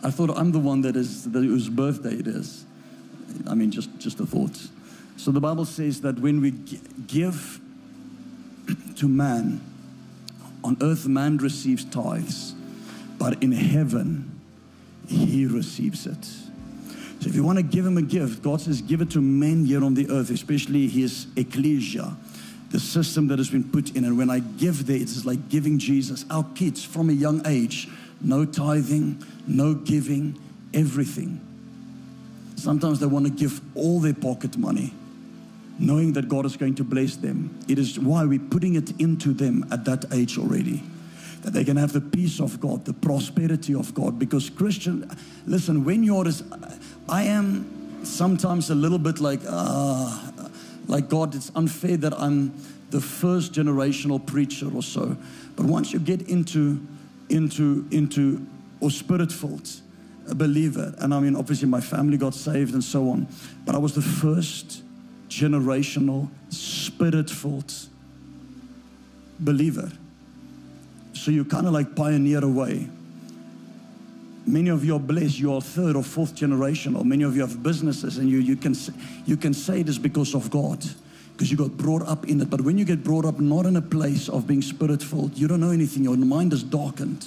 I 0.02 0.10
thought 0.10 0.30
I'm 0.36 0.52
the 0.52 0.58
one 0.58 0.82
that 0.82 0.96
is 0.96 1.30
that 1.30 1.40
whose 1.40 1.68
birthday 1.68 2.14
it 2.14 2.26
is. 2.26 2.64
I 3.46 3.54
mean, 3.54 3.70
just, 3.70 3.96
just 3.98 4.20
a 4.20 4.26
thought. 4.26 4.56
So 5.16 5.30
the 5.30 5.40
Bible 5.40 5.64
says 5.64 6.00
that 6.02 6.18
when 6.18 6.40
we 6.40 6.52
give 7.06 7.60
to 8.96 9.08
man, 9.08 9.60
on 10.64 10.76
earth 10.82 11.06
man 11.06 11.38
receives 11.38 11.84
tithes, 11.84 12.54
but 13.18 13.42
in 13.42 13.52
heaven 13.52 14.40
he 15.06 15.46
receives 15.46 16.06
it. 16.06 16.24
So 17.20 17.28
if 17.28 17.34
you 17.34 17.42
want 17.42 17.58
to 17.58 17.64
give 17.64 17.84
him 17.84 17.96
a 17.96 18.02
gift, 18.02 18.42
God 18.42 18.60
says, 18.60 18.80
give 18.80 19.00
it 19.00 19.10
to 19.10 19.20
men 19.20 19.64
here 19.64 19.84
on 19.84 19.94
the 19.94 20.08
earth, 20.10 20.30
especially 20.30 20.86
his 20.88 21.26
ecclesia 21.36 22.16
the 22.70 22.80
system 22.80 23.28
that 23.28 23.38
has 23.38 23.48
been 23.48 23.64
put 23.64 23.96
in. 23.96 24.04
And 24.04 24.18
when 24.18 24.30
I 24.30 24.40
give 24.40 24.86
there, 24.86 24.96
it's 24.96 25.24
like 25.24 25.48
giving 25.48 25.78
Jesus. 25.78 26.24
Our 26.30 26.44
kids 26.54 26.84
from 26.84 27.08
a 27.08 27.12
young 27.12 27.46
age, 27.46 27.88
no 28.20 28.44
tithing, 28.44 29.24
no 29.46 29.74
giving, 29.74 30.38
everything. 30.74 31.40
Sometimes 32.56 33.00
they 33.00 33.06
want 33.06 33.26
to 33.26 33.32
give 33.32 33.60
all 33.74 34.00
their 34.00 34.14
pocket 34.14 34.56
money, 34.56 34.92
knowing 35.78 36.12
that 36.14 36.28
God 36.28 36.44
is 36.44 36.56
going 36.56 36.74
to 36.76 36.84
bless 36.84 37.16
them. 37.16 37.56
It 37.68 37.78
is 37.78 37.98
why 37.98 38.24
we're 38.24 38.38
putting 38.38 38.74
it 38.74 39.00
into 39.00 39.32
them 39.32 39.66
at 39.70 39.84
that 39.84 40.12
age 40.12 40.36
already. 40.38 40.82
That 41.42 41.52
they 41.52 41.64
can 41.64 41.76
have 41.76 41.92
the 41.92 42.00
peace 42.00 42.40
of 42.40 42.60
God, 42.60 42.84
the 42.84 42.92
prosperity 42.92 43.74
of 43.74 43.94
God. 43.94 44.18
Because 44.18 44.50
Christian, 44.50 45.08
listen, 45.46 45.84
when 45.84 46.02
you're, 46.02 46.26
I 47.08 47.22
am 47.22 48.04
sometimes 48.04 48.70
a 48.70 48.74
little 48.74 48.98
bit 48.98 49.20
like, 49.20 49.40
ah, 49.48 50.27
uh, 50.27 50.27
like, 50.88 51.08
God, 51.08 51.34
it's 51.34 51.52
unfair 51.54 51.96
that 51.98 52.18
I'm 52.18 52.52
the 52.90 53.00
first 53.00 53.52
generational 53.52 54.24
preacher 54.24 54.68
or 54.74 54.82
so. 54.82 55.16
But 55.54 55.66
once 55.66 55.92
you 55.92 56.00
get 56.00 56.22
into, 56.22 56.84
into, 57.28 57.86
into, 57.90 58.44
or 58.80 58.90
spirit 58.90 59.30
filled, 59.30 59.68
uh, 60.26 60.32
a 60.32 60.34
believer, 60.34 60.94
and 60.98 61.14
I 61.14 61.20
mean, 61.20 61.36
obviously 61.36 61.68
my 61.68 61.80
family 61.80 62.16
got 62.16 62.34
saved 62.34 62.74
and 62.74 62.82
so 62.84 63.10
on, 63.10 63.26
but 63.64 63.74
I 63.74 63.78
was 63.78 63.94
the 63.94 64.02
first 64.02 64.82
generational 65.28 66.28
spirit 66.50 67.30
filled 67.30 67.72
believer. 69.40 69.90
So 71.12 71.30
you 71.30 71.44
kind 71.44 71.66
of 71.66 71.72
like 71.72 71.94
pioneer 71.94 72.44
a 72.44 72.48
way. 72.48 72.88
Many 74.48 74.70
of 74.70 74.82
you 74.82 74.96
are 74.96 75.00
blessed. 75.00 75.38
You 75.38 75.52
are 75.52 75.60
third 75.60 75.94
or 75.94 76.02
fourth 76.02 76.34
generation, 76.34 76.96
or 76.96 77.04
many 77.04 77.22
of 77.22 77.36
you 77.36 77.42
have 77.42 77.62
businesses, 77.62 78.16
and 78.16 78.30
you, 78.30 78.38
you, 78.38 78.56
can, 78.56 78.74
you 79.26 79.36
can 79.36 79.52
say 79.52 79.82
this 79.82 79.98
because 79.98 80.34
of 80.34 80.50
God, 80.50 80.82
because 81.32 81.50
you 81.50 81.56
got 81.58 81.76
brought 81.76 82.02
up 82.02 82.26
in 82.26 82.40
it. 82.40 82.48
But 82.48 82.62
when 82.62 82.78
you 82.78 82.86
get 82.86 83.04
brought 83.04 83.26
up 83.26 83.38
not 83.38 83.66
in 83.66 83.76
a 83.76 83.82
place 83.82 84.28
of 84.30 84.46
being 84.46 84.62
spirit 84.62 85.02
filled, 85.02 85.36
you 85.36 85.48
don't 85.48 85.60
know 85.60 85.70
anything. 85.70 86.04
Your 86.04 86.16
mind 86.16 86.54
is 86.54 86.62
darkened. 86.62 87.26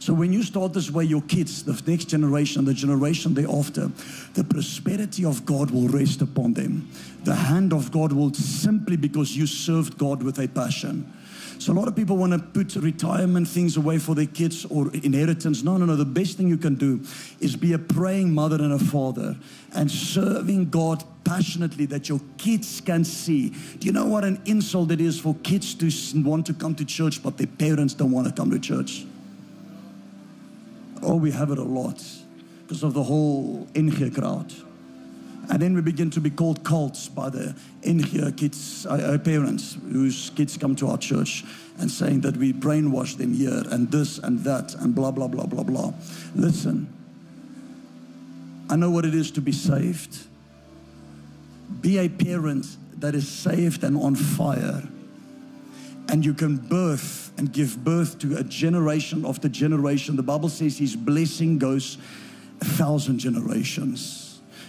So 0.00 0.14
when 0.14 0.32
you 0.32 0.42
start 0.42 0.72
this 0.72 0.90
way, 0.90 1.04
your 1.04 1.20
kids, 1.22 1.64
the 1.64 1.78
next 1.86 2.06
generation, 2.06 2.64
the 2.64 2.72
generation 2.72 3.34
thereafter, 3.34 3.90
the 4.32 4.44
prosperity 4.44 5.26
of 5.26 5.44
God 5.44 5.70
will 5.70 5.88
rest 5.88 6.22
upon 6.22 6.54
them. 6.54 6.88
The 7.24 7.34
hand 7.34 7.74
of 7.74 7.92
God 7.92 8.12
will 8.12 8.32
simply 8.32 8.96
because 8.96 9.36
you 9.36 9.46
served 9.46 9.98
God 9.98 10.22
with 10.22 10.38
a 10.38 10.48
passion. 10.48 11.12
So 11.58 11.72
a 11.72 11.74
lot 11.74 11.88
of 11.88 11.96
people 11.96 12.16
want 12.16 12.32
to 12.32 12.38
put 12.38 12.76
retirement 12.76 13.48
things 13.48 13.76
away 13.76 13.98
for 13.98 14.14
their 14.14 14.26
kids 14.26 14.64
or 14.66 14.92
inheritance. 14.92 15.64
No, 15.64 15.76
no, 15.76 15.86
no. 15.86 15.96
The 15.96 16.04
best 16.04 16.36
thing 16.36 16.48
you 16.48 16.56
can 16.56 16.76
do 16.76 17.00
is 17.40 17.56
be 17.56 17.72
a 17.72 17.78
praying 17.78 18.32
mother 18.32 18.56
and 18.56 18.72
a 18.72 18.78
father 18.78 19.36
and 19.74 19.90
serving 19.90 20.70
God 20.70 21.02
passionately 21.24 21.84
that 21.86 22.08
your 22.08 22.20
kids 22.38 22.80
can 22.80 23.04
see. 23.04 23.50
Do 23.78 23.86
you 23.86 23.92
know 23.92 24.06
what 24.06 24.24
an 24.24 24.40
insult 24.46 24.92
it 24.92 25.00
is 25.00 25.18
for 25.18 25.34
kids 25.42 25.74
to 25.74 25.90
want 26.22 26.46
to 26.46 26.54
come 26.54 26.76
to 26.76 26.84
church, 26.84 27.22
but 27.22 27.36
their 27.36 27.48
parents 27.48 27.92
don't 27.92 28.12
want 28.12 28.28
to 28.28 28.32
come 28.32 28.50
to 28.52 28.58
church? 28.60 29.04
Oh, 31.02 31.16
we 31.16 31.32
have 31.32 31.50
it 31.50 31.58
a 31.58 31.64
lot 31.64 32.02
because 32.62 32.84
of 32.84 32.94
the 32.94 33.02
whole 33.02 33.66
NG 33.74 34.14
crowd. 34.14 34.52
And 35.50 35.62
then 35.62 35.74
we 35.74 35.80
begin 35.80 36.10
to 36.10 36.20
be 36.20 36.30
called 36.30 36.62
cults 36.62 37.08
by 37.08 37.30
the 37.30 37.56
NG 37.82 38.32
kids, 38.36 38.84
our 38.86 39.18
parents, 39.18 39.78
whose 39.90 40.30
kids 40.30 40.58
come 40.58 40.76
to 40.76 40.88
our 40.88 40.98
church 40.98 41.42
and 41.78 41.90
saying 41.90 42.20
that 42.20 42.36
we 42.36 42.52
brainwash 42.52 43.16
them 43.16 43.32
here 43.32 43.62
and 43.70 43.90
this 43.90 44.18
and 44.18 44.40
that 44.44 44.74
and 44.74 44.94
blah, 44.94 45.10
blah, 45.10 45.26
blah, 45.26 45.46
blah, 45.46 45.62
blah. 45.62 45.92
Listen, 46.34 46.92
I 48.68 48.76
know 48.76 48.90
what 48.90 49.06
it 49.06 49.14
is 49.14 49.30
to 49.32 49.40
be 49.40 49.52
saved. 49.52 50.18
Be 51.80 51.98
a 51.98 52.08
parent 52.08 52.66
that 53.00 53.14
is 53.14 53.26
saved 53.26 53.84
and 53.84 53.96
on 53.96 54.16
fire. 54.16 54.82
And 56.10 56.24
you 56.24 56.34
can 56.34 56.56
birth 56.56 57.32
and 57.38 57.52
give 57.52 57.82
birth 57.82 58.18
to 58.18 58.36
a 58.36 58.44
generation 58.44 59.24
after 59.24 59.48
generation. 59.48 60.16
The 60.16 60.22
Bible 60.22 60.48
says 60.48 60.76
his 60.76 60.96
blessing 60.96 61.58
goes 61.58 61.96
a 62.60 62.64
thousand 62.64 63.18
generations. 63.18 64.27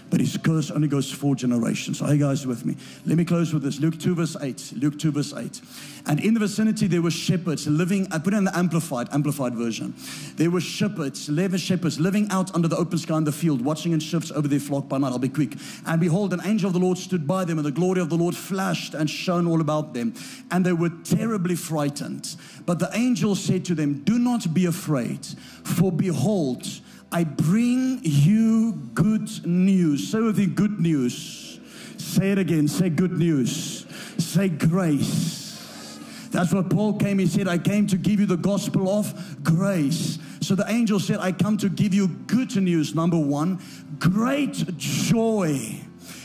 But 0.10 0.19
his 0.19 0.38
curse 0.38 0.72
only 0.72 0.88
goes 0.88 1.11
four 1.11 1.36
generations. 1.36 2.02
Are 2.02 2.14
you 2.14 2.19
guys 2.19 2.48
with 2.48 2.65
me? 2.65 2.76
Let 3.06 3.18
me 3.18 3.26
close 3.26 3.53
with 3.53 3.64
this. 3.64 3.80
Luke 3.80 3.99
2, 3.99 4.15
verse 4.15 4.36
8. 4.40 4.73
Luke 4.77 4.98
2, 4.98 5.11
verse 5.11 5.34
8. 5.34 5.61
And 6.07 6.19
in 6.19 6.34
the 6.34 6.40
vicinity 6.40 6.88
there 6.88 7.02
were 7.02 7.11
shepherds 7.11 7.68
living, 7.68 8.07
I 8.11 8.18
put 8.18 8.34
in 8.34 8.45
the 8.45 8.57
amplified, 8.57 9.10
amplified 9.11 9.53
version. 9.53 9.94
There 10.36 10.49
were 10.49 10.61
shepherds, 10.61 11.30
11 11.30 11.60
shepherds 11.60 11.99
living 11.99 12.27
out 12.31 12.53
under 12.56 12.68
the 12.68 12.77
open 12.77 12.98
sky 12.98 13.18
in 13.18 13.23
the 13.23 13.31
field, 13.31 13.64
watching 13.64 13.91
in 13.91 13.99
shifts 13.99 14.31
over 14.31 14.48
their 14.48 14.60
flock 14.60 14.88
by 14.88 14.98
night. 14.98 15.11
I'll 15.11 15.19
be 15.19 15.30
quick. 15.30 15.56
And 15.86 16.02
behold, 16.02 16.34
an 16.34 16.41
angel 16.44 16.68
of 16.68 16.73
the 16.73 16.80
Lord 16.80 16.98
stood 16.98 17.27
by 17.27 17.45
them, 17.45 17.60
and 17.60 17.65
the 17.65 17.72
glory 17.72 18.02
of 18.02 18.10
the 18.10 18.18
Lord 18.18 18.36
flashed 18.36 18.95
and 18.95 19.10
shone 19.10 19.48
all 19.48 19.61
about 19.61 19.94
them. 19.94 20.14
And 20.49 20.65
they 20.65 20.73
were 20.73 20.90
terribly 21.03 21.56
frightened. 21.56 22.36
But 22.65 22.80
the 22.80 22.90
angel 22.94 23.36
said 23.36 23.65
to 23.65 23.76
them, 23.76 24.03
Do 24.03 24.18
not 24.18 24.53
be 24.53 24.65
afraid, 24.65 25.26
for 25.64 25.91
behold, 25.91 26.65
I 27.11 27.23
bring 27.23 27.99
you 28.03 28.73
good 28.94 29.45
news. 29.45 30.11
Say 30.11 30.19
with 30.19 30.38
me, 30.38 30.45
good 30.45 30.80
news. 30.80 31.60
Say 31.98 32.31
it 32.31 32.38
again. 32.38 32.68
Say 32.68 32.90
good 32.90 33.14
news. 33.14 33.86
Say 34.18 34.49
grace. 34.49 35.99
That's 36.31 36.53
what 36.53 36.69
Paul 36.69 36.94
came. 36.94 37.18
He 37.18 37.26
said, 37.26 37.48
I 37.48 37.57
came 37.57 37.88
to 37.88 37.98
give 37.98 38.19
you 38.19 38.27
the 38.27 38.38
gospel 38.38 38.90
of 38.90 39.44
grace. 39.44 40.19
So 40.41 40.53
the 40.53 40.69
angel 40.69 40.99
said, 40.99 41.18
I 41.19 41.31
come 41.31 41.57
to 41.57 41.69
give 41.69 41.94
you 41.94 42.07
good 42.07 42.56
news. 42.56 42.94
Number 42.94 43.18
one, 43.18 43.60
great 43.98 44.77
joy. 44.77 45.81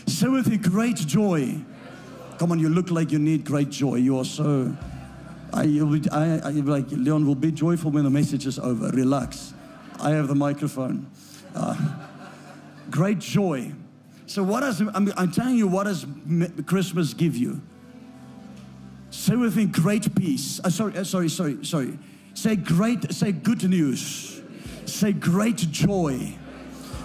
Say 0.07 0.29
with 0.29 0.49
me, 0.49 0.59
great 0.59 0.97
joy. 0.97 1.57
Come 2.39 2.53
on, 2.53 2.59
you 2.59 2.69
look 2.69 2.91
like 2.91 3.11
you 3.11 3.19
need 3.19 3.45
great 3.45 3.71
joy. 3.71 3.97
You 3.97 4.19
are 4.19 4.25
so. 4.25 4.77
I, 5.53 5.63
I, 6.13 6.41
I, 6.45 6.51
like 6.51 6.91
Leon 6.91 7.27
will 7.27 7.35
be 7.35 7.53
joyful 7.53 7.91
when 7.91 8.05
the 8.05 8.11
message 8.11 8.47
is 8.47 8.59
over. 8.59 8.89
Relax. 8.89 9.54
I 10.01 10.11
have 10.11 10.29
the 10.29 10.35
microphone. 10.35 11.11
Uh, 11.55 11.75
great 12.91 13.19
joy. 13.19 13.73
So, 14.27 14.43
what 14.43 14.61
does 14.61 14.81
I'm, 14.81 15.13
I'm 15.17 15.31
telling 15.31 15.57
you, 15.57 15.69
what 15.69 15.85
does 15.85 16.07
Christmas 16.67 17.15
give 17.15 17.37
you? 17.37 17.61
Say 19.11 19.37
with 19.37 19.57
me, 19.57 19.67
great 19.67 20.15
peace. 20.15 20.61
Uh, 20.65 20.71
sorry, 20.71 20.97
uh, 20.97 21.05
sorry, 21.05 21.29
sorry, 21.29 21.65
sorry. 21.65 21.99
Say 22.35 22.57
great. 22.57 23.13
Say 23.13 23.33
good 23.33 23.69
news. 23.69 24.43
Say 24.87 25.13
great 25.13 25.57
joy 25.57 26.37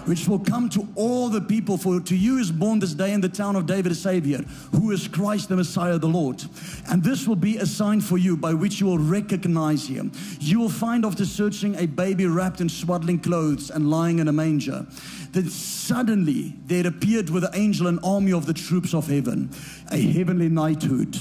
which 0.06 0.28
will 0.28 0.38
come 0.38 0.68
to 0.70 0.86
all 0.94 1.28
the 1.28 1.40
people. 1.40 1.76
For 1.76 2.00
to 2.00 2.16
you 2.16 2.38
is 2.38 2.50
born 2.50 2.78
this 2.78 2.94
day 2.94 3.12
in 3.12 3.20
the 3.20 3.28
town 3.28 3.56
of 3.56 3.66
David 3.66 3.92
a 3.92 3.94
Savior, 3.94 4.38
who 4.72 4.90
is 4.90 5.08
Christ 5.08 5.48
the 5.48 5.56
Messiah, 5.56 5.98
the 5.98 6.08
Lord. 6.08 6.42
And 6.88 7.02
this 7.02 7.26
will 7.26 7.36
be 7.36 7.56
a 7.58 7.66
sign 7.66 8.00
for 8.00 8.18
you 8.18 8.36
by 8.36 8.54
which 8.54 8.80
you 8.80 8.86
will 8.86 8.98
recognize 8.98 9.86
him. 9.86 10.12
You 10.40 10.60
will 10.60 10.68
find 10.68 11.04
after 11.04 11.24
searching 11.24 11.76
a 11.76 11.86
baby 11.86 12.26
wrapped 12.26 12.60
in 12.60 12.68
swaddling 12.68 13.20
clothes 13.20 13.70
and 13.70 13.90
lying 13.90 14.18
in 14.18 14.28
a 14.28 14.32
manger. 14.32 14.86
Then 15.32 15.48
suddenly 15.48 16.56
there 16.66 16.86
appeared 16.86 17.30
with 17.30 17.44
the 17.44 17.56
angel 17.56 17.86
an 17.86 18.00
army 18.02 18.32
of 18.32 18.46
the 18.46 18.54
troops 18.54 18.94
of 18.94 19.06
heaven, 19.06 19.50
a 19.90 19.98
heavenly 19.98 20.48
knighthood 20.48 21.18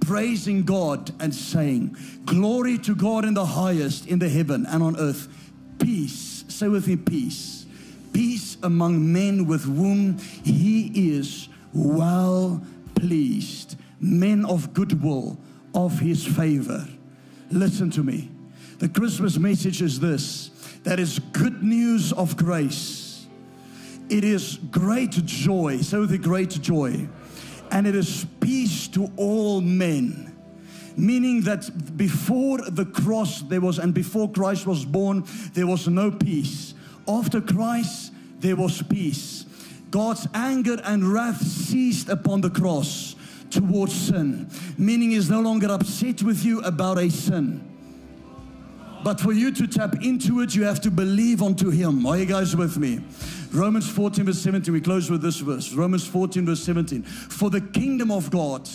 praising 0.00 0.64
God 0.64 1.12
and 1.20 1.32
saying, 1.32 1.96
Glory 2.24 2.76
to 2.78 2.94
God 2.94 3.24
in 3.24 3.34
the 3.34 3.46
highest, 3.46 4.08
in 4.08 4.18
the 4.18 4.28
heaven 4.28 4.66
and 4.66 4.82
on 4.82 4.98
earth, 4.98 5.28
peace. 5.78 6.44
Say 6.48 6.68
with 6.68 6.88
me, 6.88 6.96
peace 6.96 7.61
peace 7.61 7.61
among 8.62 9.12
men 9.12 9.46
with 9.46 9.64
whom 9.64 10.18
he 10.44 11.14
is 11.14 11.48
well 11.72 12.62
pleased, 12.94 13.76
men 14.00 14.44
of 14.44 14.74
goodwill, 14.74 15.38
of 15.74 15.98
his 15.98 16.24
favor. 16.24 16.86
Listen 17.50 17.90
to 17.90 18.02
me. 18.02 18.30
The 18.78 18.88
Christmas 18.88 19.38
message 19.38 19.82
is 19.82 20.00
this 20.00 20.50
that 20.84 20.98
is 20.98 21.18
good 21.32 21.62
news 21.62 22.12
of 22.12 22.36
grace. 22.36 23.26
It 24.08 24.24
is 24.24 24.58
great 24.70 25.12
joy, 25.24 25.78
so 25.78 26.04
the 26.06 26.18
great 26.18 26.50
joy, 26.50 27.08
and 27.70 27.86
it 27.86 27.94
is 27.94 28.26
peace 28.40 28.88
to 28.88 29.10
all 29.16 29.60
men 29.60 30.28
meaning 30.94 31.40
that 31.40 31.96
before 31.96 32.58
the 32.58 32.84
cross 32.84 33.40
there 33.40 33.62
was 33.62 33.78
and 33.78 33.94
before 33.94 34.30
Christ 34.30 34.66
was 34.66 34.84
born 34.84 35.24
there 35.54 35.66
was 35.66 35.88
no 35.88 36.10
peace 36.10 36.74
after 37.08 37.40
Christ, 37.40 38.11
there 38.42 38.56
was 38.56 38.82
peace. 38.82 39.46
God's 39.90 40.26
anger 40.34 40.80
and 40.84 41.12
wrath 41.12 41.40
ceased 41.40 42.08
upon 42.08 42.40
the 42.40 42.50
cross 42.50 43.14
towards 43.50 43.94
sin, 43.94 44.50
meaning 44.76 45.10
He's 45.12 45.30
no 45.30 45.40
longer 45.40 45.68
upset 45.70 46.22
with 46.22 46.44
you 46.44 46.60
about 46.60 46.98
a 46.98 47.08
sin. 47.08 47.68
But 49.04 49.20
for 49.20 49.32
you 49.32 49.50
to 49.52 49.66
tap 49.66 50.02
into 50.02 50.40
it, 50.40 50.54
you 50.54 50.64
have 50.64 50.80
to 50.82 50.90
believe 50.90 51.42
unto 51.42 51.70
Him. 51.70 52.06
Are 52.06 52.16
you 52.18 52.26
guys 52.26 52.54
with 52.56 52.78
me? 52.78 53.00
Romans 53.52 53.88
14, 53.88 54.24
verse 54.24 54.38
17. 54.38 54.72
We 54.72 54.80
close 54.80 55.10
with 55.10 55.22
this 55.22 55.38
verse. 55.38 55.72
Romans 55.72 56.06
14, 56.06 56.46
verse 56.46 56.62
17. 56.62 57.02
For 57.02 57.50
the 57.50 57.60
kingdom 57.60 58.10
of 58.10 58.30
God 58.30 58.68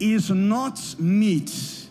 is 0.00 0.30
not 0.30 0.80
meat. 0.98 1.86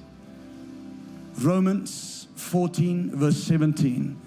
Romans 1.39 2.27
14, 2.35 3.11
verse 3.15 3.41
17 3.43 4.21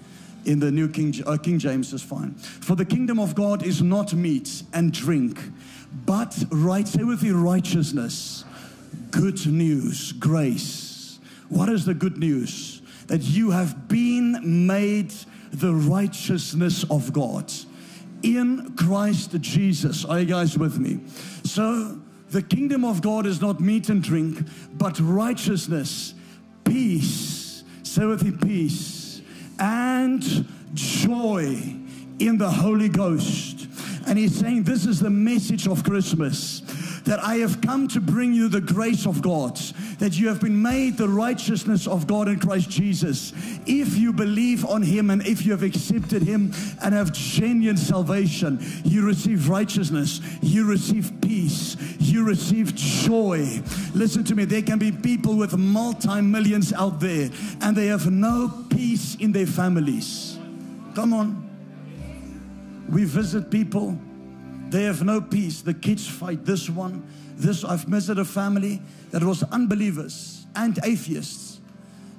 in 0.45 0.59
the 0.59 0.71
New 0.71 0.87
King, 0.87 1.13
uh, 1.25 1.37
King 1.37 1.59
James 1.59 1.93
is 1.93 2.01
fine. 2.01 2.33
For 2.33 2.75
the 2.75 2.85
kingdom 2.85 3.19
of 3.19 3.35
God 3.35 3.63
is 3.63 3.81
not 3.81 4.13
meat 4.13 4.63
and 4.73 4.91
drink, 4.91 5.39
but 6.05 6.35
right, 6.51 6.87
say 6.87 7.03
with 7.03 7.23
me, 7.23 7.31
righteousness, 7.31 8.45
good 9.11 9.45
news, 9.45 10.11
grace. 10.13 11.19
What 11.49 11.69
is 11.69 11.85
the 11.85 11.93
good 11.93 12.17
news? 12.17 12.81
That 13.07 13.21
you 13.23 13.51
have 13.51 13.87
been 13.87 14.65
made 14.67 15.13
the 15.51 15.73
righteousness 15.73 16.85
of 16.89 17.11
God 17.11 17.51
in 18.23 18.73
Christ 18.77 19.39
Jesus. 19.41 20.05
Are 20.05 20.19
you 20.19 20.25
guys 20.25 20.57
with 20.57 20.79
me? 20.79 21.01
So, 21.43 21.99
the 22.29 22.41
kingdom 22.41 22.85
of 22.85 23.01
God 23.01 23.25
is 23.25 23.41
not 23.41 23.59
meat 23.59 23.89
and 23.89 24.01
drink, 24.01 24.47
but 24.77 24.97
righteousness, 25.01 26.13
peace. 26.63 27.65
Say 27.83 28.05
with 28.05 28.23
me, 28.23 28.31
peace 28.31 29.00
and 29.61 30.45
joy 30.73 31.75
in 32.19 32.37
the 32.37 32.49
Holy 32.49 32.89
Ghost. 32.89 33.67
And 34.07 34.17
he's 34.17 34.35
saying, 34.37 34.63
This 34.63 34.85
is 34.85 34.99
the 34.99 35.09
message 35.09 35.67
of 35.67 35.83
Christmas 35.83 36.61
that 37.03 37.19
I 37.19 37.35
have 37.35 37.61
come 37.61 37.87
to 37.89 38.01
bring 38.01 38.33
you 38.33 38.49
the 38.49 38.61
grace 38.61 39.05
of 39.05 39.21
God, 39.21 39.59
that 40.01 40.17
you 40.17 40.27
have 40.27 40.41
been 40.41 40.59
made 40.59 40.97
the 40.97 41.07
righteousness 41.07 41.85
of 41.85 42.07
God 42.07 42.27
in 42.27 42.39
Christ 42.39 42.71
Jesus. 42.71 43.33
If 43.67 43.95
you 43.95 44.11
believe 44.11 44.65
on 44.65 44.81
Him 44.81 45.11
and 45.11 45.23
if 45.27 45.45
you 45.45 45.51
have 45.51 45.61
accepted 45.61 46.23
Him 46.23 46.51
and 46.81 46.95
have 46.95 47.13
genuine 47.13 47.77
salvation, 47.77 48.59
you 48.83 49.05
receive 49.05 49.47
righteousness, 49.47 50.19
you 50.41 50.67
receive 50.67 51.13
peace, 51.21 51.77
you 51.99 52.25
receive 52.25 52.73
joy. 52.73 53.61
Listen 53.93 54.23
to 54.23 54.33
me, 54.33 54.43
there 54.43 54.63
can 54.63 54.79
be 54.79 54.91
people 54.91 55.37
with 55.37 55.55
multi 55.55 56.19
millions 56.19 56.73
out 56.73 56.99
there 56.99 57.29
and 57.61 57.77
they 57.77 57.85
have 57.85 58.09
no 58.09 58.65
peace 58.71 59.13
in 59.19 59.31
their 59.31 59.45
families. 59.45 60.39
Come 60.95 61.13
on. 61.13 61.47
We 62.89 63.03
visit 63.05 63.51
people 63.51 63.99
they 64.71 64.83
have 64.83 65.03
no 65.03 65.19
peace. 65.19 65.61
The 65.61 65.73
kids 65.73 66.07
fight 66.07 66.45
this 66.45 66.69
one. 66.69 67.05
This 67.35 67.65
I've 67.65 67.83
visited 67.83 68.21
a 68.21 68.25
family 68.25 68.81
that 69.11 69.23
was 69.23 69.43
unbelievers 69.43 70.45
and 70.55 70.79
atheists. 70.83 71.59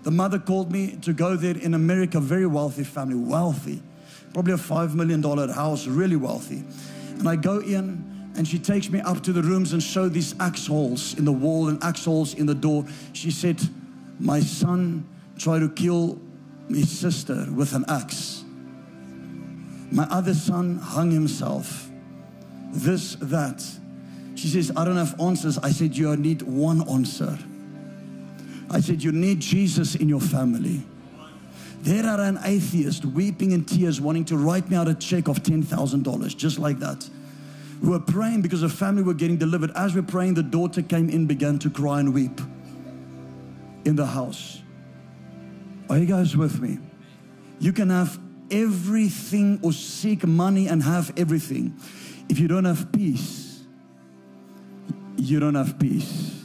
The 0.03 0.11
mother 0.11 0.39
called 0.39 0.73
me 0.73 0.97
to 1.03 1.13
go 1.13 1.37
there 1.37 1.57
in 1.57 1.75
America, 1.75 2.21
very 2.21 2.47
wealthy 2.47 2.85
family, 2.85 3.15
wealthy, 3.17 3.83
probably 4.33 4.53
a 4.53 4.59
five 4.59 4.95
million 4.95 5.21
dollar 5.21 5.51
house, 5.53 5.87
really 5.87 6.17
wealthy. 6.17 6.65
And 7.19 7.29
I 7.29 7.37
go 7.37 7.61
in 7.61 8.33
and 8.37 8.49
she 8.49 8.59
takes 8.59 8.89
me 8.91 9.01
up 9.01 9.23
to 9.25 9.33
the 9.33 9.43
rooms 9.43 9.73
and 9.73 9.83
show 9.83 10.09
these 10.09 10.35
axe 10.41 10.67
holes 10.67 11.17
in 11.19 11.25
the 11.25 11.33
wall 11.33 11.69
and 11.69 11.83
axe 11.85 12.05
holes 12.05 12.35
in 12.35 12.47
the 12.47 12.55
door. 12.55 12.85
She 13.13 13.31
said, 13.31 13.61
My 14.19 14.41
son 14.41 15.07
tried 15.39 15.61
to 15.61 15.69
kill 15.69 16.21
his 16.69 16.91
sister 16.91 17.47
with 17.55 17.75
an 17.75 17.85
axe. 17.89 18.45
My 19.91 20.05
other 20.05 20.35
son 20.35 20.79
hung 20.79 21.11
himself 21.11 21.91
this, 22.73 23.17
that. 23.17 23.63
She 24.43 24.49
says, 24.49 24.73
I 24.77 24.85
don't 24.85 24.97
have 24.97 25.21
answers. 25.21 25.57
I 25.59 25.71
said, 25.71 25.97
You 25.97 26.17
need 26.17 26.43
one 26.43 26.83
answer. 26.91 27.39
I 28.69 28.81
said, 28.81 29.01
You 29.01 29.13
need 29.13 29.39
Jesus 29.39 29.95
in 29.95 30.09
your 30.09 30.21
family. 30.21 30.83
There 31.83 32.05
are 32.05 32.21
an 32.21 32.41
atheist 32.43 33.05
weeping 33.05 33.53
in 33.53 33.65
tears, 33.65 34.01
wanting 34.01 34.25
to 34.25 34.37
write 34.37 34.69
me 34.69 34.77
out 34.77 34.89
a 34.89 34.95
check 34.95 35.29
of 35.29 35.45
$10,000, 35.45 36.37
just 36.37 36.59
like 36.59 36.81
that. 36.81 37.09
We 37.81 37.91
were 37.91 38.01
praying 38.01 38.43
because 38.43 38.65
a 38.65 38.69
family 38.69 39.05
were 39.05 39.15
getting 39.15 39.37
delivered. 39.37 39.71
As 39.77 39.95
we 39.95 40.01
we're 40.01 40.09
praying, 40.09 40.35
the 40.35 40.43
daughter 40.43 40.83
came 40.83 41.09
in, 41.09 41.27
began 41.27 41.61
to 41.61 41.71
cry 41.71 42.01
and 42.01 42.13
weep 42.13 42.41
in 43.85 43.95
the 43.95 44.07
house. 44.07 44.61
Are 45.89 45.99
you 45.99 46.07
guys 46.07 46.37
with 46.37 46.61
me? 46.61 46.81
You 47.61 47.73
can 47.73 47.91
have 47.91 48.19
everything 48.51 49.61
or 49.63 49.73
seek 49.73 50.27
money 50.27 50.67
and 50.67 50.83
have 50.83 51.13
everything. 51.17 51.77
If 52.29 52.41
you 52.41 52.49
don't 52.49 52.65
have 52.65 52.91
peace, 52.91 53.42
you 55.23 55.39
don't 55.39 55.55
have 55.55 55.79
peace. 55.79 56.42